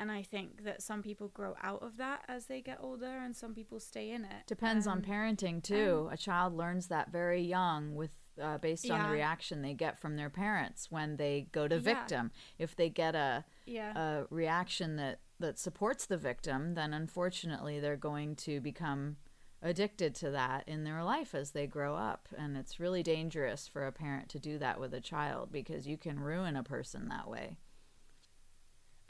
And 0.00 0.10
I 0.10 0.22
think 0.22 0.64
that 0.64 0.80
some 0.82 1.02
people 1.02 1.28
grow 1.28 1.54
out 1.62 1.82
of 1.82 1.98
that 1.98 2.24
as 2.26 2.46
they 2.46 2.62
get 2.62 2.78
older, 2.80 3.18
and 3.18 3.36
some 3.36 3.54
people 3.54 3.78
stay 3.78 4.10
in 4.10 4.24
it. 4.24 4.46
Depends 4.46 4.86
on 4.86 4.98
Um, 4.98 5.02
parenting 5.04 5.62
too. 5.62 6.08
a 6.10 6.16
child 6.16 6.54
learns 6.54 6.86
that 6.88 7.10
very 7.12 7.42
young 7.42 7.94
with 7.94 8.12
uh, 8.40 8.56
based 8.56 8.90
on 8.90 9.02
the 9.02 9.10
reaction 9.10 9.60
they 9.60 9.74
get 9.74 9.98
from 9.98 10.16
their 10.16 10.30
parents 10.30 10.90
when 10.90 11.16
they 11.16 11.42
go 11.52 11.68
to 11.68 11.74
Yeah. 11.76 11.80
victim. 11.82 12.30
If 12.58 12.74
they 12.74 12.88
get 12.88 13.14
a 13.14 13.44
Yeah. 13.66 13.92
a 13.98 14.26
reaction 14.30 14.96
that 14.96 15.20
that 15.40 15.58
supports 15.58 16.06
the 16.06 16.16
victim, 16.16 16.74
then 16.74 16.94
unfortunately 16.94 17.80
they're 17.80 17.96
going 17.96 18.36
to 18.36 18.60
become 18.60 19.16
addicted 19.62 20.14
to 20.14 20.30
that 20.30 20.66
in 20.66 20.84
their 20.84 21.02
life 21.04 21.34
as 21.34 21.50
they 21.50 21.66
grow 21.66 21.94
up. 21.96 22.28
And 22.38 22.56
it's 22.56 22.80
really 22.80 23.02
dangerous 23.02 23.68
for 23.68 23.86
a 23.86 23.92
parent 23.92 24.28
to 24.30 24.38
do 24.38 24.58
that 24.58 24.80
with 24.80 24.94
a 24.94 25.00
child 25.00 25.50
because 25.52 25.86
you 25.86 25.98
can 25.98 26.18
ruin 26.20 26.56
a 26.56 26.62
person 26.62 27.08
that 27.08 27.28
way. 27.28 27.58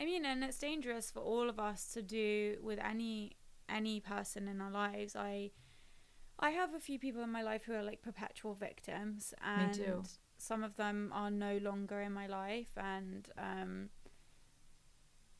I 0.00 0.06
mean, 0.06 0.24
and 0.24 0.42
it's 0.42 0.58
dangerous 0.58 1.10
for 1.10 1.20
all 1.20 1.50
of 1.50 1.60
us 1.60 1.92
to 1.92 2.02
do 2.02 2.56
with 2.62 2.78
any 2.78 3.36
any 3.68 4.00
person 4.00 4.48
in 4.48 4.60
our 4.60 4.70
lives. 4.70 5.14
I 5.14 5.50
I 6.38 6.50
have 6.50 6.74
a 6.74 6.80
few 6.80 6.98
people 6.98 7.22
in 7.22 7.30
my 7.30 7.42
life 7.42 7.64
who 7.64 7.74
are 7.74 7.82
like 7.82 8.00
perpetual 8.00 8.54
victims, 8.54 9.34
and 9.44 9.74
some 10.38 10.64
of 10.64 10.76
them 10.76 11.12
are 11.14 11.30
no 11.30 11.58
longer 11.58 12.00
in 12.00 12.14
my 12.14 12.26
life. 12.26 12.70
And 12.78 13.28
um, 13.36 13.90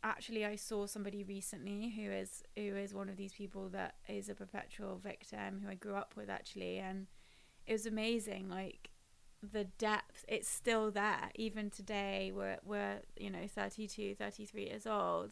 actually, 0.05 0.45
I 0.45 0.57
saw 0.57 0.85
somebody 0.85 1.25
recently 1.25 1.91
who 1.97 2.11
is 2.11 2.43
who 2.55 2.77
is 2.77 2.93
one 2.93 3.09
of 3.09 3.17
these 3.17 3.33
people 3.33 3.71
that 3.71 3.95
is 4.09 4.29
a 4.29 4.35
perpetual 4.35 4.99
victim 4.99 5.63
who 5.65 5.71
I 5.71 5.75
grew 5.75 5.95
up 5.95 6.13
with 6.17 6.29
actually, 6.29 6.79
and 6.79 7.07
it 7.67 7.73
was 7.73 7.87
amazing. 7.87 8.51
Like 8.51 8.91
the 9.43 9.65
depth 9.79 10.25
it's 10.29 10.49
still 10.49 10.91
there 10.91 11.31
even 11.35 11.71
today 11.71 12.31
we're 12.35 12.59
we're 12.65 13.01
you 13.19 13.31
know 13.31 13.47
32 13.47 14.15
33 14.15 14.65
years 14.65 14.87
old 14.87 15.31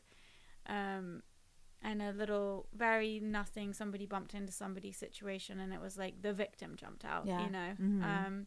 um 0.66 1.22
and 1.82 2.00
a 2.00 2.10
little 2.12 2.66
very 2.74 3.20
nothing 3.20 3.72
somebody 3.72 4.06
bumped 4.06 4.32
into 4.34 4.50
somebody 4.52 4.90
situation 4.92 5.60
and 5.60 5.72
it 5.74 5.80
was 5.80 5.98
like 5.98 6.22
the 6.22 6.32
victim 6.32 6.74
jumped 6.76 7.04
out 7.04 7.26
Yeah. 7.26 7.44
you 7.44 7.50
know 7.50 7.74
Mhm. 7.78 8.02
um 8.02 8.46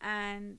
and 0.00 0.58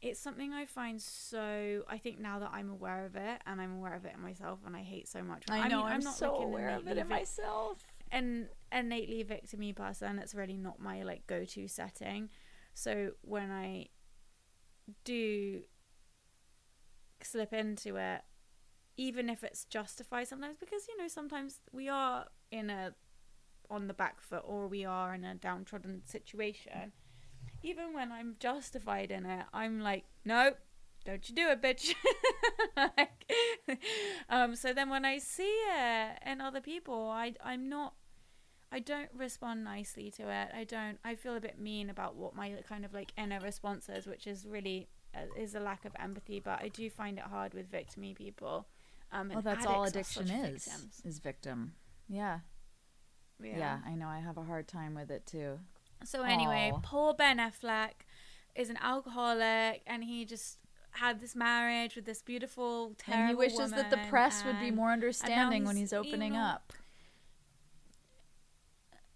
it's 0.00 0.20
something 0.20 0.52
I 0.52 0.64
find 0.64 1.02
so. 1.02 1.82
I 1.88 1.98
think 1.98 2.20
now 2.20 2.38
that 2.38 2.50
I'm 2.52 2.70
aware 2.70 3.04
of 3.04 3.16
it, 3.16 3.40
and 3.46 3.60
I'm 3.60 3.74
aware 3.74 3.94
of 3.94 4.04
it 4.04 4.12
in 4.14 4.22
myself, 4.22 4.60
and 4.64 4.76
I 4.76 4.82
hate 4.82 5.08
so 5.08 5.22
much. 5.24 5.42
I 5.50 5.66
know 5.66 5.78
mean, 5.82 5.86
I'm, 5.94 6.00
not 6.04 6.14
so 6.14 6.36
like 6.36 6.44
aware 6.46 6.68
of 6.70 6.86
it 6.86 6.92
in 6.98 7.08
vic- 7.08 7.08
myself. 7.08 7.84
And 8.12 8.48
innately 8.72 9.24
victimy 9.24 9.74
person 9.74 10.18
it's 10.20 10.34
really 10.36 10.56
not 10.56 10.78
my 10.80 11.02
like 11.02 11.26
go-to 11.26 11.66
setting 11.66 12.30
so 12.78 13.10
when 13.22 13.50
i 13.50 13.86
do 15.04 15.62
slip 17.20 17.52
into 17.52 17.96
it 17.96 18.20
even 18.96 19.28
if 19.28 19.42
it's 19.42 19.64
justified 19.64 20.28
sometimes 20.28 20.56
because 20.60 20.86
you 20.86 20.96
know 20.96 21.08
sometimes 21.08 21.58
we 21.72 21.88
are 21.88 22.26
in 22.52 22.70
a 22.70 22.94
on 23.68 23.88
the 23.88 23.94
back 23.94 24.20
foot 24.20 24.42
or 24.44 24.68
we 24.68 24.84
are 24.84 25.12
in 25.12 25.24
a 25.24 25.34
downtrodden 25.34 26.02
situation. 26.06 26.92
Even 27.62 27.92
when 27.92 28.12
i'm 28.12 28.36
justified 28.38 29.10
in 29.10 29.26
it 29.26 29.44
i'm 29.52 29.80
like 29.80 30.04
nope 30.24 30.56
don't 31.04 31.28
you 31.28 31.34
do 31.34 31.48
it 31.48 31.60
bitch. 31.60 31.94
Like, 32.76 33.32
um 34.28 34.54
so 34.54 34.72
then 34.72 34.88
when 34.88 35.04
i 35.04 35.18
see 35.18 35.42
it 35.42 36.18
in 36.24 36.40
other 36.40 36.60
people 36.60 37.08
i 37.10 37.34
i'm 37.44 37.68
not 37.68 37.94
I 38.70 38.80
don't 38.80 39.08
respond 39.16 39.64
nicely 39.64 40.10
to 40.12 40.30
it. 40.30 40.48
I 40.54 40.64
don't. 40.64 40.98
I 41.04 41.14
feel 41.14 41.36
a 41.36 41.40
bit 41.40 41.58
mean 41.58 41.88
about 41.90 42.16
what 42.16 42.34
my 42.34 42.52
kind 42.68 42.84
of 42.84 42.92
like 42.92 43.12
inner 43.16 43.40
response 43.40 43.88
is, 43.88 44.06
which 44.06 44.26
is 44.26 44.46
really 44.46 44.88
uh, 45.14 45.20
is 45.40 45.54
a 45.54 45.60
lack 45.60 45.84
of 45.84 45.92
empathy. 45.98 46.40
But 46.40 46.60
I 46.62 46.68
do 46.68 46.90
find 46.90 47.18
it 47.18 47.24
hard 47.24 47.54
with 47.54 47.70
victimy 47.70 48.14
people. 48.14 48.66
Um, 49.10 49.30
Well, 49.30 49.42
that's 49.42 49.64
all 49.64 49.84
addiction 49.84 50.30
is. 50.30 50.64
victims. 50.64 51.02
Is 51.04 51.18
victim. 51.18 51.72
Yeah. 52.08 52.40
yeah. 53.42 53.78
I 53.86 53.94
know. 53.94 54.08
I 54.08 54.20
have 54.20 54.36
a 54.36 54.42
hard 54.42 54.68
time 54.68 54.94
with 54.94 55.10
it 55.10 55.24
too. 55.26 55.58
So 56.04 56.22
anyway, 56.22 56.70
Aw. 56.74 56.80
poor 56.82 57.14
Ben 57.14 57.38
Affleck 57.38 58.04
is 58.54 58.70
an 58.70 58.78
alcoholic, 58.82 59.82
and 59.86 60.04
he 60.04 60.24
just 60.24 60.58
had 60.92 61.20
this 61.20 61.34
marriage 61.34 61.96
with 61.96 62.04
this 62.04 62.22
beautiful, 62.22 62.94
terrible 62.98 63.22
and 63.22 63.28
he 63.30 63.34
wishes 63.34 63.70
that 63.70 63.90
the 63.90 63.96
woman, 63.96 64.10
press 64.10 64.44
would 64.44 64.60
be 64.60 64.70
more 64.70 64.90
understanding 64.90 65.64
when 65.64 65.76
he's 65.76 65.90
he's 65.90 65.92
opening 65.92 66.32
evil. 66.34 66.44
up. 66.44 66.72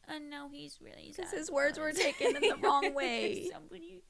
And 0.09 0.28
now 0.30 0.48
he's 0.53 0.78
really 0.80 1.12
Because 1.16 1.30
his 1.30 1.50
words 1.50 1.78
were 1.78 1.92
taken 1.92 2.34
in 2.36 2.42
the 2.42 2.57
wrong 2.62 2.92
way. 2.94 3.48
Somebody 3.53 4.03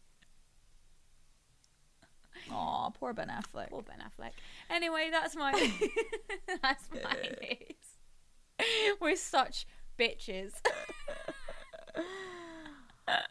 Aw, 2.51 2.91
poor 2.91 3.13
Ben 3.13 3.29
Affleck. 3.29 3.69
Poor 3.71 3.83
Ben 3.83 3.99
Affleck. 4.01 4.33
Anyway, 4.69 5.09
that's 5.13 5.37
my 5.37 5.53
that's 6.63 6.89
my 7.05 7.13
news. 7.13 8.67
We're 9.01 9.17
such 9.17 9.67
bitches. 9.99 10.53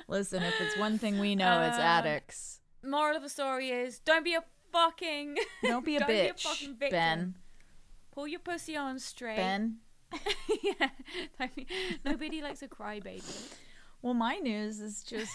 Listen, 0.08 0.44
if 0.44 0.54
it's 0.62 0.78
one 0.78 0.98
thing 0.98 1.20
we 1.20 1.36
know, 1.36 1.62
it's 1.64 1.78
Um, 1.78 1.82
addicts. 1.84 2.60
Moral 2.84 3.18
of 3.18 3.24
the 3.24 3.30
story 3.30 3.70
is: 3.70 4.00
don't 4.00 4.24
be 4.24 4.34
a 4.36 4.44
fucking 4.72 5.38
Don't 5.64 5.86
be 5.86 5.96
a 5.96 6.00
don't 6.00 6.08
be 6.08 6.20
a 6.20 6.34
bitch, 6.34 6.42
fucking 6.44 6.76
victim. 6.76 6.90
Ben. 6.92 7.36
pull 8.12 8.28
your 8.28 8.40
pussy 8.40 8.76
on 8.78 9.00
straight. 9.00 9.38
Ben. 9.38 9.78
yeah, 10.64 10.90
nobody 12.06 12.42
likes 12.42 12.62
a 12.62 12.68
crybaby. 12.68 13.54
Well, 14.02 14.14
my 14.14 14.36
news 14.38 14.80
is 14.82 15.04
just 15.04 15.34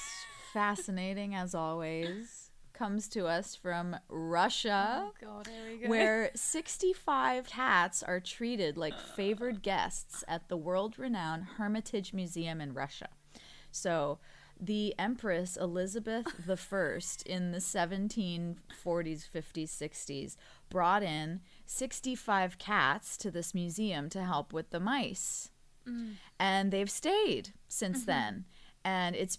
fascinating 0.53 1.35
as 1.35 1.55
always. 1.55 2.51
Comes 2.73 3.09
to 3.11 3.27
us 3.27 3.55
from 3.55 3.97
Russia. 4.09 5.07
Oh 5.09 5.13
God, 5.19 5.47
here 5.47 5.73
we 5.73 5.79
go. 5.79 5.89
where 5.89 6.31
65 6.35 7.47
cats 7.47 8.03
are 8.03 8.21
treated 8.21 8.77
like 8.77 8.99
favored 8.99 9.63
guests 9.63 10.23
at 10.29 10.49
the 10.49 10.59
world 10.59 10.99
renowned 10.99 11.45
Hermitage 11.57 12.13
Museum 12.13 12.61
in 12.61 12.75
Russia. 12.75 13.09
So, 13.71 14.19
the 14.61 14.95
Empress 14.99 15.57
Elizabeth 15.57 16.27
I 16.47 17.23
in 17.27 17.53
the 17.53 17.59
1740s, 17.59 18.57
50s, 18.85 19.69
60s 19.69 20.37
brought 20.71 21.03
in 21.03 21.41
65 21.67 22.59
cats 22.59 23.17
to 23.19 23.31
this 23.31 23.55
museum 23.55 24.09
to 24.11 24.25
help 24.25 24.53
with 24.53 24.71
the 24.71 24.81
mice. 24.81 25.51
And 26.41 26.73
they've 26.73 26.91
stayed 26.91 27.53
since 27.69 28.05
then. 28.05 28.45
And 28.85 29.15
it's, 29.15 29.39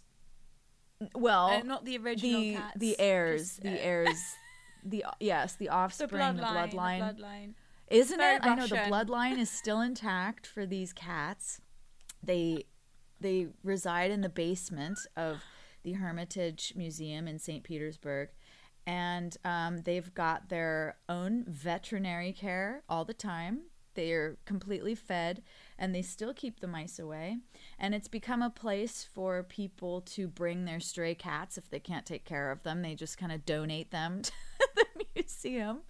well, 1.13 1.47
Uh, 1.47 1.63
not 1.63 1.83
the 1.83 1.97
original 1.97 2.39
the 2.39 2.53
cats. 2.55 2.77
the 2.79 2.99
heirs, 2.99 3.41
just, 3.41 3.61
the 3.63 3.69
uh, 3.79 3.81
heirs, 3.83 4.17
the 4.85 5.05
yes, 5.19 5.53
the 5.55 5.65
the 5.65 5.69
offspring, 5.69 6.09
bloodline, 6.21 6.37
the 6.37 6.41
bloodline, 6.77 7.15
the 7.17 7.21
bloodline. 7.23 7.53
isn't 7.89 8.17
very 8.17 8.35
it? 8.37 8.45
I 8.45 8.55
know 8.55 8.67
the 8.67 8.75
bloodline 8.77 9.37
is 9.37 9.49
still 9.49 9.81
intact 9.81 10.47
for 10.47 10.65
these 10.65 10.93
cats. 10.93 11.59
They 12.23 12.63
they 13.19 13.47
reside 13.63 14.09
in 14.11 14.21
the 14.21 14.29
basement 14.29 14.97
of 15.17 15.43
the 15.83 15.93
Hermitage 15.93 16.73
Museum 16.77 17.27
in 17.27 17.39
St. 17.39 17.63
Petersburg, 17.63 18.29
and 18.87 19.35
um, 19.43 19.81
they've 19.83 20.13
got 20.13 20.47
their 20.47 20.95
own 21.09 21.43
veterinary 21.45 22.31
care 22.31 22.83
all 22.87 23.03
the 23.03 23.13
time. 23.13 23.63
They 23.95 24.13
are 24.13 24.37
completely 24.45 24.95
fed, 24.95 25.41
and 25.77 25.93
they 25.93 26.03
still 26.03 26.33
keep 26.33 26.59
the 26.59 26.67
mice 26.67 26.97
away. 26.97 27.37
And 27.77 27.93
it's 27.93 28.07
become 28.07 28.41
a 28.41 28.49
place 28.49 29.03
for 29.03 29.43
people 29.43 30.01
to 30.01 30.27
bring 30.27 30.63
their 30.63 30.79
stray 30.79 31.15
cats 31.15 31.57
if 31.57 31.69
they 31.69 31.79
can't 31.79 32.05
take 32.05 32.23
care 32.23 32.49
of 32.49 32.63
them. 32.63 32.81
They 32.81 32.95
just 32.95 33.17
kind 33.17 33.31
of 33.31 33.45
donate 33.45 33.91
them 33.91 34.21
to 34.21 34.31
the 34.75 35.05
museum. 35.15 35.81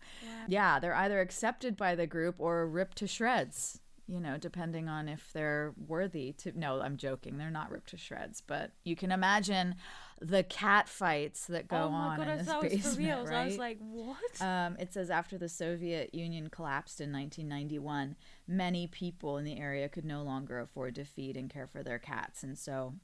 Yeah, 0.48 0.80
they're 0.80 0.96
either 0.96 1.20
accepted 1.20 1.78
by 1.78 1.94
the 1.94 2.08
group 2.08 2.36
or 2.40 2.66
ripped 2.66 2.98
to 2.98 3.08
shreds, 3.08 3.82
you 4.08 4.22
know, 4.22 4.38
depending 4.38 4.88
on 4.88 5.08
if 5.08 5.32
they're 5.34 5.74
worthy 5.86 6.32
to. 6.40 6.58
No, 6.58 6.82
I'm 6.82 6.98
joking. 6.98 7.38
They're 7.38 7.52
not 7.52 7.70
ripped 7.70 7.90
to 7.90 7.98
shreds, 7.98 8.42
but 8.42 8.72
you 8.86 8.96
can 8.96 9.12
imagine 9.12 9.76
the 10.22 10.44
cat 10.44 10.90
fights 10.90 11.46
that 11.46 11.68
go 11.68 11.78
oh 11.78 11.90
my 11.90 11.98
on 11.98 12.18
God, 12.18 12.28
in 12.28 12.30
I 12.30 12.38
this 12.38 12.48
thought 12.48 12.64
it 12.64 12.72
was 12.72 12.82
for 12.82 12.88
basement, 12.98 13.18
real. 13.18 13.26
right? 13.26 13.42
I 13.42 13.46
was 13.46 13.58
like, 13.58 13.78
what? 13.80 14.42
Um, 14.42 14.76
it 14.80 14.94
says 14.94 15.10
after 15.10 15.38
the 15.38 15.50
Soviet 15.50 16.14
Union 16.14 16.50
collapsed 16.50 17.00
in 17.00 17.12
1991, 17.12 18.16
many 18.48 18.88
people 18.88 19.38
in 19.38 19.46
the 19.46 19.60
area 19.60 19.88
could 19.90 20.06
no 20.06 20.24
longer 20.24 20.60
afford 20.60 20.96
to 20.96 21.06
feed 21.06 21.38
and 21.38 21.50
care 21.50 21.68
for 21.68 21.84
their 21.84 22.00
cats, 22.00 22.44
and 22.44 22.58
so 22.58 22.96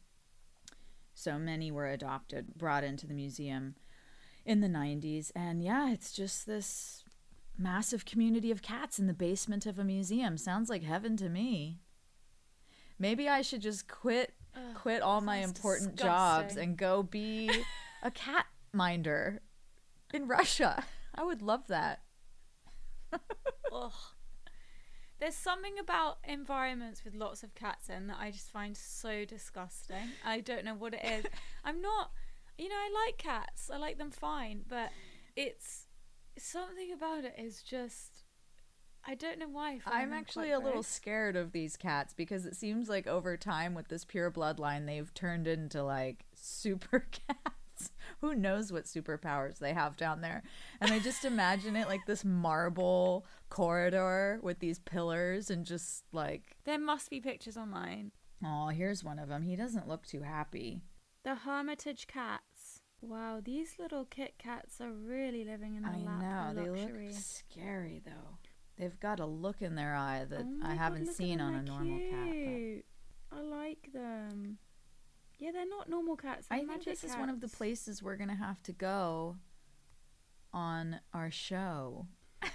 so 1.13 1.37
many 1.37 1.71
were 1.71 1.87
adopted, 1.87 2.55
brought 2.55 2.83
into 2.83 3.05
the 3.05 3.13
museum 3.13 3.75
in 4.45 4.61
the 4.61 4.67
90s, 4.67 5.31
and 5.35 5.63
yeah, 5.63 5.91
it's 5.91 6.11
just 6.11 6.45
this 6.45 7.03
massive 7.57 8.05
community 8.05 8.49
of 8.51 8.61
cats 8.61 8.97
in 8.97 9.07
the 9.07 9.13
basement 9.13 9.65
of 9.65 9.77
a 9.77 9.83
museum. 9.83 10.37
Sounds 10.37 10.69
like 10.69 10.83
heaven 10.83 11.15
to 11.17 11.29
me. 11.29 11.77
Maybe 12.97 13.29
I 13.29 13.41
should 13.41 13.61
just 13.61 13.87
quit 13.87 14.33
Ugh, 14.55 14.75
quit 14.75 15.01
all 15.01 15.21
my 15.21 15.37
important 15.37 15.95
jobs 15.95 16.55
and 16.57 16.77
go 16.77 17.03
be 17.03 17.49
a 18.01 18.11
cat 18.11 18.45
minder 18.71 19.41
in 20.13 20.27
Russia. 20.27 20.83
I 21.15 21.23
would 21.23 21.41
love 21.41 21.67
that. 21.67 22.01
Ugh. 23.71 23.91
There's 25.19 25.35
something 25.35 25.79
about 25.79 26.17
environments 26.27 27.05
with 27.05 27.15
lots 27.15 27.43
of 27.43 27.55
cats 27.55 27.89
in 27.89 28.07
that 28.07 28.17
I 28.19 28.29
just 28.31 28.51
find 28.51 28.75
so 28.75 29.23
disgusting. 29.23 30.09
I 30.25 30.41
don't 30.41 30.65
know 30.65 30.75
what 30.75 30.93
it 30.93 31.03
is. 31.03 31.25
I'm 31.63 31.81
not, 31.81 32.11
you 32.57 32.67
know, 32.67 32.75
I 32.75 33.05
like 33.05 33.17
cats. 33.17 33.69
I 33.73 33.77
like 33.77 33.97
them 33.97 34.11
fine, 34.11 34.63
but 34.67 34.89
it's 35.35 35.85
something 36.37 36.91
about 36.91 37.23
it 37.23 37.35
is 37.37 37.61
just. 37.63 38.12
I 39.05 39.15
don't 39.15 39.37
know 39.39 39.49
why. 39.49 39.79
I'm 39.85 40.13
actually 40.13 40.51
a 40.51 40.59
little 40.59 40.83
scared 40.83 41.35
of 41.35 41.51
these 41.51 41.75
cats 41.75 42.13
because 42.13 42.45
it 42.45 42.55
seems 42.55 42.87
like 42.87 43.05
over 43.05 43.35
time 43.37 43.73
with 43.73 43.89
this 43.89 44.05
pure 44.05 44.31
bloodline, 44.31 44.85
they've 44.85 45.13
turned 45.13 45.45
into 45.47 45.83
like 45.83 46.25
super 46.35 46.99
cats. 47.11 47.91
Who 48.21 48.33
knows 48.35 48.71
what 48.71 48.85
superpowers 48.85 49.57
they 49.59 49.73
have 49.73 49.97
down 49.97 50.21
there? 50.21 50.43
And 50.79 50.91
I 50.91 50.99
just 50.99 51.25
imagine 51.25 51.75
it 51.75 51.87
like 51.89 52.05
this 52.05 52.23
marble 52.23 53.25
corridor 53.49 54.39
with 54.41 54.59
these 54.59 54.79
pillars 54.79 55.49
and 55.49 55.65
just 55.65 56.03
like, 56.13 56.55
There 56.63 56.79
must 56.79 57.09
be 57.09 57.19
pictures 57.19 57.57
online. 57.57 58.11
oh, 58.45 58.67
here's 58.69 59.03
one 59.03 59.19
of 59.19 59.27
them. 59.27 59.41
He 59.43 59.55
doesn't 59.57 59.87
look 59.87 60.05
too 60.05 60.21
happy. 60.21 60.81
The 61.23 61.35
Hermitage 61.35 62.07
cats. 62.07 62.81
Wow, 63.01 63.41
these 63.43 63.73
little 63.79 64.05
Kit 64.05 64.35
Kats 64.37 64.79
are 64.79 64.91
really 64.91 65.43
living 65.43 65.75
in 65.75 65.83
the 65.83 65.89
I 65.89 65.97
lap 65.97 66.21
know. 66.21 66.49
of 66.51 66.55
They 66.55 66.69
luxury. 66.81 67.07
look 67.09 67.15
scary 67.17 68.01
though. 68.05 68.37
They've 68.77 68.99
got 68.99 69.19
a 69.19 69.25
look 69.25 69.61
in 69.61 69.75
their 69.75 69.93
eye 69.95 70.25
that 70.29 70.45
Oh 70.45 70.59
I 70.63 70.73
haven't 70.73 71.07
at 71.09 71.15
seen 71.15 71.39
on 71.39 71.53
a 71.55 71.61
normal 71.61 71.99
cat. 71.99 72.25
but- 72.25 72.31
cute. 72.33 72.85
I 73.31 73.41
like 73.41 73.89
them. 73.93 74.57
Yeah, 75.39 75.51
they're 75.51 75.67
not 75.67 75.89
normal 75.89 76.15
cats. 76.15 76.47
I 76.51 76.63
think 76.65 76.85
this 76.85 77.03
is 77.03 77.15
one 77.15 77.29
of 77.29 77.41
the 77.41 77.47
places 77.47 78.01
we're 78.01 78.15
gonna 78.17 78.35
have 78.35 78.61
to 78.63 78.71
go 78.71 79.37
on 80.53 80.99
our 81.13 81.31
show. 81.31 82.07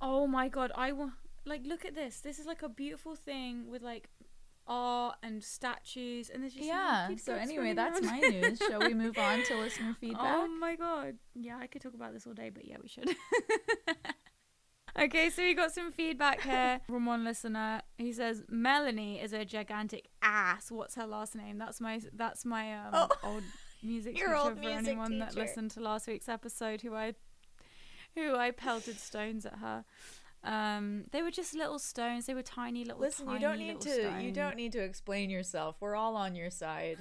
Oh 0.00 0.28
my 0.28 0.48
god, 0.48 0.70
I 0.76 0.92
want 0.92 1.14
like 1.44 1.62
look 1.64 1.84
at 1.84 1.94
this. 1.94 2.20
This 2.20 2.38
is 2.38 2.46
like 2.46 2.62
a 2.62 2.68
beautiful 2.68 3.16
thing 3.16 3.68
with 3.68 3.82
like 3.82 4.08
art 4.66 5.16
and 5.22 5.42
statues 5.42 6.28
and 6.30 6.42
there's 6.42 6.52
just 6.54 6.66
Yeah. 6.66 7.08
So 7.16 7.34
anyway, 7.34 7.72
that's 7.72 8.00
my 8.02 8.18
news. 8.20 8.58
Shall 8.58 8.80
we 8.80 8.94
move 8.94 9.18
on 9.18 9.42
to 9.44 9.56
listener 9.60 9.90
oh 9.90 9.96
feedback? 10.00 10.20
Oh 10.24 10.46
my 10.46 10.76
god. 10.76 11.16
Yeah, 11.34 11.58
I 11.58 11.66
could 11.66 11.82
talk 11.82 11.94
about 11.94 12.12
this 12.12 12.26
all 12.28 12.34
day, 12.34 12.50
but 12.50 12.64
yeah, 12.66 12.76
we 12.80 12.88
should. 12.88 13.08
okay, 15.00 15.30
so 15.30 15.42
we 15.42 15.54
got 15.54 15.72
some 15.72 15.92
feedback 15.92 16.42
here 16.42 16.80
from 16.86 17.06
one 17.06 17.24
listener. 17.24 17.82
He 17.96 18.12
says 18.12 18.42
Melanie 18.48 19.20
is 19.20 19.32
a 19.32 19.44
gigantic 19.44 20.08
ass. 20.22 20.70
What's 20.70 20.94
her 20.96 21.06
last 21.06 21.34
name? 21.34 21.58
That's 21.58 21.80
my 21.80 22.00
that's 22.12 22.44
my 22.44 22.74
um, 22.74 22.90
Oh. 22.92 23.08
old 23.22 23.42
music 23.82 24.16
teacher 24.16 24.34
old 24.34 24.54
for 24.54 24.60
music 24.60 24.88
anyone 24.88 25.18
that 25.20 25.36
listened 25.36 25.70
to 25.72 25.80
last 25.80 26.06
week's 26.08 26.28
episode 26.28 26.82
who 26.82 26.94
I 26.94 27.14
who 28.14 28.34
I 28.34 28.50
pelted 28.50 28.98
stones 28.98 29.46
at 29.46 29.58
her. 29.58 29.84
Um, 30.44 31.04
they 31.10 31.22
were 31.22 31.30
just 31.30 31.54
little 31.54 31.78
stones. 31.78 32.26
They 32.26 32.34
were 32.34 32.42
tiny 32.42 32.84
little. 32.84 33.00
Stones. 33.00 33.20
Listen, 33.20 33.32
you 33.34 33.38
don't 33.38 33.58
need 33.58 33.80
to. 33.82 33.90
little 33.90 34.20
You 34.20 34.32
don't 34.32 34.56
need 34.56 34.72
to 34.72 34.82
explain 34.82 35.30
yourself. 35.30 35.76
We're 35.80 35.96
all 35.96 36.16
on 36.16 36.34
your 36.34 36.50
side. 36.50 36.98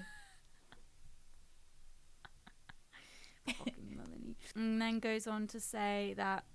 Melanie. 3.47 4.35
And 4.55 4.81
then 4.81 4.99
goes 4.99 5.27
on 5.27 5.47
to 5.47 5.59
say 5.59 6.13
that 6.17 6.45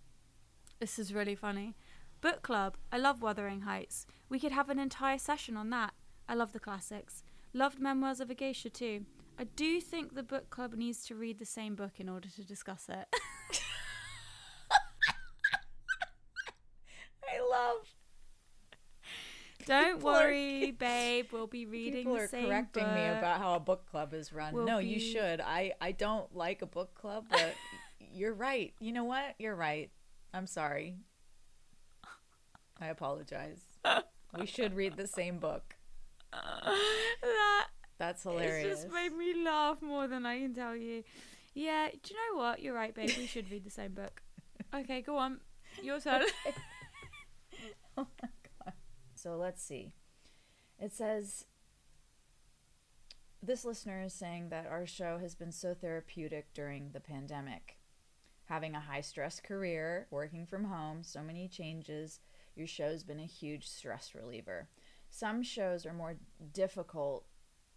this 0.83 0.99
is 0.99 1.15
really 1.15 1.37
funny. 1.37 1.77
Book 2.21 2.43
club. 2.43 2.77
I 2.91 2.99
love 2.99 3.23
Wuthering 3.23 3.61
Heights. 3.61 4.05
We 4.29 4.41
could 4.41 4.51
have 4.51 4.69
an 4.69 4.81
entire 4.81 5.17
session 5.17 5.57
on 5.57 5.71
that. 5.71 5.93
I 6.29 6.35
love 6.35 6.53
the 6.53 6.59
classics. 6.59 7.23
Loved 7.55 7.79
Memoirs 7.79 8.19
of 8.19 8.31
a 8.31 8.35
Geisha 8.35 8.69
too. 8.69 9.07
I 9.39 9.45
do 9.45 9.81
think 9.81 10.17
the 10.17 10.25
book 10.25 10.51
club 10.51 10.75
needs 10.75 11.05
to 11.07 11.15
read 11.15 11.39
the 11.39 11.47
same 11.47 11.77
book 11.77 11.93
in 12.01 12.09
order 12.09 12.29
to 12.29 12.43
discuss 12.45 12.89
it. 12.89 13.07
I 17.23 17.39
love. 17.49 17.87
Don't 19.65 19.95
People 19.99 20.11
are- 20.11 20.25
worry, 20.25 20.71
babe. 20.79 21.27
We'll 21.31 21.47
be 21.47 21.65
reading 21.65 22.07
People 22.07 22.17
are 22.17 22.27
correcting 22.27 22.93
me 22.93 23.07
about 23.07 23.39
how 23.39 23.55
a 23.55 23.61
book 23.61 23.89
club 23.89 24.15
is 24.15 24.33
run. 24.33 24.53
We'll 24.53 24.67
no, 24.67 24.79
you 24.79 24.99
should. 24.99 25.41
I 25.41 25.75
I 25.81 25.93
don't 25.93 26.35
like 26.35 26.61
a 26.61 26.67
book 26.67 26.93
club, 26.97 27.27
but 27.31 27.55
you're 28.13 28.35
right. 28.35 28.75
You 28.81 28.91
know 28.91 29.05
what? 29.05 29.37
You're 29.39 29.55
right. 29.55 29.93
I'm 30.35 30.47
sorry. 30.47 30.97
I 32.81 32.87
apologize. 32.87 33.61
We 34.39 34.47
should 34.47 34.75
read 34.75 34.97
the 34.97 35.07
same 35.07 35.39
book. 35.39 35.77
that 36.33 37.67
That's 37.99 38.23
hilarious. 38.23 38.65
It 38.65 38.71
just 38.71 38.93
made 38.93 39.13
me 39.17 39.45
laugh 39.45 39.83
more 39.83 40.09
than 40.09 40.25
I 40.25 40.41
can 40.41 40.55
tell 40.55 40.75
you. 40.75 41.05
Yeah, 41.55 41.89
do 41.91 42.15
you 42.15 42.17
know 42.17 42.41
what? 42.41 42.63
You're 42.63 42.75
right, 42.75 42.95
babe. 42.95 43.11
We 43.19 43.27
should 43.27 43.51
read 43.51 43.65
the 43.65 43.71
same 43.71 43.93
book. 43.93 44.23
Okay, 44.75 45.03
go 45.03 45.19
on. 45.19 45.41
Your 45.83 46.01
turn. 46.01 46.23
oh 47.99 48.07
my 48.23 48.29
god. 48.65 48.73
So 49.15 49.37
let's 49.37 49.63
see. 49.63 49.93
It 50.81 50.93
says 50.95 51.45
this 53.43 53.65
listener 53.65 54.03
is 54.03 54.15
saying 54.15 54.49
that 54.49 54.67
our 54.67 54.87
show 54.87 55.19
has 55.19 55.35
been 55.35 55.53
so 55.53 55.75
therapeutic 55.75 56.55
during 56.55 56.91
the 56.93 57.01
pandemic. 57.01 57.77
Having 58.53 58.75
a 58.75 58.81
high 58.81 59.01
stress 59.01 59.41
career, 59.41 60.07
working 60.11 60.45
from 60.45 60.65
home, 60.65 61.03
so 61.03 61.23
many 61.23 61.49
changes, 61.49 62.21
your 62.55 62.67
show's 62.67 63.03
been 63.03 63.19
a 63.19 63.25
huge 63.25 63.67
stress 63.67 64.15
reliever. 64.15 64.69
Some 65.09 65.43
shows 65.43 65.87
are 65.87 65.95
more 65.95 66.17
difficult 66.53 67.25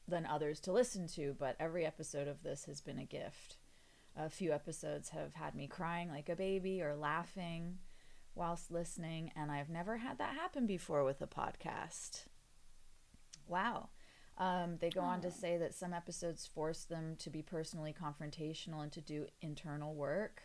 than 0.05 0.25
others 0.25 0.59
to 0.59 0.73
listen 0.73 1.07
to, 1.15 1.33
but 1.39 1.55
every 1.61 1.85
episode 1.85 2.27
of 2.27 2.43
this 2.43 2.65
has 2.65 2.81
been 2.81 2.99
a 2.99 3.05
gift. 3.05 3.55
A 4.17 4.29
few 4.29 4.51
episodes 4.51 5.11
have 5.11 5.35
had 5.35 5.55
me 5.55 5.67
crying 5.67 6.09
like 6.09 6.27
a 6.27 6.35
baby 6.35 6.81
or 6.81 6.93
laughing 6.93 7.77
whilst 8.35 8.69
listening, 8.69 9.31
and 9.33 9.49
I've 9.49 9.69
never 9.69 9.95
had 9.95 10.17
that 10.17 10.35
happen 10.35 10.65
before 10.65 11.05
with 11.05 11.21
a 11.21 11.25
podcast. 11.25 12.25
Wow. 13.47 13.91
Um, 14.37 14.75
they 14.81 14.89
go 14.89 14.99
on 14.99 15.21
to 15.21 15.31
say 15.31 15.55
that 15.55 15.73
some 15.73 15.93
episodes 15.93 16.45
force 16.45 16.83
them 16.83 17.15
to 17.19 17.29
be 17.29 17.41
personally 17.41 17.95
confrontational 17.97 18.83
and 18.83 18.91
to 18.91 18.99
do 18.99 19.27
internal 19.41 19.95
work, 19.95 20.41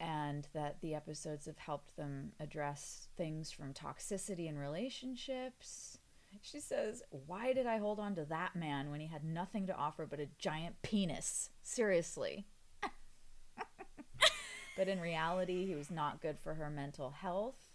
and 0.00 0.48
that 0.54 0.80
the 0.80 0.94
episodes 0.94 1.44
have 1.44 1.58
helped 1.58 1.96
them 1.96 2.32
address 2.40 3.08
things 3.16 3.52
from 3.52 3.74
toxicity 3.74 4.48
in 4.48 4.58
relationships. 4.58 5.98
She 6.40 6.58
says, 6.58 7.02
Why 7.26 7.52
did 7.52 7.66
I 7.66 7.76
hold 7.78 8.00
on 8.00 8.14
to 8.14 8.24
that 8.24 8.56
man 8.56 8.90
when 8.90 9.00
he 9.00 9.08
had 9.08 9.24
nothing 9.24 9.66
to 9.66 9.76
offer 9.76 10.06
but 10.06 10.18
a 10.18 10.28
giant 10.38 10.80
penis? 10.82 11.50
Seriously. 11.62 12.46
but 14.76 14.88
in 14.88 15.00
reality, 15.00 15.66
he 15.66 15.74
was 15.74 15.90
not 15.90 16.22
good 16.22 16.38
for 16.38 16.54
her 16.54 16.70
mental 16.70 17.10
health. 17.10 17.68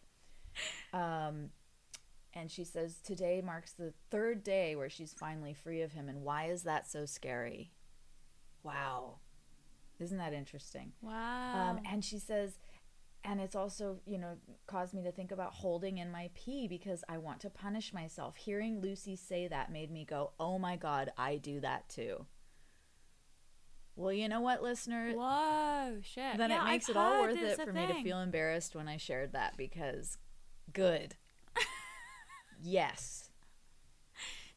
Um, 0.94 1.52
and 2.34 2.50
she 2.50 2.64
says, 2.64 2.98
Today 3.04 3.42
marks 3.46 3.74
the 3.74 3.94
third 4.10 4.44
day 4.44 4.76
where 4.76 4.90
she's 4.90 5.14
finally 5.14 5.54
free 5.54 5.82
of 5.82 5.92
him. 5.92 6.10
And 6.10 6.24
why 6.24 6.46
is 6.46 6.64
that 6.64 6.90
so 6.90 7.06
scary? 7.06 7.72
Wow. 8.64 9.20
Isn't 10.00 10.18
that 10.18 10.34
interesting? 10.34 10.92
Wow. 11.02 11.72
Um, 11.72 11.80
and 11.90 12.04
she 12.04 12.20
says, 12.20 12.60
and 13.24 13.42
it's 13.42 13.56
also, 13.56 14.00
you 14.06 14.18
know, 14.18 14.38
caused 14.68 14.94
me 14.94 15.04
to 15.04 15.12
think 15.12 15.32
about 15.32 15.54
holding 15.54 15.98
in 15.98 16.12
my 16.12 16.30
pee 16.36 16.68
because 16.68 17.04
I 17.10 17.18
want 17.18 17.40
to 17.42 17.50
punish 17.50 17.94
myself. 17.94 18.36
Hearing 18.36 18.82
Lucy 18.82 19.16
say 19.16 19.48
that 19.48 19.72
made 19.72 19.92
me 19.92 20.06
go, 20.06 20.32
oh 20.40 20.60
my 20.60 20.76
God, 20.76 21.12
I 21.18 21.38
do 21.38 21.60
that 21.62 21.90
too. 21.90 22.26
Well, 23.96 24.12
you 24.12 24.28
know 24.28 24.42
what, 24.42 24.62
listener? 24.62 25.14
Whoa, 25.14 25.98
shit. 26.02 26.38
then 26.38 26.50
Yeah, 26.50 26.62
it 26.62 26.70
makes 26.70 26.90
I've 26.90 26.96
it 26.96 27.00
all 27.00 27.22
worth 27.22 27.38
it 27.38 27.62
for 27.62 27.72
me 27.72 27.88
to 27.88 28.04
feel 28.04 28.20
embarrassed 28.20 28.76
when 28.76 28.88
I 28.88 28.98
shared 28.98 29.32
that 29.34 29.56
because 29.58 30.18
good. 30.74 31.16
yes. 32.62 33.25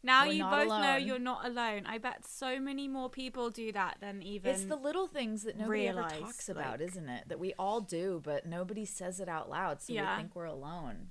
Now 0.02 0.26
We're 0.26 0.32
you 0.32 0.44
both 0.44 0.68
know 0.68 0.96
you're 0.96 1.18
not 1.18 1.44
alone. 1.44 1.84
I 1.86 1.98
bet 1.98 2.24
so 2.26 2.60
many 2.60 2.86
more 2.86 3.10
people 3.10 3.50
do 3.50 3.72
that 3.72 3.98
than 4.00 4.22
even. 4.22 4.52
It's 4.54 4.64
the 4.64 4.76
little 4.76 5.08
things 5.08 5.42
that 5.42 5.58
nobody 5.58 5.88
ever 5.88 6.02
talks 6.02 6.48
about, 6.48 6.80
like- 6.80 6.88
isn't 6.90 7.08
it? 7.08 7.28
That 7.28 7.38
we 7.40 7.52
all 7.58 7.80
do, 7.80 8.20
but 8.22 8.46
nobody 8.46 8.84
says 8.84 9.18
it 9.18 9.28
out 9.28 9.50
loud, 9.50 9.82
so 9.82 9.92
Yeah. 9.92 10.16
we 10.16 10.22
think 10.22 10.36
we're 10.36 10.44
alone. 10.44 11.10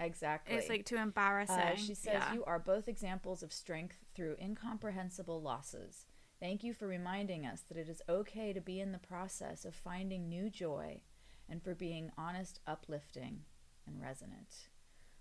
Exactly. 0.00 0.56
It's 0.56 0.68
like 0.68 0.84
too 0.84 0.96
embarrassing. 0.96 1.56
Uh, 1.56 1.76
she 1.76 1.94
says, 1.94 2.14
Yeah. 2.14 2.32
You 2.34 2.44
are 2.44 2.58
both 2.58 2.88
examples 2.88 3.42
of 3.42 3.52
strength 3.52 4.04
through 4.14 4.36
incomprehensible 4.40 5.40
losses. 5.40 6.06
Thank 6.40 6.64
you 6.64 6.74
for 6.74 6.86
reminding 6.88 7.46
us 7.46 7.60
that 7.62 7.76
it 7.76 7.88
is 7.88 8.02
okay 8.08 8.52
to 8.52 8.60
be 8.60 8.80
in 8.80 8.92
the 8.92 8.98
process 8.98 9.64
of 9.64 9.74
finding 9.74 10.28
new 10.28 10.50
joy 10.50 11.02
and 11.48 11.62
for 11.62 11.74
being 11.74 12.10
honest, 12.18 12.58
uplifting, 12.66 13.44
and 13.86 14.00
resonant. 14.00 14.68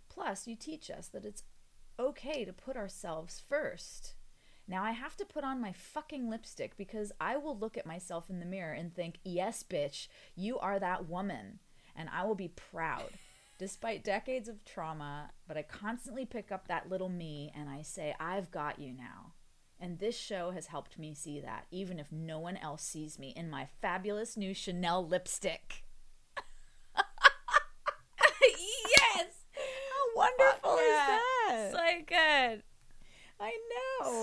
Plus, 0.09 0.47
you 0.47 0.55
teach 0.55 0.89
us 0.89 1.07
that 1.09 1.25
it's 1.25 1.43
okay 1.99 2.45
to 2.45 2.53
put 2.53 2.77
ourselves 2.77 3.41
first. 3.47 4.13
Now, 4.67 4.83
I 4.83 4.91
have 4.91 5.17
to 5.17 5.25
put 5.25 5.43
on 5.43 5.59
my 5.59 5.73
fucking 5.73 6.29
lipstick 6.29 6.77
because 6.77 7.11
I 7.19 7.37
will 7.37 7.57
look 7.57 7.77
at 7.77 7.85
myself 7.85 8.29
in 8.29 8.39
the 8.39 8.45
mirror 8.45 8.73
and 8.73 8.93
think, 8.93 9.19
yes, 9.23 9.63
bitch, 9.63 10.07
you 10.35 10.57
are 10.59 10.79
that 10.79 11.09
woman. 11.09 11.59
And 11.95 12.09
I 12.13 12.25
will 12.25 12.35
be 12.35 12.47
proud. 12.47 13.09
Despite 13.59 14.03
decades 14.03 14.47
of 14.49 14.65
trauma, 14.65 15.31
but 15.47 15.57
I 15.57 15.63
constantly 15.63 16.25
pick 16.25 16.51
up 16.51 16.67
that 16.67 16.89
little 16.89 17.09
me 17.09 17.51
and 17.55 17.69
I 17.69 17.81
say, 17.81 18.15
I've 18.19 18.51
got 18.51 18.79
you 18.79 18.93
now. 18.93 19.33
And 19.79 19.99
this 19.99 20.17
show 20.17 20.51
has 20.51 20.67
helped 20.67 20.97
me 20.97 21.13
see 21.13 21.39
that, 21.41 21.65
even 21.69 21.99
if 21.99 22.11
no 22.11 22.39
one 22.39 22.57
else 22.57 22.83
sees 22.83 23.19
me 23.19 23.33
in 23.35 23.49
my 23.49 23.67
fabulous 23.81 24.37
new 24.37 24.53
Chanel 24.53 25.05
lipstick. 25.05 25.82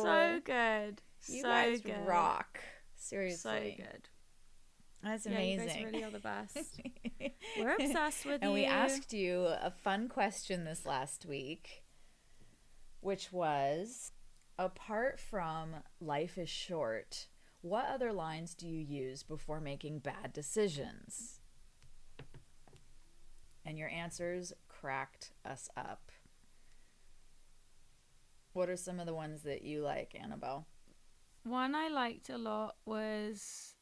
So 0.03 0.41
good. 0.45 1.03
you 1.29 1.43
so 1.43 1.49
guys 1.49 1.81
good. 1.81 2.07
rock. 2.07 2.61
Seriously. 2.97 3.77
So 3.79 3.85
good. 3.85 4.09
That's 5.03 5.27
Yeah, 5.27 5.41
you 5.41 5.55
amazing. 5.55 5.85
guys 5.85 5.93
really 5.93 6.05
are 6.05 6.11
the 6.11 6.19
best. 6.19 6.81
We're 7.59 7.75
obsessed 7.75 8.27
with 8.27 8.43
and 8.43 8.45
you. 8.45 8.49
And 8.49 8.55
we 8.55 8.65
asked 8.67 9.13
you 9.13 9.47
a 9.47 9.71
fun 9.71 10.09
question 10.09 10.65
this 10.65 10.85
last 10.85 11.25
week, 11.27 11.85
which 13.01 13.33
was 13.33 14.13
apart 14.59 15.19
from 15.19 15.77
life 16.01 16.37
is 16.37 16.51
short, 16.51 17.29
what 17.63 17.87
other 17.87 18.13
lines 18.13 18.55
do 18.55 18.69
you 18.69 18.81
use 18.81 19.23
before 19.23 19.61
making 19.61 20.01
bad 20.01 20.33
decisions? 20.35 21.41
And 23.65 23.79
your 23.79 23.89
answers 23.89 24.53
cracked 24.69 25.33
us 25.45 25.69
up. 25.77 26.11
What 28.53 28.69
are 28.69 28.77
some 28.77 28.99
of 29.01 29.07
the 29.07 29.15
ones 29.15 29.43
that 29.43 29.63
you 29.63 29.83
like, 29.83 30.15
Annabelle? 30.21 30.67
One 31.45 31.75
I 31.75 31.89
liked 31.89 32.29
a 32.29 32.37
lot 32.39 32.77
was 32.85 33.75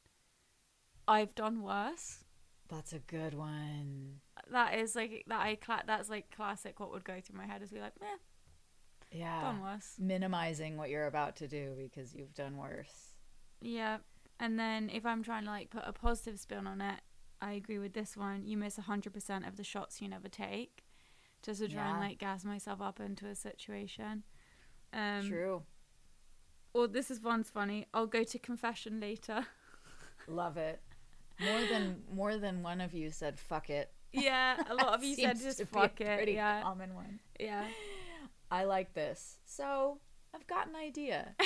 I've 1.06 1.34
done 1.34 1.62
worse. 1.62 2.24
That's 2.68 2.92
a 2.92 2.98
good 2.98 3.34
one. 3.34 4.16
That 4.50 4.74
is 4.74 4.94
like 4.94 5.24
that 5.28 5.40
I 5.40 5.54
cla- 5.56 5.84
that's 5.86 6.10
like 6.10 6.30
classic 6.34 6.80
what 6.80 6.90
would 6.92 7.04
go 7.04 7.20
through 7.22 7.38
my 7.38 7.46
head 7.46 7.62
is 7.62 7.70
be 7.70 7.80
like, 7.80 7.94
eh, 8.02 9.16
Yeah. 9.18 9.40
done 9.40 9.62
worse. 9.62 9.94
Minimizing 9.98 10.76
what 10.76 10.90
you're 10.90 11.06
about 11.06 11.34
to 11.36 11.48
do 11.48 11.74
because 11.78 12.14
you've 12.14 12.34
done 12.34 12.56
worse. 12.58 13.14
Yeah. 13.60 13.98
And 14.38 14.58
then 14.58 14.90
if 14.90 15.04
I'm 15.06 15.22
trying 15.22 15.44
to 15.44 15.50
like 15.50 15.70
put 15.70 15.82
a 15.86 15.92
positive 15.92 16.38
spin 16.38 16.66
on 16.66 16.80
it, 16.80 17.00
I 17.40 17.52
agree 17.52 17.78
with 17.78 17.94
this 17.94 18.16
one. 18.16 18.46
You 18.46 18.56
miss 18.56 18.76
100% 18.78 19.48
of 19.48 19.56
the 19.56 19.64
shots 19.64 20.00
you 20.02 20.08
never 20.08 20.28
take. 20.28 20.84
Just 21.42 21.60
to 21.60 21.68
try 21.68 21.90
and 21.90 22.00
like 22.00 22.18
gas 22.18 22.44
myself 22.44 22.80
up 22.80 23.00
into 23.00 23.26
a 23.26 23.34
situation. 23.34 24.24
Um, 24.92 25.28
True. 25.28 25.62
Or 26.74 26.86
this 26.88 27.10
is 27.10 27.20
one's 27.20 27.50
funny. 27.50 27.86
I'll 27.92 28.06
go 28.06 28.24
to 28.24 28.38
confession 28.38 29.00
later. 29.00 29.46
Love 30.26 30.56
it. 30.56 30.80
More 31.40 31.60
than 31.70 32.02
more 32.12 32.36
than 32.36 32.62
one 32.62 32.80
of 32.80 32.92
you 32.94 33.10
said 33.10 33.38
fuck 33.38 33.70
it. 33.70 33.90
yeah, 34.12 34.56
a 34.68 34.74
lot 34.74 34.94
of 34.94 35.04
you 35.08 35.14
said 35.14 35.38
just 35.38 35.62
fuck 35.66 36.00
a 36.00 36.12
it. 36.12 36.16
Pretty 36.16 36.32
Yeah, 36.32 36.62
common 36.62 36.94
one. 36.94 37.20
yeah. 37.38 37.64
I 38.50 38.64
like 38.64 38.94
this. 38.94 39.38
So 39.44 39.98
I've 40.34 40.46
got 40.46 40.68
an 40.68 40.76
idea. 40.76 41.34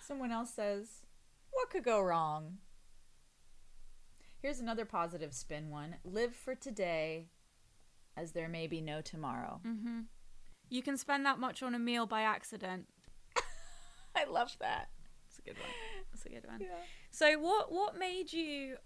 Someone 0.00 0.32
else 0.32 0.50
says, 0.54 1.02
"What 1.50 1.70
could 1.70 1.84
go 1.84 2.00
wrong?" 2.00 2.58
Here's 4.40 4.60
another 4.60 4.84
positive 4.84 5.34
spin 5.34 5.68
one. 5.70 5.96
Live 6.04 6.34
for 6.34 6.54
today, 6.54 7.28
as 8.18 8.32
there 8.32 8.48
may 8.48 8.66
be 8.66 8.80
no 8.80 9.00
tomorrow. 9.00 9.60
hmm 9.62 10.00
You 10.68 10.82
can 10.82 10.96
spend 10.96 11.24
that 11.26 11.38
much 11.38 11.62
on 11.62 11.74
a 11.74 11.78
meal 11.78 12.06
by 12.06 12.22
accident. 12.22 12.86
I 14.14 14.24
love 14.24 14.56
that. 14.60 14.88
That's 15.26 15.38
a 15.38 15.42
good 15.42 15.58
one. 15.58 15.70
That's 16.12 16.26
a 16.26 16.28
good 16.28 16.46
one. 16.46 16.60
Yeah. 16.60 16.82
So 17.10 17.38
what 17.38 17.70
what 17.72 17.98
made 17.98 18.32
you 18.32 18.76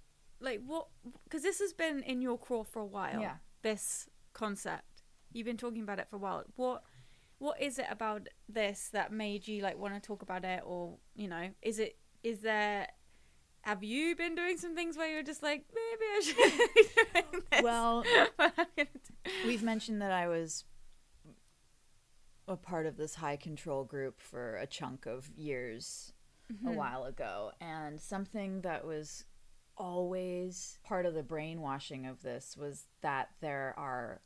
like 0.41 0.61
what 0.66 0.89
because 1.24 1.43
this 1.43 1.61
has 1.61 1.72
been 1.72 2.03
in 2.03 2.20
your 2.20 2.39
crawl 2.39 2.64
for 2.64 2.83
a 2.83 2.87
while. 2.87 3.20
Yeah. 3.20 3.37
This 3.62 4.09
concept. 4.33 5.03
You've 5.33 5.47
been 5.47 5.57
talking 5.57 5.83
about 5.83 5.99
it 5.99 6.09
for 6.09 6.16
a 6.16 6.18
while. 6.18 6.45
What 6.57 6.83
what 7.39 7.61
is 7.61 7.78
it 7.78 7.87
about 7.91 8.28
this 8.49 8.91
that 8.93 9.12
made 9.12 9.49
you 9.49 9.62
like 9.62 9.78
want 9.78 9.95
to 9.95 10.01
talk 10.01 10.22
about 10.22 10.45
it 10.45 10.62
or, 10.64 10.99
you 11.14 11.26
know, 11.28 11.51
is 11.61 11.78
it 11.78 11.97
is 12.22 12.41
there 12.41 12.87
have 13.62 13.82
you 13.82 14.14
been 14.14 14.34
doing 14.34 14.58
some 14.58 14.74
things 14.74 14.96
where 14.96 15.08
you're 15.08 15.22
just 15.22 15.42
like 15.42 15.64
maybe 15.74 16.04
I 16.16 16.20
should 16.20 16.36
be 16.36 17.20
doing 17.30 17.42
this? 17.50 17.62
Well, 17.62 18.04
But 18.36 18.52
I'm 18.58 18.66
gonna 18.76 18.88
do- 18.92 19.30
We've 19.46 19.62
mentioned 19.62 20.02
that 20.02 20.12
I 20.12 20.28
was 20.28 20.64
a 22.48 22.56
part 22.56 22.86
of 22.86 22.96
this 22.96 23.16
high 23.16 23.36
control 23.36 23.84
group 23.84 24.20
for 24.20 24.56
a 24.56 24.66
chunk 24.66 25.06
of 25.06 25.30
years 25.36 26.12
a 26.50 26.52
mm-hmm. 26.52 26.74
while 26.74 27.04
ago. 27.04 27.52
And 27.60 28.00
something 28.00 28.62
that 28.62 28.84
was 28.84 29.24
always 29.76 30.78
part 30.84 31.06
of 31.06 31.14
the 31.14 31.22
brainwashing 31.22 32.06
of 32.06 32.22
this 32.22 32.56
was 32.56 32.84
that 33.00 33.30
there 33.40 33.74
are 33.76 34.20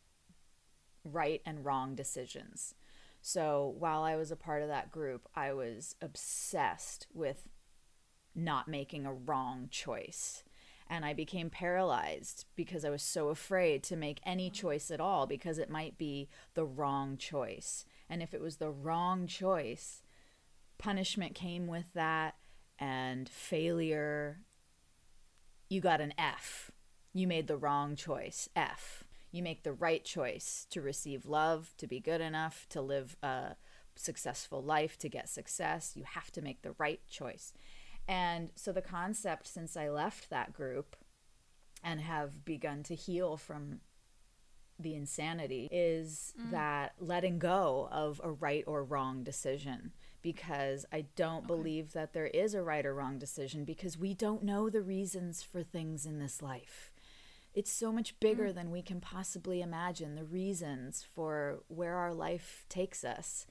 right 1.05 1.41
and 1.47 1.64
wrong 1.64 1.95
decisions. 1.95 2.74
So 3.20 3.74
while 3.78 4.03
I 4.03 4.16
was 4.16 4.30
a 4.30 4.37
part 4.37 4.62
of 4.62 4.68
that 4.68 4.91
group, 4.91 5.28
I 5.34 5.53
was 5.53 5.95
obsessed 6.01 7.07
with 7.12 7.49
not 8.37 8.68
making 8.68 9.07
a 9.07 9.12
wrong 9.12 9.68
choice. 9.70 10.45
And 10.89 11.05
I 11.05 11.14
became 11.14 11.51
paralyzed 11.51 12.45
because 12.55 12.84
I 12.84 12.91
was 12.91 13.03
so 13.03 13.30
afraid 13.30 13.82
to 13.84 13.97
make 13.97 14.20
any 14.24 14.51
choice 14.51 14.91
at 14.91 15.01
all 15.01 15.26
because 15.26 15.59
it 15.59 15.70
might 15.70 15.99
be 15.99 16.28
the 16.55 16.64
wrong 16.64 17.16
choice. 17.16 17.84
And 18.09 18.22
if 18.22 18.32
it 18.32 18.41
was 18.41 18.59
the 18.59 18.70
wrong 18.70 19.26
choice, 19.26 20.03
punishment 20.78 21.34
came 21.34 21.66
with 21.66 21.93
that 21.95 22.37
and 22.78 23.28
failure. 23.28 24.43
You 25.68 25.80
got 25.80 26.01
an 26.01 26.14
F. 26.16 26.70
You 27.12 27.26
made 27.26 27.49
the 27.49 27.57
wrong 27.57 27.97
choice. 27.97 28.49
F. 28.55 29.03
You 29.32 29.43
make 29.43 29.64
the 29.64 29.72
right 29.72 30.05
choice 30.05 30.66
to 30.70 30.80
receive 30.80 31.26
love, 31.26 31.74
to 31.78 31.89
be 31.89 31.99
good 31.99 32.20
enough, 32.20 32.66
to 32.70 32.80
live 32.80 33.16
a 33.22 33.57
successful 33.97 34.62
life, 34.62 34.99
to 34.99 35.09
get 35.09 35.28
success. 35.28 35.93
You 35.97 36.05
have 36.05 36.30
to 36.32 36.43
make 36.43 36.62
the 36.62 36.74
right 36.78 37.01
choice. 37.09 37.53
And 38.09 38.51
so 38.55 38.73
the 38.73 38.83
concept 38.83 39.47
since 39.47 39.77
I 39.77 39.89
left 39.89 40.31
that 40.31 40.53
group 40.53 40.97
and 41.83 42.01
have 42.01 42.45
begun 42.45 42.83
to 42.85 42.95
heal 42.95 43.37
from 43.37 43.81
the 44.79 44.95
insanity 44.95 45.69
is 45.73 46.35
mm. 46.41 46.51
that 46.51 46.93
letting 47.01 47.39
go 47.39 47.89
of 47.91 48.21
a 48.23 48.31
right 48.31 48.65
or 48.67 48.85
wrong 48.85 49.23
decision 49.23 49.93
because 50.23 50.85
I 50.93 51.07
don't 51.15 51.47
believe 51.47 51.93
that 51.93 52.13
there 52.13 52.27
is 52.27 52.53
a 52.53 52.63
right 52.63 52.85
or 52.85 52.95
wrong 52.95 53.19
decision 53.19 53.65
because 53.65 53.97
we 53.97 54.13
don't 54.13 54.43
know 54.43 54.69
the 54.69 54.83
reasons 54.83 55.43
for 55.43 55.63
things 55.63 56.05
in 56.05 56.19
this 56.19 56.43
life. 56.43 56.91
It's 57.55 57.73
so 57.73 57.91
much 57.91 58.19
bigger 58.21 58.49
mm. 58.49 58.55
than 58.55 58.71
we 58.71 58.83
can 58.83 59.01
possibly 59.01 59.63
imagine 59.63 60.15
the 60.15 60.25
reasons 60.25 61.05
for 61.15 61.61
where 61.69 61.95
our 61.95 62.13
life 62.13 62.67
takes 62.69 63.05
us. 63.05 63.47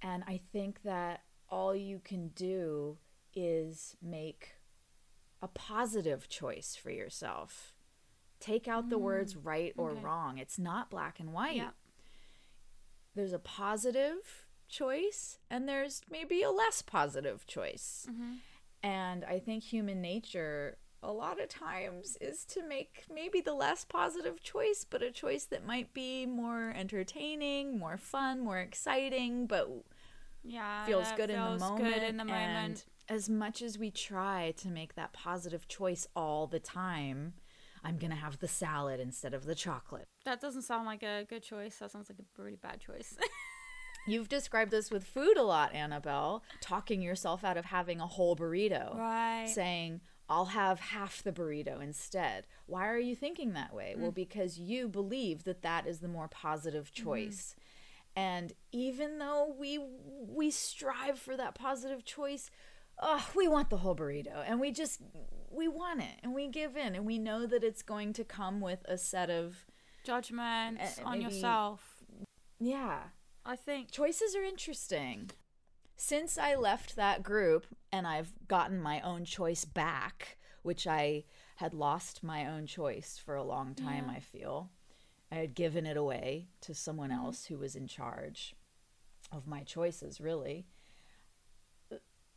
And 0.00 0.22
I 0.28 0.40
think 0.52 0.82
that 0.82 1.22
all 1.48 1.74
you 1.74 2.00
can 2.04 2.28
do 2.28 2.98
is 3.34 3.96
make 4.02 4.50
a 5.40 5.48
positive 5.48 6.28
choice 6.28 6.76
for 6.80 6.90
yourself. 6.90 7.74
Take 8.40 8.68
out 8.68 8.88
the 8.88 8.98
mm, 8.98 9.02
words 9.02 9.36
right 9.36 9.72
or 9.76 9.90
okay. 9.90 10.00
wrong. 10.00 10.38
It's 10.38 10.58
not 10.58 10.90
black 10.90 11.20
and 11.20 11.32
white. 11.32 11.56
Yeah. 11.56 11.70
There's 13.14 13.32
a 13.32 13.38
positive 13.38 14.46
choice 14.68 15.38
and 15.50 15.68
there's 15.68 16.02
maybe 16.10 16.42
a 16.42 16.50
less 16.50 16.82
positive 16.82 17.46
choice. 17.46 18.06
Mm-hmm. 18.10 18.34
And 18.82 19.24
I 19.24 19.38
think 19.38 19.64
human 19.64 20.00
nature 20.00 20.78
a 21.02 21.12
lot 21.12 21.40
of 21.40 21.48
times 21.48 22.16
is 22.20 22.44
to 22.46 22.62
make 22.66 23.04
maybe 23.12 23.40
the 23.40 23.54
less 23.54 23.84
positive 23.84 24.42
choice, 24.42 24.84
but 24.88 25.02
a 25.02 25.10
choice 25.10 25.44
that 25.46 25.66
might 25.66 25.94
be 25.94 26.26
more 26.26 26.72
entertaining, 26.76 27.78
more 27.78 27.96
fun, 27.96 28.40
more 28.40 28.58
exciting, 28.58 29.46
but 29.46 29.68
Yeah. 30.42 30.84
feels 30.86 31.10
good 31.12 31.30
in 31.30 31.40
the 31.40 31.58
moment. 31.58 31.84
Good 31.84 32.02
in 32.02 32.16
the 32.16 32.24
moment. 32.24 32.84
As 33.08 33.28
much 33.28 33.62
as 33.62 33.78
we 33.78 33.90
try 33.90 34.52
to 34.58 34.68
make 34.68 34.94
that 34.94 35.12
positive 35.12 35.66
choice 35.66 36.06
all 36.14 36.46
the 36.46 36.58
time, 36.60 37.32
I'm 37.82 37.96
going 37.96 38.10
to 38.10 38.16
have 38.16 38.38
the 38.38 38.48
salad 38.48 39.00
instead 39.00 39.32
of 39.32 39.44
the 39.46 39.54
chocolate. 39.54 40.08
That 40.24 40.40
doesn't 40.40 40.62
sound 40.62 40.84
like 40.84 41.02
a 41.02 41.24
good 41.28 41.42
choice. 41.42 41.76
That 41.78 41.90
sounds 41.90 42.10
like 42.10 42.18
a 42.18 42.42
really 42.42 42.56
bad 42.56 42.80
choice. 42.80 43.14
You've 44.06 44.28
described 44.28 44.70
this 44.70 44.90
with 44.90 45.04
food 45.04 45.36
a 45.36 45.42
lot, 45.42 45.74
Annabelle, 45.74 46.42
talking 46.60 47.00
yourself 47.02 47.44
out 47.44 47.56
of 47.56 47.66
having 47.66 48.00
a 48.00 48.06
whole 48.06 48.36
burrito. 48.36 48.94
right. 48.96 49.48
Saying, 49.48 50.00
I'll 50.28 50.46
have 50.46 50.78
half 50.80 51.22
the 51.22 51.32
burrito 51.32 51.82
instead. 51.82 52.46
Why 52.66 52.88
are 52.88 52.98
you 52.98 53.14
thinking 53.14 53.52
that 53.54 53.74
way? 53.74 53.94
Mm. 53.96 54.00
Well, 54.02 54.12
because 54.12 54.58
you 54.58 54.88
believe 54.88 55.44
that 55.44 55.62
that 55.62 55.86
is 55.86 56.00
the 56.00 56.08
more 56.08 56.28
positive 56.28 56.90
Mm-hmm. 56.92 57.04
choice. 57.04 57.54
And 58.16 58.52
even 58.72 59.18
though 59.18 59.54
we 59.58 59.78
we 60.26 60.50
strive 60.50 61.18
for 61.18 61.36
that 61.36 61.54
positive 61.54 62.04
choice, 62.04 62.50
uh, 63.00 63.20
we 63.36 63.46
want 63.48 63.70
the 63.70 63.76
whole 63.78 63.94
burrito 63.96 64.42
and 64.46 64.60
we 64.60 64.70
just 64.72 65.00
we 65.50 65.68
want 65.68 66.00
it 66.00 66.14
and 66.22 66.34
we 66.34 66.48
give 66.48 66.76
in 66.76 66.94
and 66.94 67.04
we 67.06 67.18
know 67.18 67.46
that 67.46 67.62
it's 67.64 67.82
going 67.82 68.12
to 68.12 68.24
come 68.24 68.60
with 68.60 68.80
a 68.86 68.98
set 68.98 69.30
of 69.30 69.64
Judgments 70.04 70.98
Uh, 70.98 71.04
on 71.04 71.18
maybe- 71.18 71.24
yourself. 71.34 72.02
yeah 72.58 73.00
I 73.44 73.56
think. 73.56 73.90
choices 73.90 74.34
are 74.36 74.42
interesting. 74.42 75.30
Since 75.96 76.36
I 76.38 76.54
left 76.54 76.96
that 76.96 77.22
group 77.22 77.66
and 77.90 78.06
I've 78.06 78.32
gotten 78.46 78.80
my 78.80 79.00
own 79.00 79.24
choice 79.24 79.64
back, 79.64 80.36
which 80.62 80.86
I 80.86 81.24
had 81.56 81.72
lost 81.74 82.22
my 82.22 82.46
own 82.46 82.66
choice 82.66 83.18
for 83.22 83.34
a 83.34 83.42
long 83.42 83.74
time, 83.74 84.04
Yeah. 84.08 84.16
I 84.16 84.20
feel. 84.20 84.70
I 85.32 85.36
had 85.36 85.54
given 85.54 85.86
it 85.86 85.96
away 85.96 86.48
to 86.62 86.74
someone 86.74 87.10
Mm-hmm. 87.10 87.24
else 87.24 87.46
who 87.46 87.58
was 87.58 87.74
in 87.74 87.86
charge 87.86 88.54
of 89.32 89.46
my 89.46 89.62
choices, 89.62 90.20
really. 90.20 90.66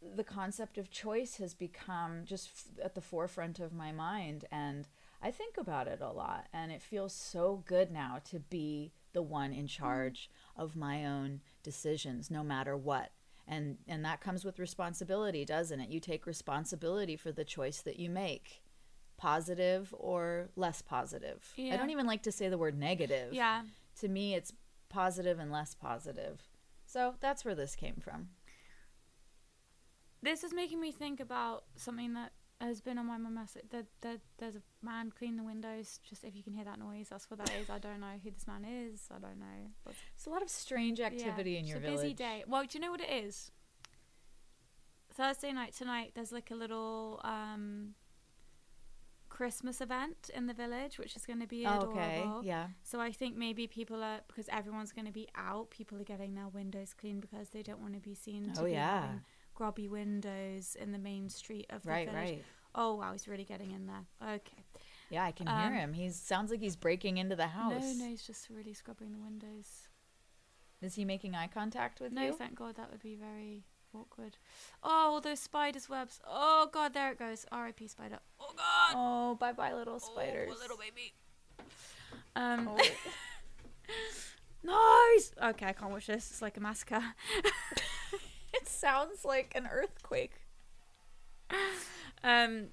The- 0.01 0.23
concept 0.23 0.77
of 0.77 0.89
choice 0.89 1.37
has 1.37 1.53
become 1.53 2.25
just 2.25 2.49
f- 2.49 2.85
at 2.85 2.95
the 2.95 3.01
forefront 3.01 3.59
of 3.59 3.73
my 3.73 3.91
mind, 3.91 4.45
and 4.51 4.87
I 5.21 5.29
think 5.31 5.57
about 5.57 5.87
it 5.87 6.01
a 6.01 6.11
lot. 6.11 6.47
And 6.53 6.71
it 6.71 6.81
feels 6.81 7.13
so 7.13 7.63
good 7.67 7.91
now 7.91 8.19
to 8.25 8.39
be 8.39 8.91
the 9.13 9.21
one 9.21 9.51
in 9.53 9.67
charge 9.67 10.29
of 10.55 10.75
my 10.75 11.05
own 11.05 11.41
decisions 11.63 12.31
no 12.31 12.43
matter 12.43 12.75
what. 12.77 13.11
And 13.47 13.77
and 13.87 14.03
that 14.05 14.21
comes 14.21 14.45
with 14.45 14.57
responsibility, 14.59 15.43
doesn't 15.45 15.79
it? 15.79 15.89
You 15.89 15.99
take 15.99 16.25
responsibility 16.25 17.15
for 17.15 17.31
the 17.31 17.43
choice 17.45 17.81
that 17.81 17.99
you 17.99 18.09
make. 18.09 18.61
Positive 19.17 19.93
or 19.97 20.49
less 20.55 20.81
positive. 20.81 21.53
I 21.57 21.77
don't 21.77 21.91
even 21.91 22.07
like 22.07 22.23
to 22.23 22.31
say 22.31 22.49
the 22.49 22.57
word 22.57 22.77
negative. 22.77 23.33
Yeah. 23.33 23.63
To 23.99 24.07
me 24.07 24.33
it's 24.33 24.51
positive 24.89 25.37
and 25.37 25.51
less 25.51 25.75
positive. 25.75 26.41
So 26.85 27.15
that's 27.19 27.45
where 27.45 27.53
this 27.55 27.75
came 27.75 27.97
from. 28.01 28.29
This 30.23 30.43
is 30.43 30.53
making 30.53 30.79
me 30.79 30.91
think 30.91 31.19
about 31.19 31.63
something 31.75 32.13
that 32.13 32.31
has 32.59 32.79
been 32.79 32.97
on 32.99 33.07
my 33.07 33.17
mind. 33.17 33.33
message. 33.35 33.63
That 33.71 33.87
that 34.01 34.19
there's 34.37 34.55
a 34.55 34.61
man 34.83 35.09
cleaning 35.11 35.37
the 35.37 35.43
windows. 35.43 35.99
Just 36.07 36.23
if 36.23 36.35
you 36.35 36.43
can 36.43 36.53
hear 36.53 36.65
that 36.65 36.77
noise, 36.79 37.07
that's 37.09 37.29
what 37.29 37.39
that 37.39 37.51
is. 37.59 37.69
I 37.69 37.79
don't 37.79 37.99
know 37.99 38.19
who 38.23 38.29
this 38.29 38.45
man 38.45 38.63
is. 38.65 39.07
I 39.09 39.19
don't 39.19 39.39
know. 39.39 39.71
What's- 39.83 39.97
It's 40.15 40.27
a 40.27 40.29
lot 40.29 40.43
of 40.43 40.49
strange 40.49 40.99
activity 40.99 41.51
yeah, 41.53 41.59
in 41.59 41.65
your 41.65 41.79
village. 41.79 41.93
it's 41.93 42.01
a 42.01 42.05
village. 42.05 42.17
busy 42.17 42.29
day. 42.39 42.43
Well, 42.47 42.63
do 42.63 42.77
you 42.77 42.79
know 42.81 42.91
what 42.91 43.01
it 43.01 43.09
is? 43.09 43.51
Thursday 45.13 45.51
night 45.51 45.73
tonight, 45.73 46.11
there's 46.15 46.31
like 46.31 46.51
a 46.51 46.55
little 46.55 47.19
um, 47.23 47.95
Christmas 49.29 49.81
event 49.81 50.29
in 50.33 50.47
the 50.47 50.53
village, 50.53 50.97
which 50.99 51.15
is 51.15 51.25
going 51.25 51.39
to 51.41 51.47
be 51.47 51.65
Oh, 51.65 51.77
adorable. 51.79 51.99
okay. 51.99 52.29
Yeah. 52.43 52.67
So 52.83 52.99
I 53.01 53.11
think 53.11 53.35
maybe 53.35 53.67
people 53.67 54.03
are 54.03 54.21
because 54.27 54.47
everyone's 54.49 54.91
going 54.91 55.07
to 55.07 55.11
be 55.11 55.27
out. 55.35 55.69
People 55.71 55.99
are 55.99 56.03
getting 56.05 56.35
their 56.35 56.47
windows 56.47 56.93
cleaned 56.93 57.21
because 57.21 57.49
they 57.49 57.61
don't 57.63 57.79
want 57.81 57.93
to 57.95 57.99
be 57.99 58.13
seen. 58.13 58.53
To 58.53 58.61
Oh, 58.61 58.65
be 58.65 58.71
yeah. 58.71 59.01
having 59.01 59.21
grubby 59.61 59.87
windows 59.87 60.75
in 60.81 60.91
the 60.91 60.97
main 60.97 61.29
street 61.29 61.67
of 61.69 61.83
the 61.83 61.89
Right, 61.89 62.09
village. 62.09 62.29
right. 62.31 62.43
Oh 62.73 62.95
wow, 62.95 63.11
he's 63.11 63.27
really 63.27 63.43
getting 63.43 63.69
in 63.69 63.85
there. 63.85 64.05
Okay. 64.35 64.63
Yeah, 65.11 65.23
I 65.23 65.31
can 65.31 65.47
Um, 65.47 65.59
hear 65.59 65.71
him. 65.79 65.93
He 65.93 66.09
sounds 66.09 66.49
like 66.49 66.59
he's 66.61 66.75
breaking 66.75 67.17
into 67.19 67.35
the 67.35 67.45
house. 67.49 67.83
No, 67.83 68.05
no, 68.05 68.09
he's 68.09 68.25
just 68.25 68.49
really 68.49 68.73
scrubbing 68.73 69.11
the 69.11 69.19
windows. 69.19 69.87
Is 70.81 70.95
he 70.95 71.05
making 71.05 71.35
eye 71.35 71.45
contact 71.45 71.99
with 71.99 72.11
No, 72.11 72.23
you? 72.25 72.33
thank 72.33 72.55
God, 72.55 72.75
that 72.77 72.89
would 72.89 73.03
be 73.03 73.13
very 73.15 73.65
awkward. 73.93 74.37
Oh, 74.81 74.89
all 75.13 75.21
those 75.21 75.39
spiders' 75.39 75.87
webs. 75.87 76.19
Oh 76.25 76.67
God, 76.73 76.95
there 76.95 77.11
it 77.11 77.19
goes. 77.19 77.45
R.I.P. 77.51 77.87
spider. 77.87 78.17
Oh 78.39 78.53
God. 78.57 78.93
Oh, 78.95 79.35
bye 79.35 79.51
bye, 79.51 79.75
little 79.75 79.99
spiders. 79.99 80.51
Oh, 80.51 80.59
little 80.59 80.77
baby. 80.77 81.13
Um. 82.35 82.67
Oh. 82.67 82.77
nice. 84.63 85.31
Okay, 85.51 85.67
I 85.67 85.73
can't 85.73 85.91
watch 85.91 86.07
this. 86.07 86.31
It's 86.31 86.41
like 86.41 86.57
a 86.57 86.61
massacre. 86.61 87.03
it 88.61 88.67
sounds 88.67 89.25
like 89.25 89.53
an 89.55 89.67
earthquake. 89.71 90.33
Um. 92.23 92.67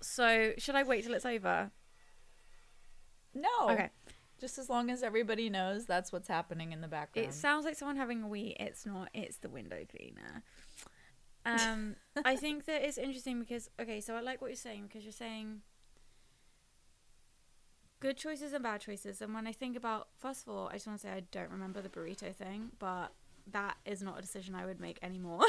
So 0.00 0.52
should 0.58 0.74
I 0.74 0.82
wait 0.82 1.04
till 1.04 1.14
it's 1.14 1.26
over? 1.26 1.70
No. 3.34 3.48
Okay. 3.70 3.90
Just 4.40 4.58
as 4.58 4.68
long 4.68 4.90
as 4.90 5.02
everybody 5.02 5.48
knows 5.48 5.86
that's 5.86 6.10
what's 6.12 6.26
happening 6.26 6.72
in 6.72 6.80
the 6.80 6.88
background. 6.88 7.28
It 7.28 7.34
sounds 7.34 7.64
like 7.64 7.76
someone 7.76 7.96
having 7.96 8.22
a 8.22 8.28
wee. 8.28 8.56
It's 8.58 8.84
not. 8.84 9.08
It's 9.14 9.36
the 9.36 9.48
window 9.48 9.84
cleaner. 9.88 10.42
Um, 11.44 11.96
I 12.24 12.36
think 12.36 12.64
that 12.64 12.82
it's 12.82 12.98
interesting 12.98 13.38
because 13.40 13.70
okay, 13.80 14.00
so 14.00 14.14
I 14.14 14.20
like 14.20 14.40
what 14.40 14.48
you're 14.48 14.56
saying 14.56 14.84
because 14.88 15.04
you're 15.04 15.12
saying 15.12 15.60
good 18.00 18.16
choices 18.16 18.52
and 18.52 18.64
bad 18.64 18.80
choices. 18.80 19.22
And 19.22 19.32
when 19.32 19.46
I 19.46 19.52
think 19.52 19.76
about, 19.76 20.08
first 20.18 20.42
of 20.42 20.52
all, 20.52 20.68
I 20.68 20.74
just 20.74 20.88
want 20.88 21.00
to 21.00 21.06
say 21.06 21.12
I 21.12 21.22
don't 21.30 21.50
remember 21.50 21.80
the 21.80 21.88
burrito 21.88 22.34
thing, 22.34 22.72
but 22.80 23.12
that 23.50 23.76
is 23.84 24.02
not 24.02 24.18
a 24.18 24.22
decision 24.22 24.54
I 24.54 24.66
would 24.66 24.80
make 24.80 24.98
anymore. 25.02 25.40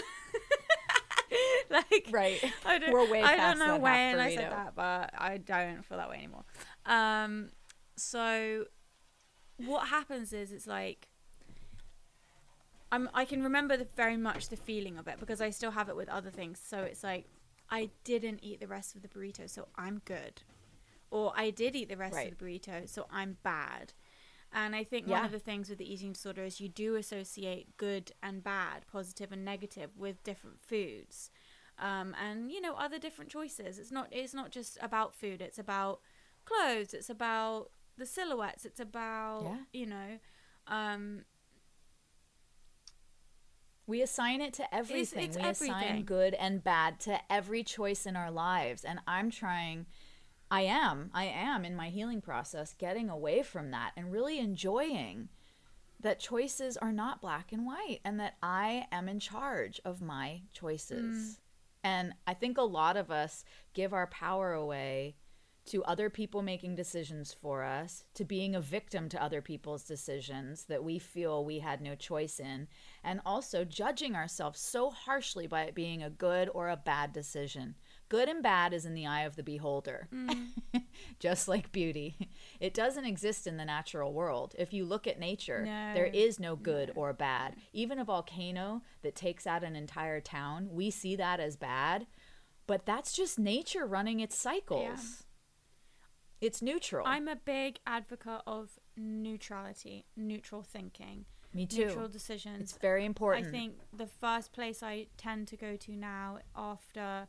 like, 1.70 2.10
right. 2.12 2.44
I 2.66 2.80
don't, 2.80 2.92
We're 2.92 3.10
way 3.10 3.22
I 3.22 3.36
don't 3.36 3.60
know 3.60 3.78
when 3.78 4.20
I 4.20 4.36
said 4.36 4.52
that, 4.52 4.76
but 4.76 5.12
I 5.18 5.38
don't 5.38 5.86
feel 5.86 5.98
that 5.98 6.10
way 6.10 6.18
anymore. 6.18 6.44
Um, 6.86 7.50
so 7.96 8.66
what 9.58 9.88
happens 9.88 10.34
is 10.34 10.52
it's 10.52 10.68
like 10.68 11.08
I'm 12.92 13.10
I 13.14 13.26
can 13.26 13.44
remember 13.44 13.76
the, 13.76 13.88
very 13.96 14.18
much 14.18 14.50
the 14.50 14.56
feeling 14.56 14.98
of 14.98 15.08
it 15.08 15.20
because 15.20 15.42
I 15.42 15.50
still 15.50 15.72
have 15.72 15.90
it 15.90 15.96
with 15.96 16.10
other 16.10 16.30
things. 16.30 16.62
So 16.64 16.80
it's 16.80 17.04
like 17.04 17.26
I 17.70 17.90
didn't 18.04 18.40
eat 18.44 18.60
the 18.60 18.68
rest 18.68 18.96
of 18.96 19.02
the 19.02 19.08
burrito, 19.08 19.50
so 19.50 19.68
I'm 19.76 20.02
good. 20.06 20.44
Or 21.10 21.34
I 21.36 21.50
did 21.50 21.76
eat 21.76 21.90
the 21.90 21.98
rest 21.98 22.16
Right. 22.16 22.32
of 22.32 22.38
the 22.38 22.46
burrito, 22.46 22.88
so 22.88 23.08
I'm 23.12 23.38
bad. 23.44 23.94
And 24.56 24.76
I 24.76 24.84
think 24.84 25.08
one 25.08 25.26
of 25.26 25.32
the 25.32 25.40
things 25.40 25.70
with 25.70 25.80
the 25.80 25.92
eating 25.92 26.14
disorder 26.14 26.44
is 26.44 26.62
you 26.62 26.70
do 26.70 26.96
associate 26.96 27.76
good 27.78 28.12
and 28.22 28.44
bad, 28.44 28.86
positive 28.92 29.32
and 29.32 29.44
negative 29.44 29.90
with 29.98 30.24
different 30.24 30.62
foods. 30.62 31.32
Um, 31.80 32.16
and 32.24 32.52
you 32.52 32.62
know 32.62 32.76
other 32.76 33.00
different 33.00 33.32
choices. 33.32 33.80
It's 33.80 33.92
not 33.92 34.08
it's 34.12 34.34
not 34.34 34.52
just 34.52 34.78
about 34.82 35.16
food. 35.16 35.42
It's 35.42 35.58
about 35.58 36.02
clothes. 36.46 36.94
It's 36.94 37.10
about 37.10 37.72
the 37.98 38.06
silhouettes. 38.06 38.64
It's 38.66 38.80
about 38.80 39.44
Yeah. 39.46 39.58
you 39.74 39.86
know 39.88 40.20
um, 40.68 41.26
We 43.86 44.02
assign 44.02 44.40
it 44.42 44.54
to 44.54 44.74
everything. 44.74 45.26
it's 45.30 45.38
we 45.38 45.44
assign 45.44 45.84
everything. 45.84 46.06
good 46.06 46.34
and 46.36 46.64
bad 46.64 47.00
to 47.02 47.20
every 47.30 47.64
choice 47.64 48.06
in 48.06 48.16
our 48.16 48.32
lives. 48.32 48.86
And 48.86 49.00
I'm 49.08 49.30
trying, 49.30 49.88
I 50.54 50.62
am, 50.62 51.10
I 51.16 51.26
am 51.26 51.66
in 51.66 51.76
my 51.76 51.90
healing 51.90 52.22
process 52.22 52.76
getting 52.76 53.10
away 53.10 53.42
from 53.42 53.72
that 53.72 53.94
and 53.98 54.12
really 54.12 54.38
enjoying 54.38 55.30
that 56.00 56.20
choices 56.20 56.78
are 56.78 56.92
not 56.92 57.22
black 57.22 57.52
and 57.52 57.66
white 57.66 58.02
and 58.06 58.20
that 58.20 58.36
I 58.44 58.86
am 58.92 59.10
in 59.10 59.20
charge 59.20 59.82
of 59.84 60.00
my 60.00 60.44
choices. 60.54 61.16
Mm. 61.16 61.38
And 61.84 62.14
I 62.28 62.36
think 62.36 62.60
a 62.60 62.62
lot 62.62 62.98
of 62.98 63.10
us 63.10 63.44
give 63.74 63.94
our 63.94 64.06
power 64.06 64.54
away 64.54 65.16
to 65.66 65.84
other 65.86 66.12
people 66.12 66.44
making 66.44 66.76
decisions 66.76 67.34
for 67.34 67.64
us, 67.64 68.04
to 68.14 68.24
being 68.24 68.54
a 68.54 68.62
victim 68.62 69.10
to 69.10 69.24
other 69.24 69.42
people's 69.42 69.84
decisions 69.84 70.66
that 70.66 70.84
we 70.84 71.00
feel 71.00 71.44
we 71.44 71.60
had 71.60 71.82
no 71.82 71.96
choice 71.96 72.40
in, 72.40 72.68
and 73.04 73.22
also 73.26 73.66
judging 73.66 74.16
ourselves 74.16 74.60
so 74.60 74.92
harshly 74.92 75.48
by 75.48 75.64
it 75.64 75.74
being 75.74 76.04
a 76.04 76.12
good 76.12 76.48
or 76.54 76.70
a 76.70 76.78
bad 76.78 77.12
decision. 77.12 77.74
Good 78.14 78.30
and 78.30 78.44
bad 78.44 78.74
is 78.74 78.86
in 78.86 78.94
the 78.94 79.08
eye 79.08 79.24
of 79.24 79.38
the 79.38 79.42
beholder, 79.42 80.08
mm. 80.14 80.50
just 81.20 81.48
like 81.48 81.72
beauty. 81.72 82.30
It 82.60 82.76
doesn't 82.76 83.06
exist 83.06 83.48
in 83.48 83.58
the 83.58 83.66
natural 83.66 84.14
world. 84.14 84.54
If 84.56 84.72
you 84.72 84.86
look 84.86 85.08
at 85.08 85.18
nature, 85.20 85.64
there 85.66 86.06
No. 86.06 86.20
is 86.20 86.40
no 86.40 86.56
good 86.56 86.92
or 86.94 87.12
bad. 87.12 87.56
Even 87.74 87.98
a 87.98 88.06
volcano 88.06 88.84
that 89.02 89.16
takes 89.16 89.48
out 89.48 89.64
an 89.64 89.76
entire 89.76 90.22
town, 90.22 90.70
we 90.72 90.92
see 90.92 91.16
that 91.16 91.40
as 91.40 91.56
bad, 91.56 92.06
but 92.68 92.86
that's 92.86 93.14
just 93.14 93.40
nature 93.40 93.84
running 93.88 94.20
its 94.20 94.38
cycles. 94.38 95.24
It's 96.40 96.62
neutral. 96.62 97.08
I'm 97.08 97.28
a 97.28 97.36
big 97.36 97.80
advocate 97.88 98.42
of 98.46 98.78
neutrality, 98.96 100.06
neutral 100.16 100.62
thinking, 100.62 101.26
Me 101.52 101.66
too. 101.66 101.86
neutral 101.86 102.10
decisions. 102.10 102.62
It's 102.62 102.78
very 102.78 103.06
important. 103.06 103.48
I 103.48 103.50
think 103.50 103.80
the 103.92 104.06
first 104.06 104.54
place 104.54 104.84
I 104.84 105.08
tend 105.18 105.48
to 105.48 105.58
go 105.58 105.76
to 105.78 105.96
now 105.96 106.38
after 106.56 107.28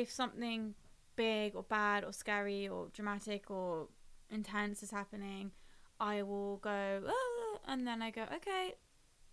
if 0.00 0.10
something 0.10 0.74
big 1.16 1.54
or 1.56 1.62
bad 1.62 2.04
or 2.04 2.12
scary 2.12 2.68
or 2.68 2.88
dramatic 2.92 3.50
or 3.50 3.88
intense 4.30 4.82
is 4.82 4.90
happening, 4.90 5.52
I 6.00 6.22
will 6.22 6.58
go 6.58 7.02
"Ah," 7.06 7.58
and 7.66 7.86
then 7.86 8.02
I 8.02 8.10
go, 8.10 8.22
okay, 8.34 8.74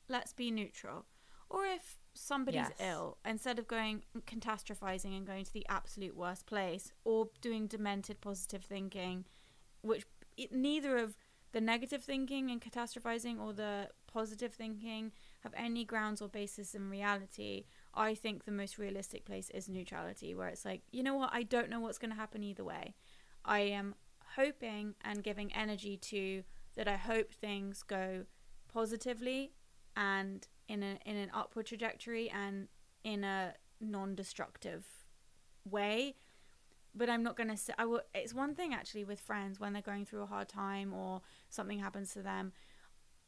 let's 0.07 0.33
be 0.33 0.51
neutral. 0.51 1.05
Or 1.49 1.65
if 1.65 1.99
somebody's 2.13 2.69
Yes. 2.69 2.79
ill, 2.79 3.17
instead 3.23 3.59
of 3.59 3.67
going 3.67 4.03
catastrophizing 4.21 5.15
and 5.15 5.27
going 5.27 5.45
to 5.45 5.53
the 5.53 5.65
absolute 5.69 6.15
worst 6.15 6.45
place 6.47 6.91
or 7.03 7.29
doing 7.41 7.67
demented 7.67 8.19
positive 8.21 8.63
thinking, 8.63 9.25
which 9.81 10.05
it, 10.37 10.51
neither 10.51 10.97
of 10.97 11.15
the 11.51 11.61
negative 11.61 12.03
thinking 12.03 12.49
and 12.51 12.61
catastrophizing 12.61 13.39
or 13.39 13.53
the 13.53 13.89
positive 14.07 14.53
thinking 14.53 15.11
have 15.41 15.53
any 15.55 15.85
grounds 15.85 16.21
or 16.21 16.27
basis 16.27 16.73
in 16.73 16.89
reality. 16.89 17.65
I 17.95 18.15
think 18.15 18.45
the 18.45 18.51
most 18.51 18.77
realistic 18.77 19.25
place 19.25 19.49
is 19.51 19.69
neutrality, 19.69 20.35
where 20.35 20.47
it's 20.47 20.65
like, 20.65 20.81
you 20.91 21.03
know 21.03 21.15
what, 21.15 21.29
I 21.33 21.43
don't 21.43 21.69
know 21.69 21.79
what's 21.79 21.97
going 21.97 22.11
to 22.11 22.17
happen 22.17 22.43
either 22.43 22.63
way. 22.63 22.95
I 23.43 23.59
am 23.59 23.95
hoping 24.35 24.95
and 25.03 25.23
giving 25.23 25.53
energy 25.53 25.97
to 25.97 26.43
that 26.75 26.87
I 26.87 26.97
hope 26.97 27.33
things 27.33 27.83
go 27.83 28.25
positively 28.71 29.53
and 29.95 30.45
in 30.67 30.83
a 30.83 30.97
in 31.05 31.15
an 31.15 31.31
upward 31.33 31.67
trajectory 31.67 32.29
and 32.29 32.67
in 33.03 33.23
a 33.23 33.53
non-destructive 33.79 34.85
way 35.69 36.15
but 36.93 37.09
I'm 37.09 37.23
not 37.23 37.35
gonna 37.35 37.57
say 37.57 37.73
I 37.77 37.85
will. 37.85 38.01
It's 38.13 38.33
one 38.33 38.55
thing 38.55 38.73
actually 38.73 39.03
with 39.03 39.19
friends 39.19 39.59
when 39.59 39.73
they're 39.73 39.81
going 39.81 40.05
through 40.05 40.23
a 40.23 40.27
hard 40.27 40.47
time 40.47 40.93
or 40.93 41.21
something 41.49 41.79
happens 41.79 42.13
to 42.13 42.21
them. 42.21 42.53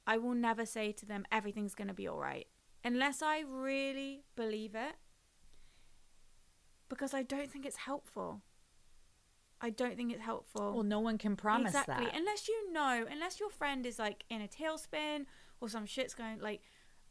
I 0.05 0.17
will 0.17 0.33
never 0.33 0.65
say 0.65 0.93
to 0.93 1.05
them 1.05 1.25
everything's 1.31 1.75
gonna 1.75 1.93
be 1.93 2.07
all 2.07 2.19
right 2.19 2.47
unless 2.83 3.21
I 3.21 3.43
really 3.47 4.23
believe 4.35 4.75
it, 4.75 4.95
because 6.89 7.13
I 7.13 7.23
don't 7.23 7.51
think 7.51 7.65
it's 7.65 7.77
helpful. 7.77 8.41
I 9.59 9.71
don't 9.71 9.95
think 9.97 10.13
it's 10.13 10.21
helpful. 10.21 10.73
well, 10.73 10.83
no 10.83 10.99
one 10.99 11.17
can 11.17 11.35
promise 11.35 11.73
exactly. 11.73 12.05
that. 12.05 12.15
Unless 12.15 12.47
you 12.47 12.71
know, 12.71 13.05
unless 13.09 13.39
your 13.39 13.49
friend 13.49 13.85
is 13.85 13.97
like 13.97 14.23
in 14.29 14.41
a 14.41 14.47
tailspin 14.47 15.25
or 15.59 15.69
some 15.69 15.85
shit's 15.85 16.13
going 16.13 16.39
like, 16.39 16.61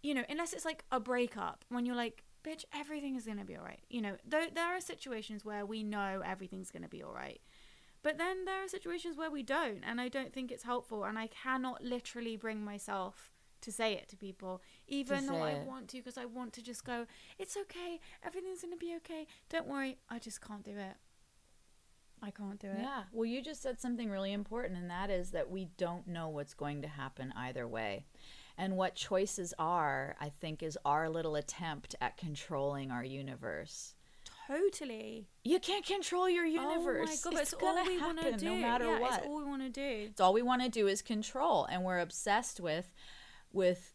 you 0.03 0.15
know, 0.15 0.23
unless 0.29 0.53
it's 0.53 0.65
like 0.65 0.85
a 0.93 1.01
breakup 1.01 1.65
when 1.69 1.85
you're 1.85 1.97
like, 1.97 2.23
bitch, 2.45 2.65
everything 2.73 3.17
is 3.17 3.27
gonna 3.27 3.45
be 3.45 3.57
alright. 3.57 3.81
You 3.91 4.01
know, 4.01 4.17
though 4.25 4.47
there 4.55 4.77
are 4.77 4.81
situations 4.81 5.45
where 5.45 5.67
we 5.67 5.83
know 5.83 6.23
everything's 6.25 6.71
gonna 6.71 6.89
be 6.89 7.03
alright. 7.03 7.41
But 8.03 8.19
then 8.19 8.45
there 8.45 8.63
are 8.63 8.69
situations 8.69 9.17
where 9.17 9.33
we 9.33 9.43
don't, 9.43 9.83
and 9.85 10.01
I 10.01 10.09
don't 10.09 10.33
think 10.33 10.53
it's 10.53 10.63
helpful. 10.63 11.03
And 11.03 11.19
I 11.19 11.27
cannot 11.27 11.83
literally 11.83 12.37
bring 12.37 12.65
myself 12.65 13.33
to 13.63 13.73
say 13.73 13.95
it 13.95 14.09
to 14.09 14.17
people, 14.17 14.63
even 14.87 15.27
though 15.27 15.43
I 15.43 15.53
it. 15.53 15.67
want 15.67 15.89
to, 15.89 15.99
because 15.99 16.19
I 16.19 16.25
want 16.25 16.53
to 16.55 16.63
just 16.63 16.85
go, 16.85 17.07
it's 17.39 17.57
okay, 17.57 18.01
everything's 18.25 18.63
gonna 18.63 18.77
be 18.77 18.95
okay. 18.97 19.27
Don't 19.49 19.67
worry. 19.67 19.99
I 20.09 20.19
just 20.19 20.41
can't 20.41 20.65
do 20.65 20.73
it. 20.73 20.97
I 22.23 22.31
can't 22.31 22.59
do 22.59 22.69
it. 22.69 22.79
Yeah. 22.81 23.03
Well, 23.13 23.27
you 23.27 23.43
just 23.43 23.63
said 23.63 23.81
something 23.81 24.11
really 24.11 24.33
important, 24.33 24.79
and 24.79 24.91
that 24.91 25.11
is 25.11 25.31
that 25.33 25.51
we 25.51 25.69
don't 25.77 26.07
know 26.09 26.29
what's 26.29 26.55
going 26.55 26.83
to 26.83 26.89
happen 26.89 27.33
either 27.37 27.69
way. 27.69 28.05
And 28.59 28.77
what 28.77 28.95
choices 28.95 29.53
are, 29.59 30.17
I 30.19 30.31
think, 30.31 30.63
is 30.63 30.79
our 30.85 31.11
little 31.11 31.37
attempt 31.37 31.95
at 32.01 32.17
controlling 32.17 32.91
our 32.91 33.05
universe. 33.05 33.95
Totally. 34.49 35.27
You 35.45 35.59
can't 35.59 35.85
control 35.85 36.29
your 36.29 36.47
universe. 36.47 37.23
Oh 37.27 37.31
my 37.31 37.37
god, 37.37 37.43
it's 37.43 37.53
it's 37.53 37.63
all 37.63 37.85
we 37.85 37.99
want 38.01 38.21
to 38.21 38.33
do. 38.37 38.47
no 38.47 38.57
matter 38.57 38.85
yeah, 38.87 39.01
what. 39.01 39.19
It's 39.19 39.27
all 39.27 39.37
we 39.37 39.45
want 39.45 39.63
to 39.63 39.69
do. 39.69 40.07
It's 40.11 40.21
all 40.21 40.33
we 40.33 40.43
want 40.43 40.63
to 40.63 40.69
do 40.69 40.87
is 40.87 41.03
control, 41.03 41.67
and 41.67 41.83
we're 41.83 41.99
obsessed 41.99 42.61
with 42.61 42.93
with 43.57 43.95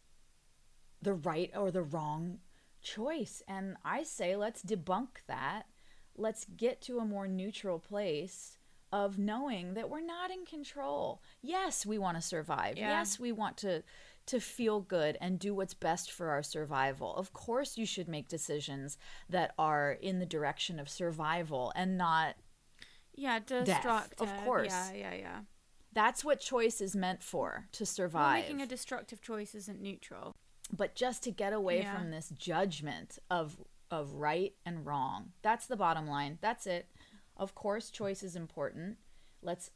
the 1.00 1.14
right 1.14 1.50
or 1.56 1.70
the 1.70 1.82
wrong 1.82 2.38
choice. 2.82 3.42
And 3.48 3.76
I 3.84 4.02
say, 4.02 4.36
let's 4.36 4.62
debunk 4.62 5.24
that. 5.26 5.62
Let's 6.16 6.44
get 6.44 6.82
to 6.82 6.98
a 6.98 7.04
more 7.06 7.26
neutral 7.26 7.78
place 7.78 8.58
of 8.92 9.18
knowing 9.18 9.72
that 9.74 9.88
we're 9.88 10.04
not 10.04 10.30
in 10.30 10.44
control. 10.44 11.22
Yes, 11.40 11.86
we 11.86 11.96
want 11.96 12.18
to 12.18 12.22
survive. 12.22 12.76
Yeah. 12.76 12.90
Yes, 12.90 13.18
we 13.18 13.32
want 13.32 13.56
to 13.58 13.82
to 14.24 14.38
feel 14.38 14.80
good 14.80 15.18
and 15.20 15.38
do 15.38 15.52
what's 15.52 15.74
best 15.74 16.12
for 16.12 16.28
our 16.30 16.44
survival. 16.44 17.12
Of 17.16 17.32
course, 17.32 17.76
you 17.76 17.84
should 17.84 18.06
make 18.06 18.28
decisions 18.28 18.96
that 19.28 19.52
are 19.58 19.98
in 20.00 20.20
the 20.20 20.26
direction 20.26 20.78
of 20.78 20.88
survival 20.88 21.72
and 21.74 21.98
not 21.98 22.36
Yeah, 23.16 23.40
death. 23.40 24.12
of 24.18 24.32
course. 24.44 24.68
Yeah, 24.68 24.92
yeah, 24.92 25.14
yeah. 25.14 25.40
That's 25.92 26.24
what 26.24 26.40
choice 26.40 26.80
is 26.80 26.96
meant 26.96 27.22
for 27.22 27.68
to 27.72 27.82
Well, 27.82 27.86
survive. 27.86 28.42
making 28.44 28.62
a 28.62 28.66
destructive 28.66 29.20
choice 29.20 29.54
isn't 29.54 29.80
neutral. 29.80 30.34
but 30.74 30.94
just 30.94 31.22
to 31.22 31.30
get 31.30 31.52
away 31.52 31.82
Yeah. 31.82 31.94
from 31.94 32.10
this 32.10 32.30
judgment 32.30 33.18
of 33.28 33.62
of 33.90 34.14
right 34.14 34.56
and 34.64 34.86
wrong. 34.86 35.32
That's 35.42 35.66
the 35.66 35.76
bottom 35.76 36.06
line. 36.06 36.38
That's 36.40 36.66
it. 36.66 36.88
Of 37.36 37.54
course 37.54 37.90
choice 37.90 38.22
is 38.22 38.34
important. 38.36 38.96
Let's 39.42 39.70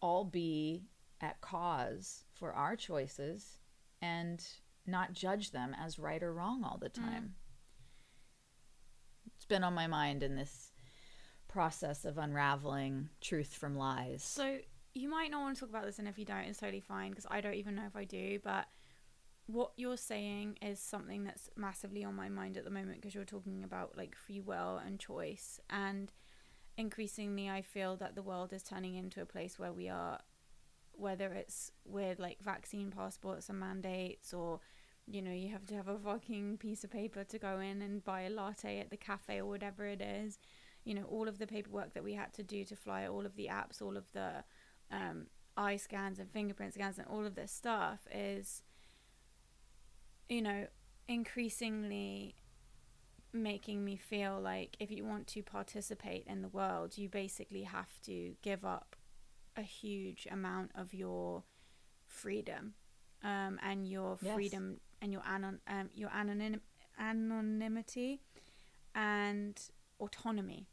all 0.00 0.24
be 0.24 0.88
at 1.20 1.42
cause 1.42 2.24
for 2.32 2.54
our 2.54 2.76
choices 2.76 3.58
and 4.00 4.42
not 4.86 5.12
judge 5.12 5.50
them 5.50 5.74
as 5.74 5.98
right 5.98 6.22
or 6.22 6.32
wrong 6.32 6.64
all 6.64 6.78
the 6.78 6.88
mm. 6.88 6.94
time. 6.94 7.34
It's 9.34 9.44
been 9.44 9.64
on 9.64 9.74
my 9.74 9.86
mind 9.86 10.22
in 10.22 10.34
this 10.36 10.72
process 11.46 12.06
of 12.06 12.16
unraveling 12.16 13.10
truth 13.20 13.54
from 13.54 13.76
lies. 13.76 14.22
So 14.22 14.60
you 14.96 15.10
might 15.10 15.30
not 15.30 15.42
want 15.42 15.56
to 15.56 15.60
talk 15.60 15.68
about 15.68 15.84
this, 15.84 15.98
and 15.98 16.08
if 16.08 16.18
you 16.18 16.24
don't, 16.24 16.44
it's 16.44 16.58
totally 16.58 16.80
fine 16.80 17.10
because 17.10 17.26
I 17.30 17.42
don't 17.42 17.54
even 17.54 17.74
know 17.74 17.84
if 17.86 17.94
I 17.94 18.04
do. 18.04 18.38
But 18.42 18.66
what 19.46 19.72
you're 19.76 19.98
saying 19.98 20.56
is 20.62 20.80
something 20.80 21.22
that's 21.22 21.50
massively 21.54 22.02
on 22.02 22.14
my 22.14 22.30
mind 22.30 22.56
at 22.56 22.64
the 22.64 22.70
moment 22.70 23.00
because 23.00 23.14
you're 23.14 23.24
talking 23.24 23.62
about 23.62 23.96
like 23.96 24.16
free 24.16 24.40
will 24.40 24.80
and 24.84 24.98
choice, 24.98 25.60
and 25.68 26.12
increasingly, 26.78 27.50
I 27.50 27.60
feel 27.60 27.96
that 27.96 28.14
the 28.14 28.22
world 28.22 28.54
is 28.54 28.62
turning 28.62 28.94
into 28.94 29.20
a 29.20 29.26
place 29.26 29.58
where 29.58 29.72
we 29.72 29.90
are, 29.90 30.20
whether 30.92 31.30
it's 31.34 31.70
with 31.84 32.18
like 32.18 32.38
vaccine 32.42 32.90
passports 32.90 33.48
and 33.50 33.60
mandates 33.60 34.32
or. 34.32 34.60
You 35.08 35.22
know, 35.22 35.30
you 35.30 35.52
have 35.52 35.64
to 35.66 35.74
have 35.76 35.86
a 35.86 35.96
fucking 35.96 36.56
piece 36.56 36.82
of 36.82 36.90
paper 36.90 37.22
to 37.22 37.38
go 37.38 37.60
in 37.60 37.80
and 37.80 38.02
buy 38.02 38.22
a 38.22 38.28
latte 38.28 38.80
at 38.80 38.90
the 38.90 38.96
cafe 38.96 39.38
or 39.38 39.46
whatever 39.46 39.86
it 39.86 40.00
is. 40.00 40.36
You 40.82 40.94
know, 40.94 41.04
all 41.04 41.28
of 41.28 41.38
the 41.38 41.46
paperwork 41.46 41.94
that 41.94 42.02
we 42.02 42.14
had 42.14 42.32
to 42.32 42.42
do 42.42 42.64
to 42.64 42.74
fly, 42.74 43.06
all 43.06 43.24
of 43.24 43.36
the 43.36 43.46
apps, 43.46 43.80
all 43.80 43.96
of 43.96 44.10
the 44.14 44.42
um, 44.90 45.26
eye 45.56 45.76
scans 45.76 46.18
and 46.18 46.30
fingerprint 46.30 46.74
scans 46.74 46.98
and 46.98 47.06
all 47.08 47.24
of 47.26 47.34
this 47.34 47.52
stuff 47.52 48.06
is, 48.12 48.62
you 50.28 50.42
know, 50.42 50.66
increasingly 51.08 52.34
making 53.32 53.84
me 53.84 53.96
feel 53.96 54.40
like 54.40 54.76
if 54.80 54.90
you 54.90 55.04
want 55.04 55.26
to 55.28 55.42
participate 55.42 56.24
in 56.26 56.42
the 56.42 56.48
world, 56.48 56.96
you 56.96 57.08
basically 57.08 57.62
have 57.62 58.00
to 58.02 58.34
give 58.42 58.64
up 58.64 58.96
a 59.56 59.62
huge 59.62 60.26
amount 60.30 60.70
of 60.74 60.92
your 60.94 61.42
freedom 62.06 62.74
um, 63.22 63.58
and 63.62 63.86
your 63.88 64.18
Yes. 64.20 64.34
freedom 64.34 64.80
and 65.02 65.12
your 65.12 65.22
anon- 65.26 65.60
um, 65.66 65.90
your 65.94 66.10
anonym- 66.10 66.60
anonymity 66.98 68.20
and 68.94 69.60
autonomy. 70.00 70.68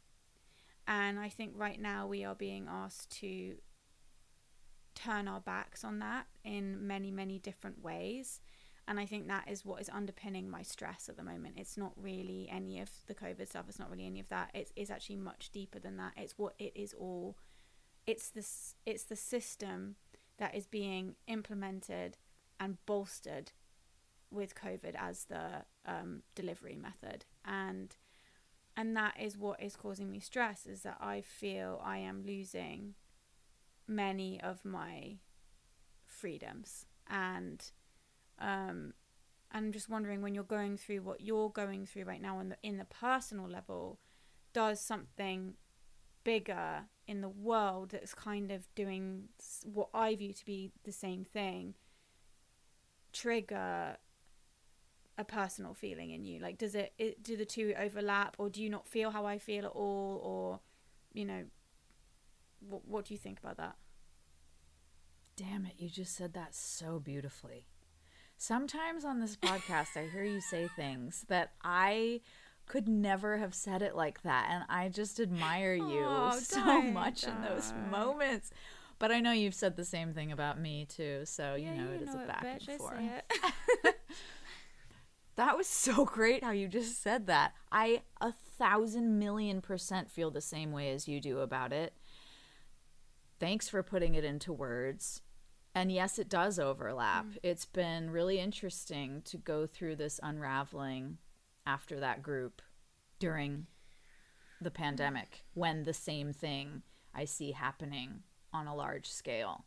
And 0.86 1.18
I 1.18 1.28
think 1.28 1.52
right 1.56 1.80
now 1.80 2.06
we 2.06 2.24
are 2.24 2.34
being 2.34 2.66
asked 2.68 3.10
to 3.20 3.56
turn 4.94 5.28
our 5.28 5.40
backs 5.40 5.84
on 5.84 5.98
that 6.00 6.26
in 6.44 6.86
many, 6.86 7.10
many 7.10 7.38
different 7.38 7.82
ways. 7.82 8.40
And 8.86 9.00
I 9.00 9.06
think 9.06 9.28
that 9.28 9.48
is 9.48 9.64
what 9.64 9.80
is 9.80 9.88
underpinning 9.88 10.50
my 10.50 10.62
stress 10.62 11.08
at 11.08 11.16
the 11.16 11.22
moment. 11.22 11.54
It's 11.56 11.78
not 11.78 11.92
really 11.96 12.48
any 12.52 12.80
of 12.80 12.90
the 13.06 13.14
COVID 13.14 13.48
stuff. 13.48 13.64
It's 13.68 13.78
not 13.78 13.90
really 13.90 14.06
any 14.06 14.20
of 14.20 14.28
that. 14.28 14.50
It's, 14.52 14.72
it's 14.76 14.90
actually 14.90 15.16
much 15.16 15.50
deeper 15.50 15.78
than 15.78 15.96
that. 15.96 16.12
It's 16.16 16.38
what 16.38 16.54
it 16.58 16.72
is 16.74 16.92
all. 16.92 17.36
It's 18.06 18.28
this. 18.28 18.74
It's 18.84 19.04
the 19.04 19.16
system 19.16 19.96
that 20.36 20.54
is 20.54 20.66
being 20.66 21.14
implemented 21.26 22.18
and 22.60 22.76
bolstered 22.84 23.52
with 24.30 24.54
COVID 24.54 24.94
as 24.98 25.24
the 25.24 25.64
um, 25.86 26.22
delivery 26.34 26.76
method, 26.76 27.24
and 27.46 27.96
and 28.76 28.94
that 28.96 29.14
is 29.18 29.38
what 29.38 29.62
is 29.62 29.76
causing 29.76 30.10
me 30.10 30.20
stress. 30.20 30.66
Is 30.66 30.82
that 30.82 30.98
I 31.00 31.22
feel 31.22 31.80
I 31.82 31.98
am 31.98 32.22
losing 32.26 32.96
many 33.86 34.40
of 34.40 34.64
my 34.64 35.18
freedoms. 36.06 36.86
And 37.08 37.64
um 38.38 38.94
and 39.52 39.66
I'm 39.66 39.72
just 39.72 39.88
wondering 39.88 40.20
when 40.20 40.34
you're 40.34 40.44
going 40.44 40.76
through 40.76 41.02
what 41.02 41.20
you're 41.20 41.50
going 41.50 41.86
through 41.86 42.04
right 42.04 42.20
now 42.20 42.40
in 42.40 42.48
the 42.50 42.56
in 42.62 42.78
the 42.78 42.84
personal 42.84 43.48
level 43.48 44.00
does 44.52 44.80
something 44.80 45.54
bigger 46.24 46.84
in 47.06 47.20
the 47.20 47.28
world 47.28 47.90
that's 47.90 48.14
kind 48.14 48.50
of 48.50 48.66
doing 48.74 49.28
what 49.64 49.90
I 49.92 50.14
view 50.14 50.32
to 50.32 50.44
be 50.44 50.72
the 50.84 50.92
same 50.92 51.24
thing 51.24 51.74
trigger 53.12 53.96
a 55.16 55.24
personal 55.24 55.74
feeling 55.74 56.10
in 56.10 56.24
you? 56.24 56.40
Like 56.40 56.58
does 56.58 56.74
it, 56.74 56.92
it 56.98 57.22
do 57.22 57.36
the 57.36 57.44
two 57.44 57.74
overlap 57.78 58.36
or 58.38 58.48
do 58.48 58.62
you 58.62 58.68
not 58.68 58.88
feel 58.88 59.10
how 59.10 59.26
I 59.26 59.38
feel 59.38 59.64
at 59.64 59.70
all 59.70 60.20
or 60.24 60.60
you 61.12 61.24
know 61.24 61.44
what, 62.68 62.86
what 62.86 63.04
do 63.06 63.14
you 63.14 63.18
think 63.18 63.38
about 63.38 63.56
that 63.56 63.76
Damn 65.36 65.66
it, 65.66 65.72
you 65.78 65.88
just 65.88 66.14
said 66.14 66.32
that 66.34 66.54
so 66.54 67.00
beautifully. 67.00 67.66
Sometimes 68.36 69.04
on 69.04 69.18
this 69.18 69.36
podcast, 69.36 69.96
I 69.96 70.06
hear 70.12 70.22
you 70.22 70.40
say 70.40 70.68
things 70.76 71.24
that 71.28 71.54
I 71.64 72.20
could 72.66 72.86
never 72.88 73.38
have 73.38 73.52
said 73.52 73.82
it 73.82 73.96
like 73.96 74.22
that. 74.22 74.46
And 74.48 74.62
I 74.68 74.88
just 74.88 75.18
admire 75.18 75.74
you 75.74 76.04
Oh, 76.06 76.38
so 76.40 76.80
much 76.82 77.24
in 77.24 77.34
those 77.42 77.72
moments. 77.90 78.50
But 79.00 79.10
I 79.10 79.18
know 79.18 79.32
you've 79.32 79.56
said 79.56 79.74
the 79.76 79.84
same 79.84 80.14
thing 80.14 80.30
about 80.30 80.60
me 80.60 80.86
too. 80.88 81.22
So, 81.24 81.56
you 81.56 81.66
Yeah, 81.66 81.82
know, 81.84 81.90
it 81.92 82.02
is 82.02 82.14
a 82.14 82.20
it, 82.20 82.28
back 82.28 82.44
bitch, 82.44 82.68
and 82.68 82.78
forth. 82.78 83.00
That 85.36 85.56
was 85.56 85.66
so 85.66 86.04
great 86.04 86.44
how 86.44 86.52
you 86.52 86.68
just 86.68 87.02
said 87.02 87.26
that. 87.26 87.54
I 87.72 88.02
a 88.20 88.32
thousand 88.56 89.18
million 89.18 89.60
percent 89.60 90.08
feel 90.08 90.30
the 90.30 90.40
same 90.40 90.70
way 90.70 90.92
as 90.92 91.08
you 91.08 91.20
do 91.20 91.40
about 91.40 91.72
it. 91.72 91.92
Thanks 93.44 93.68
for 93.68 93.82
putting 93.82 94.14
it 94.14 94.24
into 94.24 94.54
words. 94.54 95.20
And 95.74 95.92
yes, 95.92 96.18
it 96.18 96.30
does 96.30 96.58
overlap. 96.58 97.26
Mm. 97.26 97.36
It's 97.42 97.66
been 97.66 98.08
really 98.08 98.40
interesting 98.40 99.20
to 99.26 99.36
go 99.36 99.66
through 99.66 99.96
this 99.96 100.18
unraveling 100.22 101.18
after 101.66 102.00
that 102.00 102.22
group 102.22 102.62
during 103.18 103.66
the 104.62 104.70
pandemic 104.70 105.44
when 105.52 105.82
the 105.82 105.92
same 105.92 106.32
thing 106.32 106.84
I 107.14 107.26
see 107.26 107.52
happening 107.52 108.22
on 108.50 108.66
a 108.66 108.74
large 108.74 109.10
scale. 109.10 109.66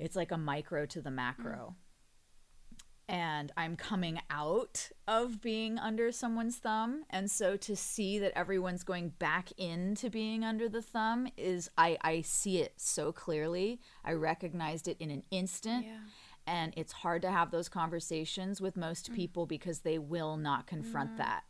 It's 0.00 0.16
like 0.16 0.32
a 0.32 0.36
micro 0.36 0.84
to 0.86 1.00
the 1.00 1.12
macro 1.12 1.76
mm. 1.76 1.89
And 3.10 3.50
I'm 3.56 3.74
coming 3.74 4.20
out 4.30 4.88
of 5.08 5.42
being 5.42 5.80
under 5.80 6.12
someone's 6.12 6.58
thumb. 6.58 7.02
And 7.10 7.28
so 7.28 7.56
to 7.56 7.74
see 7.74 8.20
that 8.20 8.38
everyone's 8.38 8.84
going 8.84 9.08
back 9.18 9.50
into 9.58 10.08
being 10.08 10.44
under 10.44 10.68
the 10.68 10.80
thumb 10.80 11.26
is, 11.36 11.68
I, 11.76 11.98
I 12.02 12.20
see 12.20 12.58
it 12.58 12.74
so 12.76 13.10
clearly. 13.10 13.80
I 14.04 14.12
recognized 14.12 14.86
it 14.86 14.96
in 15.00 15.10
an 15.10 15.24
instant. 15.32 15.86
Yeah. 15.86 15.98
And 16.46 16.72
it's 16.76 16.92
hard 16.92 17.22
to 17.22 17.32
have 17.32 17.50
those 17.50 17.68
conversations 17.68 18.60
with 18.60 18.76
most 18.76 19.10
mm. 19.10 19.16
people 19.16 19.44
because 19.44 19.80
they 19.80 19.98
will 19.98 20.36
not 20.36 20.68
confront 20.68 21.14
mm. 21.14 21.18
that. 21.18 21.42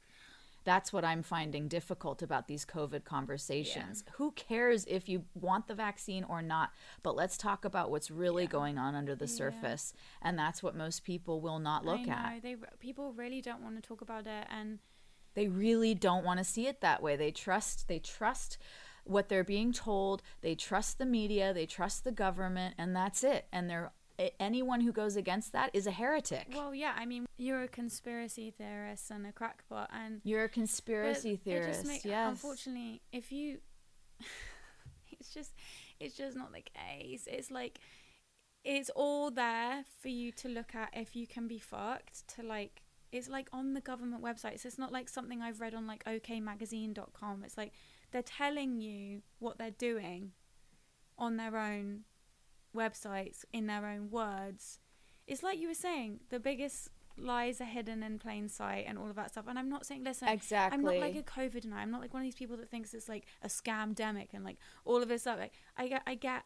That's 0.64 0.92
what 0.92 1.04
I'm 1.04 1.22
finding 1.22 1.68
difficult 1.68 2.22
about 2.22 2.46
these 2.48 2.64
COVID 2.64 3.04
conversations. 3.04 4.04
Who 4.14 4.32
cares 4.32 4.84
if 4.86 5.08
you 5.08 5.24
want 5.34 5.68
the 5.68 5.74
vaccine 5.74 6.24
or 6.24 6.42
not? 6.42 6.70
But 7.02 7.16
let's 7.16 7.36
talk 7.36 7.64
about 7.64 7.90
what's 7.90 8.10
really 8.10 8.46
going 8.46 8.78
on 8.78 8.94
under 8.94 9.14
the 9.14 9.26
surface. 9.28 9.92
And 10.20 10.38
that's 10.38 10.62
what 10.62 10.76
most 10.76 11.04
people 11.04 11.40
will 11.40 11.58
not 11.58 11.84
look 11.84 12.06
at. 12.08 12.42
They 12.42 12.56
people 12.78 13.12
really 13.12 13.40
don't 13.40 13.62
want 13.62 13.76
to 13.76 13.82
talk 13.82 14.00
about 14.00 14.26
it, 14.26 14.46
and 14.50 14.78
They 15.34 15.48
really 15.48 15.94
don't 15.94 16.24
want 16.24 16.38
to 16.38 16.44
see 16.44 16.66
it 16.66 16.80
that 16.80 17.02
way. 17.02 17.16
They 17.16 17.30
trust 17.30 17.88
they 17.88 17.98
trust 17.98 18.58
what 19.04 19.28
they're 19.28 19.44
being 19.44 19.72
told. 19.72 20.22
They 20.40 20.54
trust 20.54 20.98
the 20.98 21.06
media, 21.06 21.52
they 21.54 21.66
trust 21.66 22.04
the 22.04 22.12
government, 22.12 22.74
and 22.78 22.94
that's 22.94 23.24
it. 23.24 23.46
And 23.52 23.68
they're 23.70 23.92
anyone 24.38 24.80
who 24.80 24.92
goes 24.92 25.16
against 25.16 25.52
that 25.52 25.70
is 25.72 25.86
a 25.86 25.90
heretic. 25.90 26.48
Well, 26.54 26.74
yeah, 26.74 26.94
I 26.96 27.06
mean, 27.06 27.26
you're 27.36 27.62
a 27.62 27.68
conspiracy 27.68 28.50
theorist 28.50 29.10
and 29.10 29.26
a 29.26 29.32
crackpot, 29.32 29.90
and 29.92 30.20
you're 30.24 30.44
a 30.44 30.48
conspiracy 30.48 31.36
theorist. 31.36 31.86
make- 31.86 32.04
yes. 32.04 32.30
Unfortunately, 32.30 33.02
if 33.12 33.32
you, 33.32 33.58
it's 35.12 35.32
just, 35.32 35.52
it's 35.98 36.16
just 36.16 36.36
not 36.36 36.52
the 36.52 36.62
case. 36.62 37.26
It's 37.26 37.50
like, 37.50 37.80
it's 38.64 38.90
all 38.90 39.30
there 39.30 39.84
for 40.00 40.08
you 40.08 40.32
to 40.32 40.48
look 40.48 40.74
at 40.74 40.90
if 40.92 41.16
you 41.16 41.26
can 41.26 41.48
be 41.48 41.58
fucked. 41.58 42.28
To 42.36 42.42
like, 42.42 42.82
it's 43.12 43.28
like 43.28 43.48
on 43.52 43.74
the 43.74 43.80
government 43.80 44.22
websites. 44.22 44.64
It's 44.64 44.78
not 44.78 44.92
like 44.92 45.08
something 45.08 45.40
I've 45.40 45.60
read 45.60 45.74
on 45.74 45.86
like 45.86 46.04
OKMagazine.com. 46.04 47.42
It's 47.44 47.56
like 47.56 47.72
they're 48.12 48.22
telling 48.22 48.80
you 48.80 49.22
what 49.38 49.58
they're 49.58 49.70
doing 49.70 50.32
on 51.18 51.36
their 51.36 51.56
own 51.56 52.00
websites 52.76 53.44
in 53.52 53.66
their 53.66 53.86
own 53.86 54.10
words. 54.10 54.78
It's 55.26 55.42
like 55.42 55.58
you 55.58 55.68
were 55.68 55.74
saying, 55.74 56.20
the 56.30 56.40
biggest 56.40 56.88
lies 57.16 57.60
are 57.60 57.64
hidden 57.64 58.02
in 58.02 58.18
plain 58.18 58.48
sight 58.48 58.84
and 58.88 58.98
all 58.98 59.08
of 59.08 59.16
that 59.16 59.30
stuff. 59.30 59.44
And 59.48 59.58
I'm 59.58 59.68
not 59.68 59.86
saying, 59.86 60.04
listen, 60.04 60.28
Exactly. 60.28 60.76
I'm 60.76 60.84
not 60.84 60.96
like 60.96 61.16
a 61.16 61.22
COVID 61.22 61.62
denier. 61.62 61.80
I'm 61.80 61.90
not 61.90 62.00
like 62.00 62.12
one 62.14 62.22
of 62.22 62.26
these 62.26 62.34
people 62.34 62.56
that 62.56 62.70
thinks 62.70 62.94
it's 62.94 63.08
like 63.08 63.26
a 63.42 63.48
scam 63.48 63.94
demic 63.94 64.28
and 64.32 64.44
like 64.44 64.58
all 64.84 65.02
of 65.02 65.08
this 65.08 65.22
stuff. 65.22 65.38
Like 65.38 65.52
I 65.76 65.88
get, 65.88 66.02
I 66.06 66.14
get. 66.14 66.42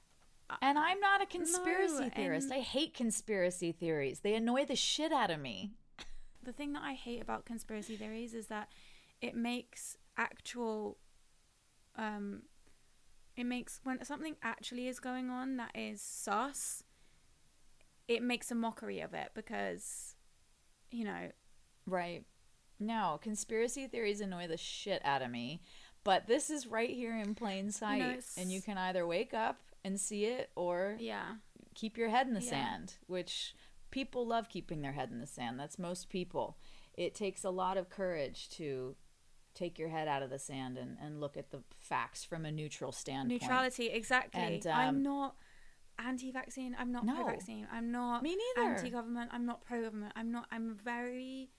And 0.61 0.79
I'm 0.79 1.01
not 1.01 1.23
a 1.23 1.27
conspiracy 1.27 2.11
theorist. 2.11 2.53
I 2.53 2.61
hate 2.61 2.93
conspiracy 2.93 3.73
theories. 3.73 4.21
They 4.21 4.35
annoy 4.35 4.67
the 4.67 4.77
shit 4.77 5.13
out 5.13 5.31
of 5.31 5.41
me. 5.41 5.73
The 6.43 6.53
thing 6.53 6.75
that 6.75 6.83
I 6.83 6.93
hate 6.93 7.23
about 7.23 7.47
conspiracy 7.47 7.97
theories 7.97 8.35
is 8.35 8.49
that 8.49 8.69
it 9.23 9.35
makes 9.35 9.97
actual, 10.19 10.99
um, 11.97 12.43
it 13.37 13.45
makes 13.45 13.81
when 13.85 14.05
something 14.05 14.37
actually 14.43 14.89
is 14.89 15.01
going 15.01 15.31
on 15.31 15.57
that 15.57 15.73
is 15.75 16.01
sus. 16.01 16.83
It 18.07 18.23
makes 18.23 18.51
a 18.51 18.55
mockery 18.55 19.01
of 19.01 19.15
it 19.15 19.31
because, 19.35 20.15
you 20.91 21.05
know, 21.05 21.31
Right. 21.87 22.25
No, 22.81 23.19
conspiracy 23.23 23.87
theories 23.87 24.21
annoy 24.21 24.47
the 24.47 24.57
shit 24.57 25.05
out 25.05 25.23
of 25.23 25.31
me. 25.31 25.63
But 26.03 26.27
this 26.27 26.51
is 26.51 26.67
right 26.67 26.91
here 26.91 27.17
in 27.17 27.35
plain 27.35 27.71
sight. 27.71 28.01
it's- 28.03 28.37
and 28.37 28.51
you 28.53 28.61
can 28.61 28.77
either 28.79 29.07
wake 29.07 29.33
up 29.35 29.63
and 29.85 29.99
see 30.01 30.25
it 30.27 30.51
or 30.55 30.97
yeah. 31.01 31.37
keep 31.75 31.97
your 31.97 32.09
head 32.11 32.27
in 32.27 32.35
the 32.35 32.41
Yeah. 32.43 32.51
sand, 32.51 32.95
which 33.07 33.55
people 33.91 34.27
love 34.27 34.49
keeping 34.49 34.81
their 34.83 34.93
head 34.93 35.11
in 35.11 35.19
the 35.21 35.27
sand. 35.27 35.59
That's 35.59 35.79
most 35.79 36.09
people. 36.09 36.59
It 36.95 37.15
takes 37.15 37.43
a 37.45 37.51
lot 37.51 37.77
of 37.77 37.89
courage 37.89 38.49
to 38.51 38.97
take 39.55 39.79
your 39.79 39.89
head 39.89 40.09
out 40.09 40.23
of 40.23 40.31
the 40.31 40.39
sand 40.39 40.77
and, 40.77 40.97
and 41.01 41.21
look 41.21 41.37
at 41.37 41.51
the 41.51 41.63
facts 41.79 42.25
from 42.25 42.45
a 42.45 42.53
neutral 42.53 42.93
standpoint. 42.93 43.43
Neutrality, 43.43 43.87
exactly. 43.87 44.41
And, 44.41 44.67
I'm 44.67 44.89
um, 44.97 45.03
not 45.03 45.37
anti-vaccine. 45.99 46.77
I'm 46.79 46.93
not 46.93 47.05
No. 47.05 47.15
pro-vaccine. 47.15 47.69
I'm 47.71 47.91
not 47.91 48.23
Me 48.23 48.37
neither. 48.57 48.71
anti-government. 48.71 49.31
I'm 49.33 49.47
not 49.47 49.65
pro-government. 49.65 50.13
I'm 50.17 50.31
not. 50.31 50.47
I'm 50.51 50.75
very. 50.75 51.51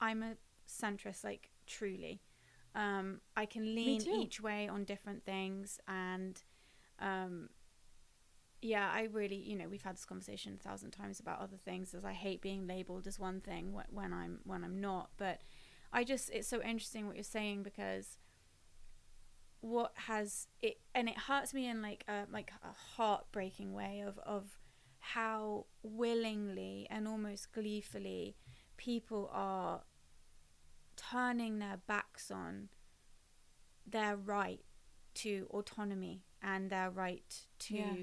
I'm 0.00 0.22
a 0.22 0.36
centrist, 0.68 1.24
like 1.24 1.50
truly. 1.66 2.22
Um, 2.74 3.20
I 3.36 3.46
can 3.46 3.74
lean 3.74 4.02
each 4.06 4.40
way 4.40 4.68
on 4.68 4.84
different 4.84 5.24
things, 5.24 5.80
and 5.88 6.40
um, 7.00 7.48
yeah, 8.60 8.90
I 8.92 9.08
really, 9.12 9.36
you 9.36 9.56
know, 9.56 9.68
we've 9.68 9.82
had 9.82 9.96
this 9.96 10.04
conversation 10.04 10.58
a 10.60 10.68
thousand 10.68 10.90
times 10.90 11.18
about 11.18 11.40
other 11.40 11.56
things. 11.56 11.94
As 11.94 12.04
I 12.04 12.12
hate 12.12 12.40
being 12.42 12.66
labeled 12.66 13.06
as 13.06 13.18
one 13.18 13.40
thing 13.40 13.74
when 13.90 14.12
I'm 14.12 14.40
when 14.44 14.62
I'm 14.62 14.80
not, 14.80 15.10
but 15.16 15.40
I 15.92 16.04
just 16.04 16.30
it's 16.30 16.48
so 16.48 16.62
interesting 16.62 17.06
what 17.06 17.16
you're 17.16 17.24
saying 17.24 17.62
because 17.62 18.18
what 19.60 19.92
has 19.96 20.46
it 20.60 20.78
and 20.94 21.08
it 21.08 21.16
hurts 21.18 21.52
me 21.54 21.66
in 21.68 21.82
like 21.82 22.04
a 22.08 22.24
like 22.30 22.52
a 22.62 22.72
heartbreaking 22.96 23.72
way 23.72 24.02
of 24.06 24.18
of 24.20 24.58
how 25.00 25.66
willingly 25.82 26.86
and 26.90 27.08
almost 27.08 27.52
gleefully 27.52 28.36
people 28.76 29.30
are 29.32 29.82
turning 30.96 31.58
their 31.58 31.78
backs 31.86 32.30
on 32.30 32.68
their 33.86 34.16
right 34.16 34.60
to 35.14 35.46
autonomy 35.50 36.24
and 36.42 36.70
their 36.70 36.90
right 36.90 37.46
to 37.58 37.74
Yeah. 37.76 37.94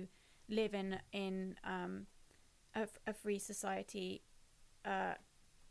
live 0.49 0.73
in 0.73 0.99
in 1.11 1.55
um, 1.63 2.07
a, 2.75 2.87
a 3.07 3.13
free 3.13 3.39
society. 3.39 4.23
Uh, 4.85 5.13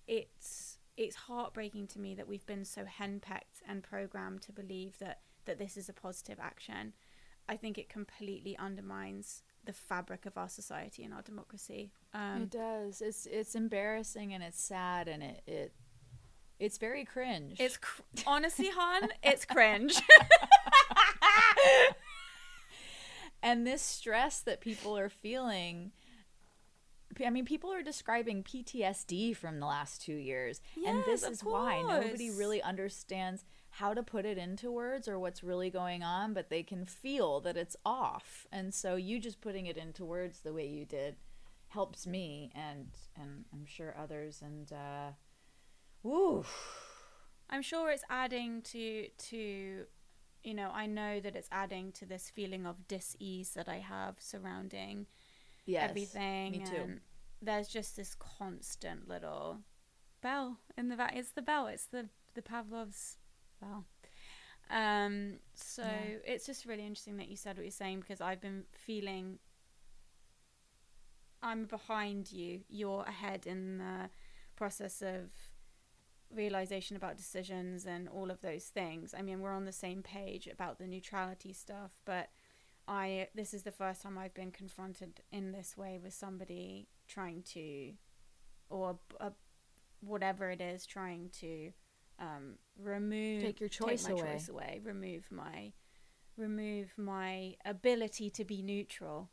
it's 0.06 0.71
it's 0.96 1.16
heartbreaking 1.16 1.86
to 1.88 1.98
me 1.98 2.14
that 2.14 2.28
we've 2.28 2.46
been 2.46 2.64
so 2.64 2.84
henpecked 2.84 3.62
and 3.66 3.82
programmed 3.82 4.42
to 4.42 4.52
believe 4.52 4.98
that 4.98 5.20
that 5.44 5.58
this 5.58 5.76
is 5.76 5.88
a 5.88 5.92
positive 5.92 6.38
action. 6.40 6.92
I 7.48 7.56
think 7.56 7.76
it 7.76 7.88
completely 7.88 8.56
undermines 8.56 9.42
the 9.64 9.72
fabric 9.72 10.26
of 10.26 10.36
our 10.38 10.48
society 10.48 11.04
and 11.04 11.12
our 11.12 11.22
democracy. 11.22 11.92
Um, 12.14 12.42
it 12.42 12.50
does. 12.50 13.00
It's 13.00 13.26
it's 13.26 13.54
embarrassing 13.54 14.32
and 14.32 14.42
it's 14.42 14.62
sad 14.62 15.08
and 15.08 15.22
it, 15.22 15.42
it 15.46 15.72
it's 16.58 16.78
very 16.78 17.04
cringe. 17.04 17.58
it's 17.58 17.76
cr- 17.76 18.02
honestly, 18.26 18.70
hon, 18.72 19.08
it's 19.22 19.44
cringe. 19.44 20.00
and 23.42 23.66
this 23.66 23.82
stress 23.82 24.40
that 24.40 24.60
people 24.60 24.96
are 24.96 25.08
feeling 25.08 25.92
I 27.24 27.30
mean, 27.30 27.44
people 27.44 27.72
are 27.72 27.82
describing 27.82 28.42
PTSD 28.42 29.36
from 29.36 29.60
the 29.60 29.66
last 29.66 30.02
two 30.02 30.14
years. 30.14 30.60
and 30.86 31.04
this 31.04 31.22
Yes, 31.22 31.30
is 31.32 31.44
why 31.44 31.82
nobody 31.82 32.30
really 32.30 32.62
understands 32.62 33.44
how 33.70 33.94
to 33.94 34.02
put 34.02 34.24
it 34.26 34.38
into 34.38 34.70
words 34.70 35.08
or 35.08 35.18
what's 35.18 35.42
really 35.42 35.70
going 35.70 36.02
on, 36.02 36.34
but 36.34 36.48
they 36.50 36.62
can 36.62 36.84
feel 36.84 37.40
that 37.40 37.56
it's 37.56 37.76
off. 37.84 38.46
And 38.52 38.72
so 38.74 38.96
you 38.96 39.18
just 39.18 39.40
putting 39.40 39.66
it 39.66 39.76
into 39.76 40.04
words 40.04 40.40
the 40.40 40.52
way 40.52 40.66
you 40.66 40.84
did 40.84 41.16
helps 41.68 42.06
me 42.06 42.52
and 42.54 42.88
and 43.16 43.46
I'm 43.50 43.64
sure 43.64 43.94
others 43.98 44.42
and 44.42 44.70
uh 44.72 45.12
woo. 46.02 46.44
I'm 47.48 47.62
sure 47.62 47.90
it's 47.90 48.04
adding 48.10 48.60
to 48.62 49.08
to 49.08 49.86
you 50.44 50.54
know, 50.54 50.70
I 50.74 50.86
know 50.86 51.20
that 51.20 51.36
it's 51.36 51.48
adding 51.52 51.92
to 51.92 52.04
this 52.04 52.28
feeling 52.28 52.66
of 52.66 52.88
dis-ease 52.88 53.50
that 53.54 53.68
I 53.68 53.78
have 53.78 54.16
surrounding 54.18 55.06
Yes. 55.64 55.90
everything. 55.90 56.52
Me 56.52 56.58
too. 56.64 56.76
And 56.76 57.00
there's 57.40 57.68
just 57.68 57.96
this 57.96 58.14
constant 58.14 59.08
little 59.08 59.58
bell 60.20 60.58
in 60.76 60.88
the 60.88 60.96
back. 60.96 61.14
It's 61.16 61.30
the 61.32 61.42
bell. 61.42 61.66
It's 61.66 61.86
the 61.86 62.08
the 62.34 62.42
Pavlov's 62.42 63.16
bell. 63.60 63.84
Um. 64.70 65.38
So 65.54 65.82
Yeah. 65.82 66.18
it's 66.24 66.46
just 66.46 66.64
really 66.66 66.82
interesting 66.86 67.16
that 67.18 67.28
you 67.28 67.36
said 67.36 67.56
what 67.56 67.64
you're 67.64 67.70
saying 67.70 68.00
because 68.00 68.20
I've 68.20 68.40
been 68.40 68.64
feeling. 68.72 69.38
I'm 71.42 71.64
behind 71.66 72.30
you. 72.30 72.60
You're 72.68 73.02
ahead 73.04 73.46
in 73.46 73.78
the 73.78 74.10
process 74.56 75.02
of 75.02 75.30
realization 76.32 76.96
about 76.96 77.16
decisions 77.16 77.84
and 77.84 78.08
all 78.08 78.30
of 78.30 78.40
those 78.40 78.64
things. 78.66 79.12
I 79.16 79.22
mean, 79.22 79.40
we're 79.40 79.52
on 79.54 79.64
the 79.64 79.72
same 79.72 80.02
page 80.02 80.46
about 80.46 80.78
the 80.78 80.86
neutrality 80.86 81.52
stuff, 81.52 82.00
but 82.04 82.28
I 82.88 83.28
this 83.34 83.54
is 83.54 83.62
the 83.62 83.70
first 83.70 84.02
time 84.02 84.18
I've 84.18 84.34
been 84.34 84.50
confronted 84.50 85.20
in 85.30 85.52
this 85.52 85.76
way 85.76 85.98
with 86.02 86.14
somebody 86.14 86.88
trying 87.08 87.42
to, 87.54 87.92
or 88.70 88.98
a, 89.20 89.32
whatever 90.00 90.50
it 90.50 90.60
is, 90.60 90.84
trying 90.86 91.30
to 91.40 91.72
um, 92.18 92.58
remove 92.78 93.42
Take 93.42 93.60
your 93.60 93.68
choice 93.68 94.04
my 94.04 94.10
away. 94.10 94.20
choice 94.20 94.48
away, 94.48 94.80
remove 94.84 95.24
my 95.30 95.72
remove 96.36 96.88
my 96.96 97.54
ability 97.64 98.30
to 98.30 98.44
be 98.44 98.62
neutral, 98.62 99.30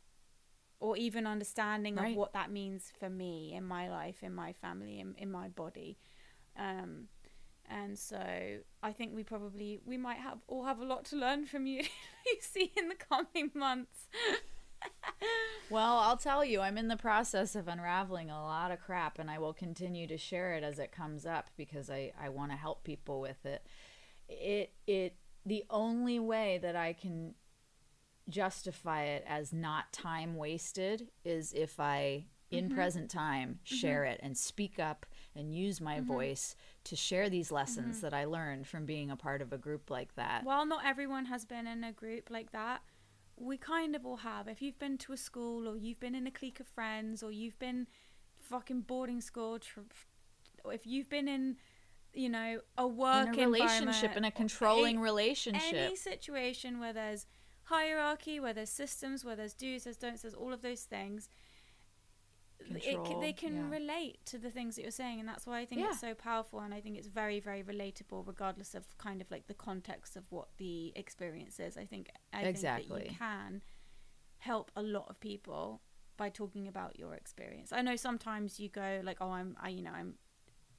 or 0.79 0.97
even 0.97 1.25
understanding 1.25 1.95
Right. 1.95 2.11
of 2.11 2.17
what 2.17 2.33
that 2.33 2.51
means 2.51 2.91
for 2.99 3.09
me 3.09 3.53
in 3.55 3.63
my 3.63 3.89
life, 3.89 4.21
in 4.21 4.33
my 4.35 4.53
family, 4.53 4.99
in, 4.99 5.15
in 5.17 5.31
my 5.31 5.47
body. 5.49 5.97
Um, 6.57 7.07
and 7.69 7.97
so 7.97 8.21
I 8.81 8.91
think 8.91 9.15
we 9.15 9.23
probably 9.23 9.79
we 9.85 9.97
might 9.97 10.17
have 10.17 10.39
all 10.47 10.65
have 10.65 10.79
a 10.79 10.85
lot 10.85 11.05
to 11.05 11.15
learn 11.15 11.45
from 11.45 11.65
you, 11.65 11.83
Lucy, 12.27 12.71
in 12.75 12.89
the 12.89 12.95
coming 12.95 13.51
months. 13.53 14.07
Well, 15.69 15.99
I'll 15.99 16.17
tell 16.17 16.43
you, 16.43 16.61
I'm 16.61 16.77
in 16.77 16.87
the 16.87 16.97
process 16.97 17.55
of 17.55 17.67
unraveling 17.67 18.31
a 18.31 18.41
lot 18.41 18.71
of 18.71 18.79
crap, 18.79 19.19
and 19.19 19.29
I 19.29 19.37
will 19.37 19.53
continue 19.53 20.07
to 20.07 20.17
share 20.17 20.53
it 20.53 20.63
as 20.63 20.79
it 20.79 20.91
comes 20.91 21.25
up 21.27 21.49
because 21.57 21.89
I, 21.91 22.11
I 22.19 22.29
want 22.29 22.51
to 22.51 22.57
help 22.57 22.83
people 22.83 23.21
with 23.21 23.45
it. 23.45 23.65
It 24.27 24.73
it 24.87 25.15
the 25.45 25.63
only 25.69 26.19
way 26.19 26.59
that 26.61 26.75
I 26.75 26.93
can 26.93 27.35
justify 28.29 29.03
it 29.03 29.23
as 29.27 29.53
not 29.53 29.91
time 29.93 30.35
wasted 30.35 31.09
is 31.23 31.53
if 31.53 31.79
I 31.79 32.25
in 32.51 32.65
mm-hmm. 32.65 32.75
present 32.75 33.11
time 33.11 33.59
mm-hmm. 33.63 33.75
share 33.75 34.05
it 34.05 34.19
and 34.23 34.37
speak 34.37 34.79
up 34.79 35.05
and 35.39 35.55
use 35.55 35.81
my 35.81 35.97
mm-hmm. 35.97 36.07
voice 36.07 36.55
to 36.83 36.95
share 36.95 37.29
these 37.29 37.51
lessons 37.51 37.97
mm-hmm. 37.97 38.05
that 38.05 38.13
I 38.13 38.25
learned 38.25 38.67
from 38.67 38.85
being 38.85 39.09
a 39.09 39.15
part 39.15 39.41
of 39.41 39.51
a 39.51 39.57
group 39.57 39.89
like 39.89 40.13
that. 40.15 40.43
While 40.43 40.65
not 40.65 40.85
everyone 40.85 41.25
has 41.25 41.45
been 41.45 41.65
in 41.65 41.83
a 41.83 41.91
group 41.91 42.29
like 42.29 42.51
that, 42.51 42.81
we 43.37 43.57
kind 43.57 43.95
of 43.95 44.05
all 44.05 44.17
have. 44.17 44.47
If 44.47 44.61
you've 44.61 44.79
been 44.79 44.97
to 44.99 45.13
a 45.13 45.17
school 45.17 45.67
or 45.67 45.77
you've 45.77 45.99
been 45.99 46.15
in 46.15 46.27
a 46.27 46.31
clique 46.31 46.59
of 46.59 46.67
friends 46.67 47.23
or 47.23 47.31
you've 47.31 47.57
been 47.57 47.87
fucking 48.37 48.81
boarding 48.81 49.21
school, 49.21 49.59
tr- 49.59 49.79
if 50.65 50.85
you've 50.85 51.09
been 51.09 51.27
in 51.27 51.55
you 52.13 52.29
know, 52.29 52.59
a 52.77 52.87
work 52.87 53.37
in 53.37 53.43
a 53.43 53.49
relationship, 53.49 54.17
in 54.17 54.25
a 54.25 54.31
controlling 54.31 54.97
a- 54.97 55.01
relationship. 55.01 55.73
any 55.73 55.95
situation 55.95 56.79
where 56.79 56.93
there's 56.93 57.27
hierarchy, 57.63 58.39
where 58.39 58.53
there's 58.53 58.69
systems, 58.69 59.23
where 59.23 59.35
there's 59.35 59.53
do's, 59.53 59.83
there's 59.83 59.97
don'ts, 59.97 60.23
there's 60.23 60.33
all 60.33 60.53
of 60.53 60.61
those 60.61 60.81
things. 60.81 61.29
It, 62.61 63.19
they 63.21 63.33
can 63.33 63.55
yeah. 63.55 63.69
relate 63.69 64.25
to 64.27 64.37
the 64.37 64.49
things 64.49 64.75
that 64.75 64.81
you're 64.83 64.91
saying, 64.91 65.19
and 65.19 65.27
that's 65.27 65.47
why 65.47 65.59
I 65.59 65.65
think 65.65 65.81
Yeah. 65.81 65.89
it's 65.91 65.99
so 66.01 66.13
powerful, 66.13 66.59
and 66.59 66.73
I 66.73 66.81
think 66.81 66.97
it's 66.97 67.07
very, 67.07 67.39
very 67.39 67.63
relatable, 67.63 68.27
regardless 68.27 68.75
of 68.75 68.97
kind 68.97 69.21
of 69.21 69.31
like 69.31 69.47
the 69.47 69.53
context 69.53 70.15
of 70.15 70.23
what 70.29 70.49
the 70.57 70.91
experience 70.95 71.59
is. 71.59 71.77
I 71.77 71.85
think 71.85 72.09
I 72.33 72.43
think 72.43 72.59
that 72.61 72.79
Exactly. 72.81 73.03
you 73.09 73.15
can 73.17 73.61
help 74.39 74.71
a 74.75 74.81
lot 74.81 75.07
of 75.09 75.19
people 75.19 75.81
by 76.17 76.29
talking 76.29 76.67
about 76.67 76.99
your 76.99 77.13
experience. 77.13 77.71
I 77.71 77.81
know 77.81 77.95
sometimes 77.95 78.59
you 78.59 78.69
go 78.69 79.01
like, 79.03 79.17
"Oh, 79.21 79.31
I'm, 79.31 79.55
I, 79.61 79.69
you 79.69 79.81
know, 79.81 79.91
I'm, 79.91 80.15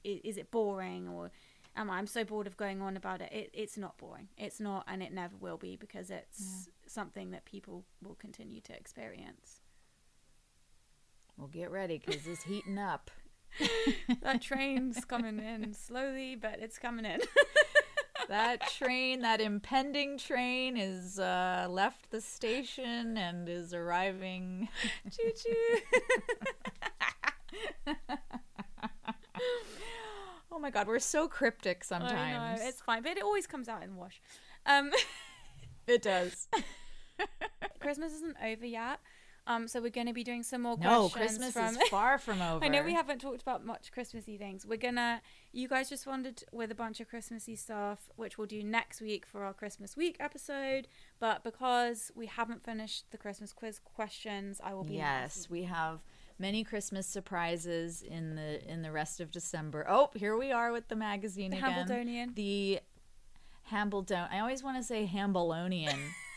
i- 0.05 0.21
is 0.25 0.37
it 0.37 0.51
boring?" 0.51 1.09
or 1.09 1.31
am 1.77 1.91
I, 1.91 1.99
I'm 1.99 2.07
so 2.07 2.25
bored 2.25 2.47
of 2.47 2.57
going 2.57 2.83
on 2.83 2.97
about 2.97 3.21
it. 3.23 3.33
it. 3.33 3.51
It's 3.55 3.79
not 3.79 3.97
boring. 3.99 4.29
It's 4.37 4.61
not, 4.61 4.85
and 4.87 5.03
it 5.03 5.13
never 5.13 5.37
will 5.37 5.57
be 5.57 5.77
because 5.77 6.11
it's 6.11 6.69
something 6.87 7.31
that 7.31 7.45
people 7.47 7.85
will 8.03 8.17
continue 8.17 8.61
to 8.63 8.73
experience. 8.77 9.61
Well, 11.41 11.49
get 11.49 11.71
ready 11.71 12.03
because 12.05 12.27
it's 12.27 12.43
heating 12.43 12.77
up. 12.77 13.11
that 14.23 14.43
train's 14.43 15.07
coming 15.07 15.39
in 15.39 15.73
slowly, 15.73 16.37
but 16.37 16.59
it's 16.61 16.79
coming 16.79 17.07
in. 17.07 17.21
that 18.29 18.69
train, 18.69 19.23
that 19.23 19.41
impending 19.41 20.19
train, 20.19 20.77
is 20.77 21.19
uh, 21.19 21.67
left 21.71 22.11
the 22.11 22.21
station 22.21 23.17
and 23.17 23.49
is 23.49 23.73
arriving. 23.73 24.69
choo 25.11 25.33
choo. 25.35 25.79
Oh 30.53 30.59
my 30.59 30.69
god, 30.69 30.89
we're 30.89 30.99
so 30.99 31.27
cryptic 31.27 31.85
sometimes. 31.85 32.13
I 32.13 32.59
know 32.59 32.69
it's 32.69 32.83
fine, 32.83 33.03
but 33.03 33.17
it 33.17 33.23
always 33.23 33.47
comes 33.47 33.67
out 33.67 33.83
in 33.83 33.95
the 33.95 33.97
wash. 33.97 34.21
Um, 34.67 34.91
it 35.87 36.03
does. 36.03 36.49
Christmas 37.81 38.13
isn't 38.13 38.37
over 38.45 38.67
yet, 38.67 39.01
um, 39.51 39.67
so 39.69 39.81
we're 39.81 39.91
going 39.91 40.07
to 40.07 40.13
be 40.13 40.23
doing 40.25 40.43
some 40.43 40.63
more 40.63 40.77
No, 40.79 41.09
questions 41.09 41.39
Christmas 41.39 41.53
from. 41.53 41.83
is 41.83 41.89
far 41.91 42.19
from 42.19 42.41
over. 42.41 42.65
I 42.65 42.69
know 42.69 42.83
we 42.83 42.95
haven't 42.95 43.21
talked 43.21 43.43
about 43.43 43.65
much 43.67 43.91
Christmassy 43.93 44.37
things. 44.37 44.65
We're 44.65 44.77
gonna, 44.79 45.21
you 45.53 45.67
guys 45.67 45.89
just 45.91 46.07
responded 46.07 46.45
with 46.53 46.71
a 46.71 46.75
bunch 46.75 47.01
of 47.01 47.09
Christmassy 47.09 47.57
stuff, 47.57 48.11
which 48.17 48.39
we'll 48.39 48.47
do 48.47 48.63
next 48.63 49.01
week 49.01 49.27
for 49.27 49.43
our 49.45 49.53
Christmas 49.53 49.97
week 49.97 50.17
episode. 50.21 50.87
But 51.19 51.43
because 51.43 52.13
we 52.15 52.27
haven't 52.27 52.65
finished 52.65 53.11
the 53.11 53.19
Christmas 53.19 53.53
quiz 53.53 53.81
questions, 53.81 54.61
I 54.63 54.73
will 54.75 54.85
be 54.85 54.95
Yes, 54.95 55.49
we 55.51 55.65
have 55.65 56.05
many 56.39 56.63
Christmas 56.65 57.07
surprises 57.07 58.03
in 58.03 58.37
the 58.37 58.67
in 58.71 58.83
the 58.83 58.93
rest 58.93 59.21
of 59.21 59.31
December. 59.31 59.85
Oh, 59.89 60.11
here 60.15 60.37
we 60.37 60.53
are 60.53 60.71
with 60.73 60.89
the 60.89 60.97
magazine 60.97 61.51
The 61.51 61.59
again. 61.59 61.71
Hambledonian. 61.73 62.33
The 62.35 62.81
Hambledon. 63.73 64.29
I 64.33 64.39
always 64.41 64.63
want 64.63 64.77
to 64.77 64.83
say 64.83 65.07
Hambleonian. 65.07 65.99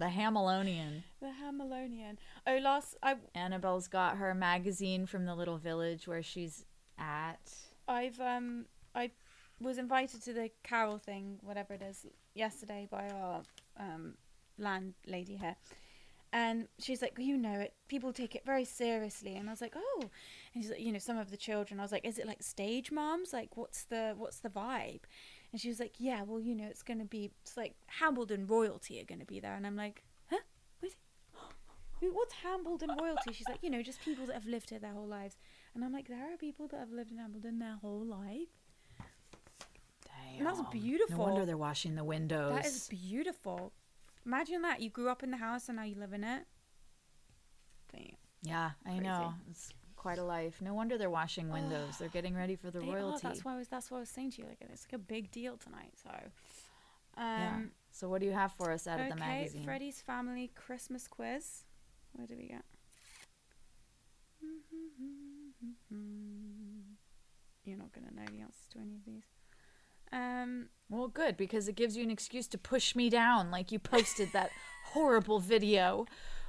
the 0.00 0.08
Hamilonian. 0.08 1.04
the 1.20 1.28
Hamelonian. 1.28 2.18
Oh, 2.46 2.56
last 2.56 2.96
I 3.02 3.16
Annabelle's 3.34 3.86
got 3.86 4.16
her 4.16 4.34
magazine 4.34 5.06
from 5.06 5.26
the 5.26 5.34
little 5.34 5.58
village 5.58 6.08
where 6.08 6.22
she's 6.22 6.64
at. 6.98 7.52
I've 7.86 8.18
um 8.20 8.66
I 8.94 9.10
was 9.60 9.78
invited 9.78 10.22
to 10.24 10.32
the 10.32 10.50
carol 10.62 10.98
thing, 10.98 11.38
whatever 11.42 11.74
it 11.74 11.82
is, 11.82 12.06
yesterday 12.34 12.88
by 12.90 13.08
our 13.10 13.42
um 13.78 14.14
landlady 14.58 15.36
here. 15.36 15.56
And 16.32 16.68
she's 16.78 17.02
like, 17.02 17.14
you 17.18 17.36
know, 17.36 17.60
it 17.60 17.74
people 17.88 18.12
take 18.12 18.34
it 18.34 18.46
very 18.46 18.64
seriously. 18.64 19.36
And 19.36 19.48
I 19.48 19.52
was 19.52 19.60
like, 19.60 19.74
oh. 19.76 20.00
And 20.54 20.62
she's 20.62 20.70
like, 20.70 20.80
you 20.80 20.92
know, 20.92 20.98
some 20.98 21.18
of 21.18 21.30
the 21.30 21.36
children. 21.36 21.78
I 21.78 21.82
was 21.82 21.92
like, 21.92 22.06
is 22.06 22.18
it 22.18 22.26
like 22.26 22.42
stage 22.42 22.90
moms? 22.90 23.32
Like, 23.32 23.56
what's 23.56 23.84
the 23.84 24.14
what's 24.16 24.38
the 24.38 24.48
vibe? 24.48 25.02
And 25.52 25.60
she 25.60 25.68
was 25.68 25.80
like, 25.80 25.94
yeah, 25.98 26.22
well, 26.22 26.40
you 26.40 26.54
know, 26.54 26.66
it's 26.68 26.82
gonna 26.82 27.04
be 27.04 27.30
it's 27.42 27.56
like 27.56 27.74
Hambledon 28.00 28.48
royalty 28.48 29.00
are 29.00 29.04
gonna 29.04 29.24
be 29.24 29.40
there. 29.40 29.54
And 29.54 29.66
I'm 29.66 29.76
like, 29.76 30.04
huh? 30.30 30.38
What's 32.00 32.34
Hambledon 32.44 33.00
royalty? 33.00 33.32
She's 33.32 33.48
like, 33.48 33.62
you 33.62 33.70
know, 33.70 33.82
just 33.82 34.00
people 34.02 34.26
that 34.26 34.34
have 34.34 34.46
lived 34.46 34.70
here 34.70 34.78
their 34.78 34.92
whole 34.92 35.08
lives. 35.08 35.36
And 35.74 35.84
I'm 35.84 35.92
like, 35.92 36.08
there 36.08 36.32
are 36.32 36.36
people 36.36 36.68
that 36.68 36.78
have 36.78 36.92
lived 36.92 37.10
in 37.10 37.18
Hambledon 37.18 37.58
their 37.58 37.76
whole 37.80 38.04
life. 38.04 38.48
And 40.40 40.46
that's 40.46 40.62
beautiful. 40.70 41.18
No 41.18 41.24
wonder 41.24 41.44
they're 41.44 41.56
washing 41.58 41.96
the 41.96 42.04
windows. 42.04 42.54
That 42.54 42.64
is 42.64 42.88
beautiful. 42.88 43.72
Imagine 44.24 44.62
that. 44.62 44.80
You 44.80 44.88
grew 44.88 45.10
up 45.10 45.22
in 45.22 45.30
the 45.30 45.36
house 45.36 45.68
and 45.68 45.76
now 45.76 45.84
you 45.84 45.96
live 45.96 46.14
in 46.14 46.24
it. 46.24 46.44
Damn. 47.92 48.16
yeah, 48.42 48.70
I 48.86 48.90
Crazy. 48.90 49.02
know. 49.02 49.34
It's 49.50 49.70
quite 50.00 50.18
a 50.18 50.24
life. 50.24 50.62
No 50.62 50.72
wonder 50.72 50.96
they're 50.96 51.10
washing 51.10 51.50
windows. 51.50 51.98
they're 51.98 52.08
getting 52.08 52.34
ready 52.34 52.56
for 52.56 52.70
the 52.70 52.80
They 52.80 52.88
are. 52.88 52.94
royalty. 52.94 53.20
That's 53.22 53.44
why 53.44 53.52
I 53.52 53.58
was 53.58 53.68
that's 53.68 53.90
what 53.90 53.98
I 53.98 54.00
was 54.00 54.08
saying 54.08 54.30
to 54.32 54.42
you. 54.42 54.48
Like 54.48 54.56
it's 54.62 54.86
like 54.86 54.94
a 54.94 54.98
big 54.98 55.30
deal 55.30 55.58
tonight. 55.58 55.92
So 56.02 56.10
um 57.18 57.26
yeah. 57.26 57.60
So 57.92 58.08
what 58.08 58.20
do 58.20 58.26
you 58.26 58.32
have 58.32 58.52
for 58.52 58.72
us 58.72 58.86
out 58.86 58.98
okay, 58.98 59.10
of 59.10 59.14
the 59.14 59.20
magazine? 59.20 59.60
Okay, 59.60 59.66
Freddie's 59.66 60.00
family 60.00 60.50
Christmas 60.54 61.06
quiz. 61.06 61.64
Where 62.14 62.26
do 62.26 62.34
we 62.34 62.46
get? 62.46 62.64
You're 67.64 67.76
not 67.76 67.92
gonna 67.92 68.10
know 68.14 68.24
the 68.24 68.40
answers 68.40 68.68
to 68.72 68.78
any 68.78 68.94
of 68.94 69.04
these. 69.04 69.24
Um 70.12 70.70
Well, 70.88 71.08
good 71.08 71.36
because 71.36 71.68
it 71.68 71.76
gives 71.76 71.94
you 71.94 72.02
an 72.02 72.10
excuse 72.10 72.46
to 72.48 72.58
push 72.58 72.96
me 72.96 73.10
down, 73.10 73.50
like 73.50 73.70
you 73.70 73.78
posted 73.78 74.32
that 74.32 74.50
horrible 74.94 75.40
video 75.40 76.06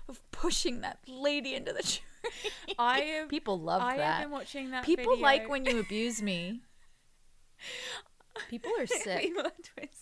of 0.07 0.21
pushing 0.31 0.79
that 0.81 0.99
lady 1.05 1.53
into 1.53 1.73
the. 1.73 1.99
I 2.79 2.99
have 2.99 3.29
People 3.29 3.59
love 3.59 3.81
I 3.81 3.97
that. 3.97 4.03
have 4.05 4.23
been 4.23 4.31
watching 4.31 4.71
that 4.71 4.85
People 4.85 5.11
video. 5.13 5.23
like 5.23 5.49
when 5.49 5.65
you 5.65 5.79
abuse 5.79 6.21
me. 6.21 6.61
People 8.49 8.71
are 8.79 8.87
sick. 8.87 9.21
People 9.21 9.41
are 9.43 9.51
twisted. 9.75 9.97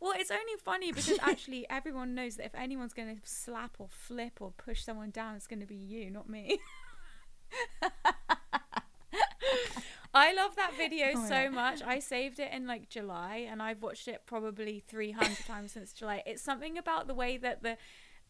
Well, 0.00 0.12
it's 0.16 0.30
only 0.30 0.52
funny 0.62 0.92
because 0.92 1.18
actually 1.22 1.66
everyone 1.70 2.14
knows 2.14 2.36
that 2.36 2.46
if 2.46 2.54
anyone's 2.54 2.92
going 2.92 3.16
to 3.16 3.20
slap 3.24 3.76
or 3.78 3.88
flip 3.90 4.40
or 4.40 4.50
push 4.52 4.82
someone 4.84 5.10
down, 5.10 5.34
it's 5.36 5.46
going 5.46 5.60
to 5.60 5.66
be 5.66 5.74
you, 5.76 6.10
not 6.10 6.28
me. 6.28 6.58
I 10.14 10.32
love 10.32 10.56
that 10.56 10.72
video 10.76 11.08
Oh 11.14 11.28
so 11.28 11.44
God. 11.44 11.52
much. 11.52 11.82
I 11.82 11.98
saved 11.98 12.38
it 12.40 12.50
in 12.52 12.66
like 12.66 12.88
July 12.88 13.46
and 13.50 13.62
I've 13.62 13.82
watched 13.82 14.08
it 14.08 14.22
probably 14.26 14.82
300 14.88 15.36
times 15.46 15.72
since 15.72 15.92
July. 15.92 16.22
It's 16.24 16.40
something 16.42 16.78
about 16.78 17.06
the 17.06 17.14
way 17.14 17.36
that 17.36 17.62
the 17.62 17.76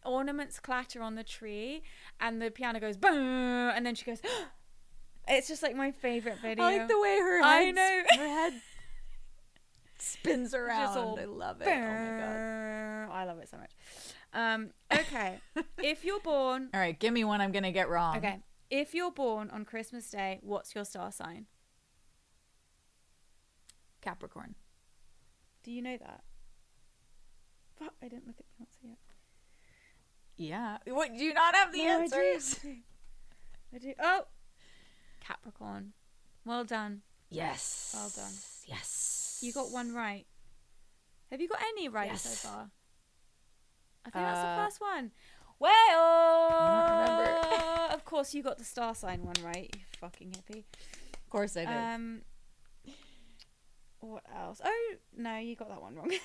ornaments 0.04 0.60
clatter 0.60 1.02
on 1.02 1.14
the 1.16 1.24
tree 1.24 1.82
and 2.20 2.40
the 2.40 2.50
piano 2.50 2.78
goes 2.78 2.96
boom 2.96 3.12
and 3.74 3.84
then 3.84 3.94
she 3.94 4.04
goes 4.04 4.20
It's 5.28 5.48
just 5.48 5.60
like 5.62 5.74
my 5.74 5.90
favorite 5.90 6.38
video. 6.40 6.64
I 6.64 6.78
like 6.78 6.88
the 6.88 7.00
way 7.00 7.18
her 7.18 7.42
I 7.42 7.56
head, 7.62 7.74
know. 7.74 8.02
her 8.16 8.28
head 8.28 8.52
spins 9.98 10.54
around. 10.54 10.96
I 11.18 11.24
love 11.24 11.60
it. 11.62 11.66
Oh 11.66 11.80
my 11.80 12.20
god. 12.20 13.12
I 13.12 13.24
love 13.24 13.38
it 13.40 13.48
so 13.48 13.56
much. 13.56 13.72
Um, 14.32 14.70
okay. 14.92 15.40
if 15.82 16.04
you're 16.04 16.20
born, 16.20 16.68
All 16.72 16.78
right, 16.78 16.96
give 16.98 17.12
me 17.12 17.24
one 17.24 17.40
I'm 17.40 17.50
gonna 17.50 17.72
get 17.72 17.88
wrong. 17.88 18.18
okay. 18.18 18.40
If 18.70 18.94
you're 18.94 19.10
born 19.10 19.50
on 19.50 19.64
Christmas 19.64 20.08
Day, 20.10 20.38
what's 20.42 20.74
your 20.76 20.84
star 20.84 21.10
sign? 21.10 21.46
Capricorn. 24.00 24.54
Do 25.64 25.72
you 25.72 25.82
know 25.82 25.96
that? 25.96 26.22
Fuck, 27.78 27.94
I 28.02 28.08
didn't 28.08 28.26
look 28.26 28.36
at 28.38 28.46
the 28.46 28.62
answer 28.62 28.78
yet. 28.84 28.98
Yeah. 30.36 30.78
What? 30.86 31.16
Do 31.16 31.24
you 31.24 31.34
not 31.34 31.54
have 31.54 31.72
the 31.72 31.84
No, 31.84 32.00
answers? 32.00 32.58
I 32.62 32.66
do. 32.68 32.74
I 33.74 33.78
do. 33.78 33.94
Oh, 34.00 34.22
Capricorn. 35.20 35.92
Well 36.44 36.64
done. 36.64 37.02
Yes. 37.30 37.92
Well 37.94 38.10
done. 38.14 38.32
Yes. 38.66 39.38
You 39.42 39.52
got 39.52 39.70
one 39.70 39.92
right. 39.94 40.26
Have 41.30 41.40
you 41.40 41.48
got 41.48 41.60
any 41.72 41.88
right 41.88 42.10
Yes. 42.10 42.22
so 42.22 42.48
far? 42.48 42.70
I 44.04 44.10
think 44.10 44.24
that's 44.24 44.40
the 44.40 44.46
Uh, 44.46 44.64
first 44.64 44.80
one. 44.80 45.10
Well, 45.58 46.50
remember. 46.50 47.48
of 47.94 48.04
course 48.04 48.34
you 48.34 48.42
got 48.42 48.58
the 48.58 48.64
star 48.64 48.94
sign 48.94 49.24
one 49.24 49.34
right. 49.42 49.74
You 49.74 49.80
fucking 49.98 50.30
hippie. 50.32 50.64
Of 51.14 51.30
course 51.30 51.56
I 51.56 51.60
did. 51.64 51.68
Um, 51.68 52.22
what 54.00 54.22
else? 54.34 54.60
Oh 54.64 54.94
no, 55.16 55.38
you 55.38 55.56
got 55.56 55.68
that 55.70 55.82
one 55.82 55.96
wrong. 55.96 56.12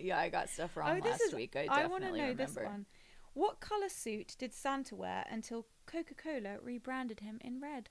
yeah, 0.00 0.18
I 0.18 0.28
got 0.28 0.48
stuff 0.48 0.76
wrong 0.76 0.98
oh, 0.98 1.00
this 1.02 1.12
last 1.12 1.22
is. 1.22 1.34
week. 1.34 1.56
I 1.56 1.66
I 1.70 1.86
want 1.86 2.04
to 2.04 2.10
know 2.10 2.14
remember. 2.16 2.44
this 2.46 2.56
one. 2.56 2.86
What 3.34 3.60
color 3.60 3.88
suit 3.88 4.34
did 4.38 4.52
Santa 4.52 4.96
wear 4.96 5.24
until 5.30 5.66
Coca-Cola 5.86 6.58
rebranded 6.62 7.20
him 7.20 7.38
in 7.42 7.60
red? 7.60 7.88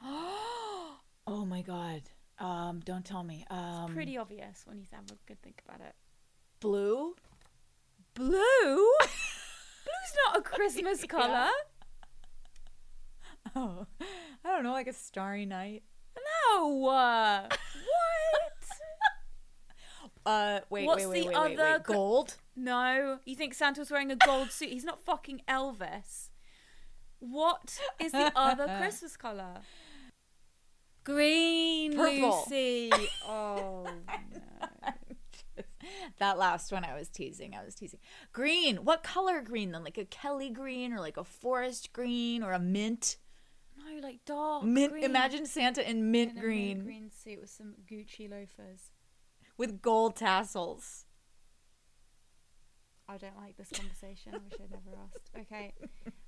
oh 0.04 0.98
my 1.26 1.62
god. 1.62 2.02
Um, 2.38 2.80
don't 2.84 3.04
tell 3.04 3.24
me. 3.24 3.44
Um, 3.50 3.92
Pretty 3.94 4.16
obvious 4.16 4.62
when 4.66 4.78
you 4.78 4.84
have 4.92 5.04
a 5.10 5.14
good 5.26 5.42
think 5.42 5.60
about 5.66 5.80
it. 5.80 5.94
blue. 6.60 7.14
Blue. 8.14 8.36
Blue's 9.00 10.14
not 10.26 10.38
a 10.38 10.42
Christmas 10.42 11.04
color. 11.08 11.48
Oh, 13.56 13.86
I 14.44 14.48
don't 14.48 14.62
know, 14.62 14.72
like 14.72 14.86
a 14.86 14.92
starry 14.92 15.46
night. 15.46 15.82
No. 16.52 16.86
Uh, 16.86 17.48
what? 17.48 18.57
Uh, 20.28 20.60
wait, 20.68 20.84
What's 20.84 21.06
wait, 21.06 21.06
wait, 21.06 21.20
the 21.22 21.26
wait, 21.28 21.36
wait, 21.36 21.58
other 21.58 21.72
wait. 21.72 21.82
Gold. 21.84 22.36
No. 22.54 23.18
You 23.24 23.34
think 23.34 23.54
Santa 23.54 23.80
was 23.80 23.90
wearing 23.90 24.10
a 24.10 24.16
gold 24.16 24.50
suit? 24.50 24.68
He's 24.68 24.84
not 24.84 25.00
fucking 25.00 25.40
Elvis. 25.48 26.28
What 27.18 27.78
is 27.98 28.12
the 28.12 28.30
other 28.36 28.66
Christmas 28.78 29.16
color? 29.16 29.62
Green, 31.02 31.96
Purple. 31.96 32.44
Lucy. 32.46 32.92
Oh 33.26 33.86
no. 34.34 34.92
that 36.18 36.36
last 36.36 36.72
one 36.72 36.84
I 36.84 36.94
was 36.94 37.08
teasing. 37.08 37.54
I 37.54 37.64
was 37.64 37.74
teasing. 37.74 38.00
Green. 38.34 38.84
What 38.84 39.02
color 39.02 39.40
green 39.40 39.72
then? 39.72 39.82
Like 39.82 39.96
a 39.96 40.04
Kelly 40.04 40.50
green 40.50 40.92
or 40.92 41.00
like 41.00 41.16
a 41.16 41.24
forest 41.24 41.94
green 41.94 42.42
or 42.42 42.52
a 42.52 42.58
mint? 42.58 43.16
No, 43.78 43.98
like 44.02 44.26
dark 44.26 44.64
mint 44.64 44.92
green. 44.92 45.04
imagine 45.04 45.46
Santa 45.46 45.88
in 45.88 46.10
mint 46.10 46.32
In 46.32 46.38
a 46.38 46.40
green 46.42 46.76
mint 46.78 46.84
green 46.84 47.10
suit 47.10 47.40
with 47.40 47.50
some 47.50 47.72
Gucci 47.90 48.30
loafers. 48.30 48.90
With 49.58 49.82
gold 49.82 50.16
tassels. 50.16 51.04
I 53.08 53.16
don't 53.18 53.36
like 53.36 53.56
this 53.56 53.70
conversation. 53.70 54.32
I 54.34 54.38
wish 54.38 54.54
I'd 54.60 54.70
never 54.70 54.96
asked. 55.04 55.30
Okay, 55.40 55.74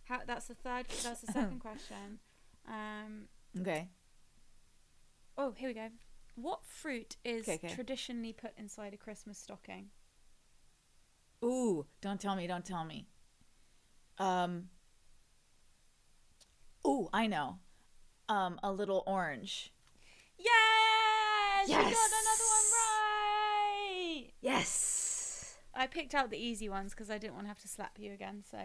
How, 0.04 0.20
that's 0.26 0.46
the 0.46 0.54
third. 0.54 0.86
That's 1.02 1.20
the 1.20 1.32
second 1.32 1.60
question. 1.60 2.18
Um, 2.66 3.28
Okay. 3.60 3.88
oh, 5.36 5.52
here 5.56 5.68
we 5.68 5.74
go. 5.74 5.88
What 6.36 6.64
fruit 6.64 7.16
is 7.24 7.42
Okay, 7.48 7.54
okay. 7.64 7.74
traditionally 7.74 8.32
put 8.32 8.52
inside 8.56 8.94
a 8.94 8.96
Christmas 8.96 9.38
stocking? 9.38 9.90
Ooh, 11.44 11.86
don't 12.00 12.20
tell 12.20 12.34
me, 12.36 12.46
don't 12.46 12.64
tell 12.64 12.84
me. 12.84 13.06
Um 14.18 14.68
Ooh, 16.86 17.08
I 17.12 17.26
know. 17.26 17.58
Um 18.28 18.58
a 18.62 18.72
little 18.72 19.02
orange. 19.06 19.72
Yes, 20.38 21.68
we 21.68 21.74
got 21.74 21.84
Yes. 21.88 21.94
Another 24.42 24.54
one 24.56 24.62
right. 24.62 24.74
Yes. 24.76 25.56
I 25.74 25.86
picked 25.86 26.14
out 26.14 26.30
the 26.30 26.38
easy 26.38 26.68
ones 26.68 26.92
because 26.92 27.10
I 27.10 27.18
didn't 27.18 27.34
want 27.34 27.44
to 27.44 27.48
have 27.48 27.60
to 27.60 27.68
slap 27.68 27.98
you 27.98 28.12
again. 28.12 28.42
So, 28.50 28.58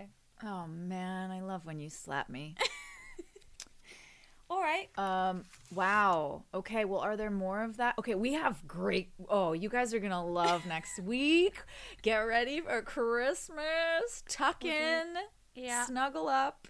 Oh 0.44 0.66
man, 0.68 1.32
I 1.32 1.42
love 1.42 1.66
when 1.66 1.80
you 1.80 1.90
slap 1.90 2.30
me. 2.30 2.56
all 4.50 4.62
right. 4.62 4.90
Um, 4.98 5.44
wow. 5.74 6.44
Okay, 6.54 6.86
well, 6.86 7.00
are 7.00 7.16
there 7.18 7.32
more 7.32 7.64
of 7.64 7.78
that? 7.78 7.96
Okay, 8.00 8.16
we 8.16 8.34
have 8.34 8.68
great. 8.68 9.12
Oh, 9.30 9.54
you 9.54 9.70
guys 9.70 9.94
are 9.94 10.00
gonna 10.00 10.26
love 10.26 10.66
next 10.66 11.00
week. 11.00 11.56
Get 12.02 12.18
ready 12.20 12.62
for 12.62 12.82
Christmas. 12.82 14.24
Tuck 14.28 14.64
in, 14.66 15.14
Yeah. 15.56 15.86
snuggle 15.86 16.28
up, 16.28 16.68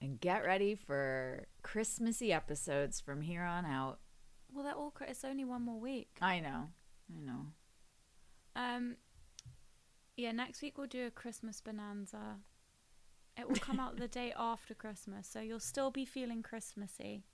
and 0.00 0.20
get 0.20 0.44
ready 0.44 0.74
for 0.74 1.46
Christmassy 1.62 2.32
episodes 2.32 3.00
from 3.00 3.20
here 3.22 3.42
on 3.42 3.64
out. 3.66 3.98
Well, 4.52 4.64
they're 4.64 4.74
all. 4.74 4.92
It's 5.06 5.24
only 5.24 5.44
one 5.44 5.62
more 5.62 5.78
week. 5.78 6.16
I 6.20 6.40
know, 6.40 6.68
I 7.16 7.20
know. 7.20 7.46
Um, 8.56 8.96
yeah, 10.16 10.32
next 10.32 10.62
week 10.62 10.76
we'll 10.78 10.86
do 10.86 11.06
a 11.06 11.10
Christmas 11.10 11.60
bonanza. 11.60 12.36
It 13.38 13.48
will 13.48 13.56
come 13.56 13.80
out 13.80 13.96
the 13.96 14.08
day 14.20 14.32
after 14.36 14.74
Christmas, 14.74 15.26
so 15.28 15.40
you'll 15.40 15.60
still 15.60 15.90
be 15.90 16.04
feeling 16.04 16.42
Christmassy. 16.42 17.24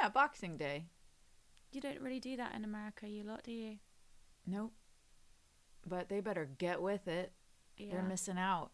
Yeah, 0.00 0.08
Boxing 0.08 0.56
Day. 0.56 0.86
You 1.72 1.80
don't 1.80 2.00
really 2.00 2.20
do 2.20 2.36
that 2.36 2.54
in 2.54 2.64
America, 2.64 3.08
you 3.08 3.22
lot, 3.24 3.44
do 3.44 3.52
you? 3.52 3.76
Nope. 4.46 4.72
But 5.86 6.08
they 6.08 6.20
better 6.20 6.48
get 6.58 6.82
with 6.82 7.08
it. 7.08 7.32
Yeah. 7.76 7.92
They're 7.92 8.02
missing 8.02 8.38
out. 8.38 8.70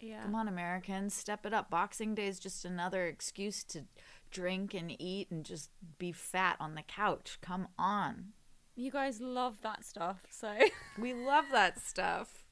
yeah. 0.00 0.22
Come 0.22 0.34
on, 0.34 0.48
Americans, 0.48 1.14
step 1.14 1.46
it 1.46 1.54
up. 1.54 1.70
Boxing 1.70 2.14
Day 2.14 2.26
is 2.26 2.38
just 2.38 2.64
another 2.64 3.06
excuse 3.06 3.64
to 3.64 3.84
drink 4.30 4.74
and 4.74 4.94
eat 5.00 5.30
and 5.30 5.44
just 5.44 5.70
be 5.98 6.12
fat 6.12 6.56
on 6.60 6.74
the 6.74 6.82
couch. 6.82 7.38
Come 7.40 7.68
on. 7.78 8.32
You 8.78 8.92
guys 8.92 9.20
love 9.20 9.60
that 9.62 9.84
stuff, 9.84 10.20
so 10.30 10.54
We 11.00 11.12
love 11.12 11.46
that 11.50 11.80
stuff. 11.80 12.44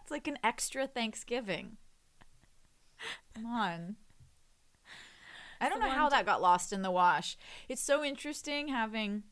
It's 0.00 0.10
like 0.10 0.26
an 0.26 0.38
extra 0.42 0.86
Thanksgiving. 0.86 1.76
Come 3.34 3.44
on. 3.44 3.96
I 5.60 5.68
don't 5.68 5.80
know 5.80 5.90
how 5.90 6.08
that 6.08 6.24
got 6.24 6.40
lost 6.40 6.72
in 6.72 6.80
the 6.80 6.90
wash. 6.90 7.36
It's 7.68 7.82
so 7.82 8.02
interesting 8.02 8.68
having 8.68 9.24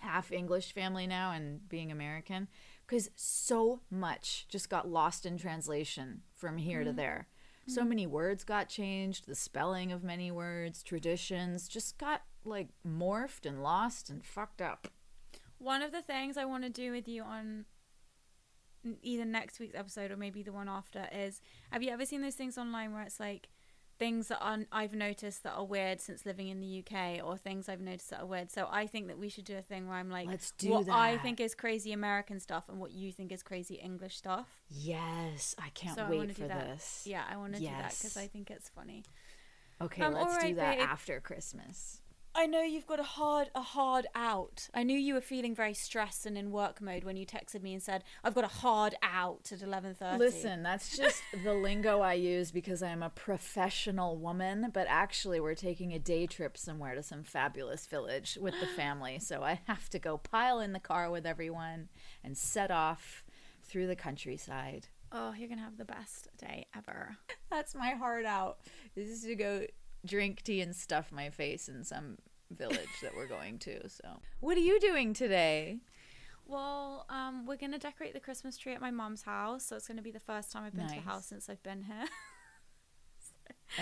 half 0.00 0.32
English 0.32 0.74
family 0.74 1.06
now 1.06 1.30
and 1.30 1.68
being 1.68 1.92
American 1.92 2.48
because 2.84 3.08
so 3.14 3.82
much 3.88 4.46
just 4.48 4.68
got 4.68 4.88
lost 4.88 5.24
in 5.24 5.38
translation 5.38 6.22
from 6.34 6.56
here 6.56 6.82
to 6.82 6.90
mm-hmm. 6.90 6.96
there. 6.96 7.28
So 7.68 7.82
mm-hmm. 7.82 7.88
many 7.90 8.06
words 8.08 8.42
got 8.42 8.68
changed, 8.68 9.28
the 9.28 9.36
spelling 9.36 9.92
of 9.92 10.02
many 10.02 10.32
words, 10.32 10.82
traditions 10.82 11.68
just 11.68 11.98
got 11.98 12.22
like 12.44 12.70
morphed 12.84 13.46
and 13.46 13.62
lost 13.62 14.10
and 14.10 14.24
fucked 14.24 14.60
up. 14.60 14.88
One 15.58 15.82
of 15.82 15.92
the 15.92 16.02
things 16.02 16.36
I 16.36 16.44
want 16.44 16.64
to 16.64 16.70
do 16.70 16.92
with 16.92 17.08
you 17.08 17.22
on 17.22 17.64
either 19.02 19.24
next 19.24 19.58
week's 19.58 19.74
episode 19.74 20.10
or 20.10 20.16
maybe 20.16 20.42
the 20.42 20.52
one 20.52 20.68
after 20.68 21.08
is 21.12 21.40
have 21.70 21.82
you 21.82 21.90
ever 21.90 22.06
seen 22.06 22.22
those 22.22 22.36
things 22.36 22.56
online 22.56 22.92
where 22.92 23.02
it's 23.02 23.18
like 23.18 23.48
things 23.98 24.28
that 24.28 24.38
are, 24.40 24.58
I've 24.70 24.92
noticed 24.94 25.42
that 25.44 25.54
are 25.54 25.64
weird 25.64 26.00
since 26.00 26.26
living 26.26 26.48
in 26.48 26.60
the 26.60 26.84
UK 26.86 27.24
or 27.24 27.36
things 27.38 27.68
I've 27.68 27.80
noticed 27.80 28.10
that 28.10 28.20
are 28.20 28.26
weird. 28.26 28.50
So 28.50 28.68
I 28.70 28.86
think 28.86 29.08
that 29.08 29.18
we 29.18 29.28
should 29.30 29.46
do 29.46 29.56
a 29.56 29.62
thing 29.62 29.88
where 29.88 29.96
I'm 29.96 30.10
like 30.10 30.28
Let's 30.28 30.50
do 30.52 30.68
what 30.70 30.88
I 30.90 31.16
think 31.18 31.40
is 31.40 31.54
crazy 31.54 31.92
American 31.92 32.38
stuff 32.38 32.68
and 32.68 32.78
what 32.78 32.92
you 32.92 33.10
think 33.10 33.32
is 33.32 33.42
crazy 33.42 33.76
English 33.76 34.16
stuff. 34.16 34.46
Yes, 34.68 35.54
I 35.58 35.70
can't 35.70 35.96
so 35.96 36.04
I 36.04 36.10
wait 36.10 36.16
want 36.18 36.28
to 36.28 36.34
for 36.34 36.40
do 36.42 36.48
that. 36.48 36.66
this. 36.74 37.04
Yeah, 37.06 37.24
I 37.28 37.38
want 37.38 37.54
to 37.54 37.58
do 37.60 37.66
that 37.66 37.94
because 37.98 38.16
I 38.18 38.26
think 38.26 38.50
it's 38.50 38.68
funny. 38.68 39.02
Okay, 39.80 40.02
Um, 40.02 40.14
let's 40.14 40.38
do 40.44 40.54
that 40.54 40.78
babe. 40.78 40.86
after 40.88 41.18
Christmas. 41.20 42.02
I 42.38 42.44
know 42.44 42.60
you've 42.60 42.86
got 42.86 43.00
a 43.00 43.04
hard 43.04 43.50
a 43.54 43.62
hard 43.62 44.06
out. 44.14 44.68
I 44.74 44.82
knew 44.82 44.98
you 44.98 45.14
were 45.14 45.22
feeling 45.22 45.54
very 45.54 45.72
stressed 45.72 46.26
and 46.26 46.36
in 46.36 46.50
work 46.50 46.82
mode 46.82 47.02
when 47.02 47.16
you 47.16 47.24
texted 47.24 47.62
me 47.62 47.72
and 47.72 47.82
said, 47.82 48.04
"I've 48.22 48.34
got 48.34 48.44
a 48.44 48.48
hard 48.48 48.94
out 49.02 49.50
at 49.52 49.62
11:30." 49.62 50.18
Listen, 50.18 50.62
that's 50.62 50.96
just 50.96 51.22
the 51.42 51.54
lingo 51.54 52.00
I 52.00 52.12
use 52.12 52.50
because 52.50 52.82
I'm 52.82 53.02
a 53.02 53.08
professional 53.08 54.18
woman, 54.18 54.70
but 54.72 54.86
actually 54.88 55.40
we're 55.40 55.54
taking 55.54 55.94
a 55.94 55.98
day 55.98 56.26
trip 56.26 56.58
somewhere 56.58 56.94
to 56.94 57.02
some 57.02 57.22
fabulous 57.22 57.86
village 57.86 58.36
with 58.38 58.54
the 58.60 58.66
family, 58.76 59.18
so 59.18 59.42
I 59.42 59.60
have 59.66 59.88
to 59.90 59.98
go 59.98 60.18
pile 60.18 60.60
in 60.60 60.74
the 60.74 60.80
car 60.80 61.10
with 61.10 61.24
everyone 61.24 61.88
and 62.22 62.36
set 62.36 62.70
off 62.70 63.24
through 63.62 63.86
the 63.86 63.96
countryside. 63.96 64.88
Oh, 65.10 65.32
you're 65.32 65.48
going 65.48 65.58
to 65.58 65.64
have 65.64 65.78
the 65.78 65.84
best 65.84 66.28
day 66.36 66.66
ever. 66.76 67.16
That's 67.50 67.74
my 67.74 67.90
heart 67.90 68.26
out. 68.26 68.58
This 68.94 69.08
is 69.08 69.22
to 69.22 69.34
go 69.34 69.66
drink 70.04 70.42
tea 70.42 70.60
and 70.60 70.74
stuff 70.74 71.10
my 71.10 71.30
face 71.30 71.68
in 71.68 71.84
some 71.84 72.18
village 72.50 72.88
that 73.02 73.14
we're 73.16 73.26
going 73.26 73.58
to. 73.60 73.88
So, 73.88 74.20
what 74.40 74.56
are 74.56 74.60
you 74.60 74.78
doing 74.80 75.12
today? 75.14 75.78
Well, 76.46 77.06
um, 77.08 77.44
we're 77.46 77.56
going 77.56 77.72
to 77.72 77.78
decorate 77.78 78.14
the 78.14 78.20
Christmas 78.20 78.56
tree 78.56 78.72
at 78.72 78.80
my 78.80 78.92
mom's 78.92 79.22
house, 79.22 79.66
so 79.66 79.76
it's 79.76 79.88
going 79.88 79.96
to 79.96 80.02
be 80.02 80.12
the 80.12 80.20
first 80.20 80.52
time 80.52 80.62
I've 80.64 80.76
been 80.76 80.86
to 80.88 80.94
the 80.94 81.00
house 81.00 81.26
since 81.26 81.48
I've 81.48 81.62
been 81.62 81.82
here. 81.82 82.04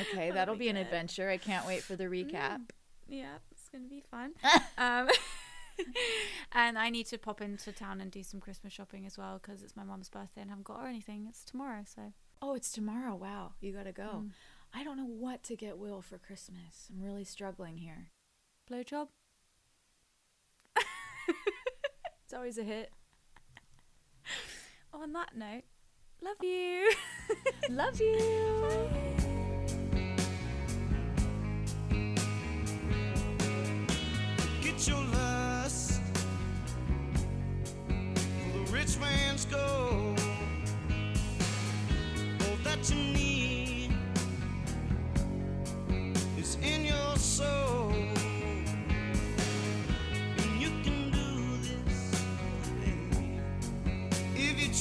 Okay, 0.01 0.31
That'll 0.31 0.35
that'll 0.35 0.55
be 0.55 0.61
be 0.61 0.69
an 0.71 0.77
adventure. 0.77 1.29
I 1.29 1.37
can't 1.37 1.67
wait 1.67 1.83
for 1.83 1.95
the 1.95 2.05
recap. 2.05 2.71
yeah, 3.07 3.35
it's 3.51 3.69
going 3.69 3.85
to 3.85 3.91
be 3.91 4.03
fun. 4.11 4.33
um, 4.79 5.09
and 6.53 6.79
I 6.79 6.89
need 6.91 7.07
to 7.09 7.19
pop 7.19 7.41
into 7.41 7.71
town 7.71 8.01
and 8.01 8.11
do 8.11 8.23
some 8.23 8.41
Christmas 8.41 8.73
shopping 8.73 9.05
as 9.07 9.19
well 9.19 9.39
because 9.43 9.63
it's 9.63 9.77
my 9.77 9.85
mom's 9.85 10.09
birthday 10.09 10.41
and 10.41 10.51
I 10.51 10.53
haven't 10.53 10.65
got 10.65 10.81
her 10.81 10.89
anything. 10.89 11.27
It's 11.29 11.45
tomorrow, 11.45 11.83
so 11.85 12.13
Oh, 12.41 12.55
it's 12.55 12.73
tomorrow. 12.73 13.15
Wow, 13.15 13.53
you 13.61 13.73
gotta 13.73 13.93
go. 13.93 14.23
Mm. 14.25 14.31
I 14.73 14.85
don't 14.85 14.97
know 14.97 15.05
what 15.07 15.43
to 15.45 15.55
get 15.57 15.79
Will 15.79 16.01
for 16.03 16.19
Christmas. 16.19 16.89
I'm 16.91 17.03
really 17.03 17.25
struggling 17.25 17.77
here. 17.77 18.09
Blowjob. 18.71 19.09
It's 22.25 22.33
always 22.35 22.59
a 22.59 22.63
hit. 22.63 22.91
On 24.93 25.13
that 25.13 25.37
note, 25.37 25.65
love 26.23 26.37
you. 26.43 26.91
Love 27.69 28.01
you. 28.01 28.89
Get 34.63 34.89
your 34.89 35.05
lust 35.05 36.01
for 37.87 38.59
the 38.59 38.65
rich 38.73 38.99
man's 38.99 39.45
gold. 39.45 40.21
All 42.41 42.57
that 42.65 42.89
you 42.89 42.97
need 42.97 43.93
is 46.39 46.57
in 46.63 46.85
your 46.87 47.17
soul. 47.17 47.93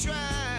try. 0.04 0.53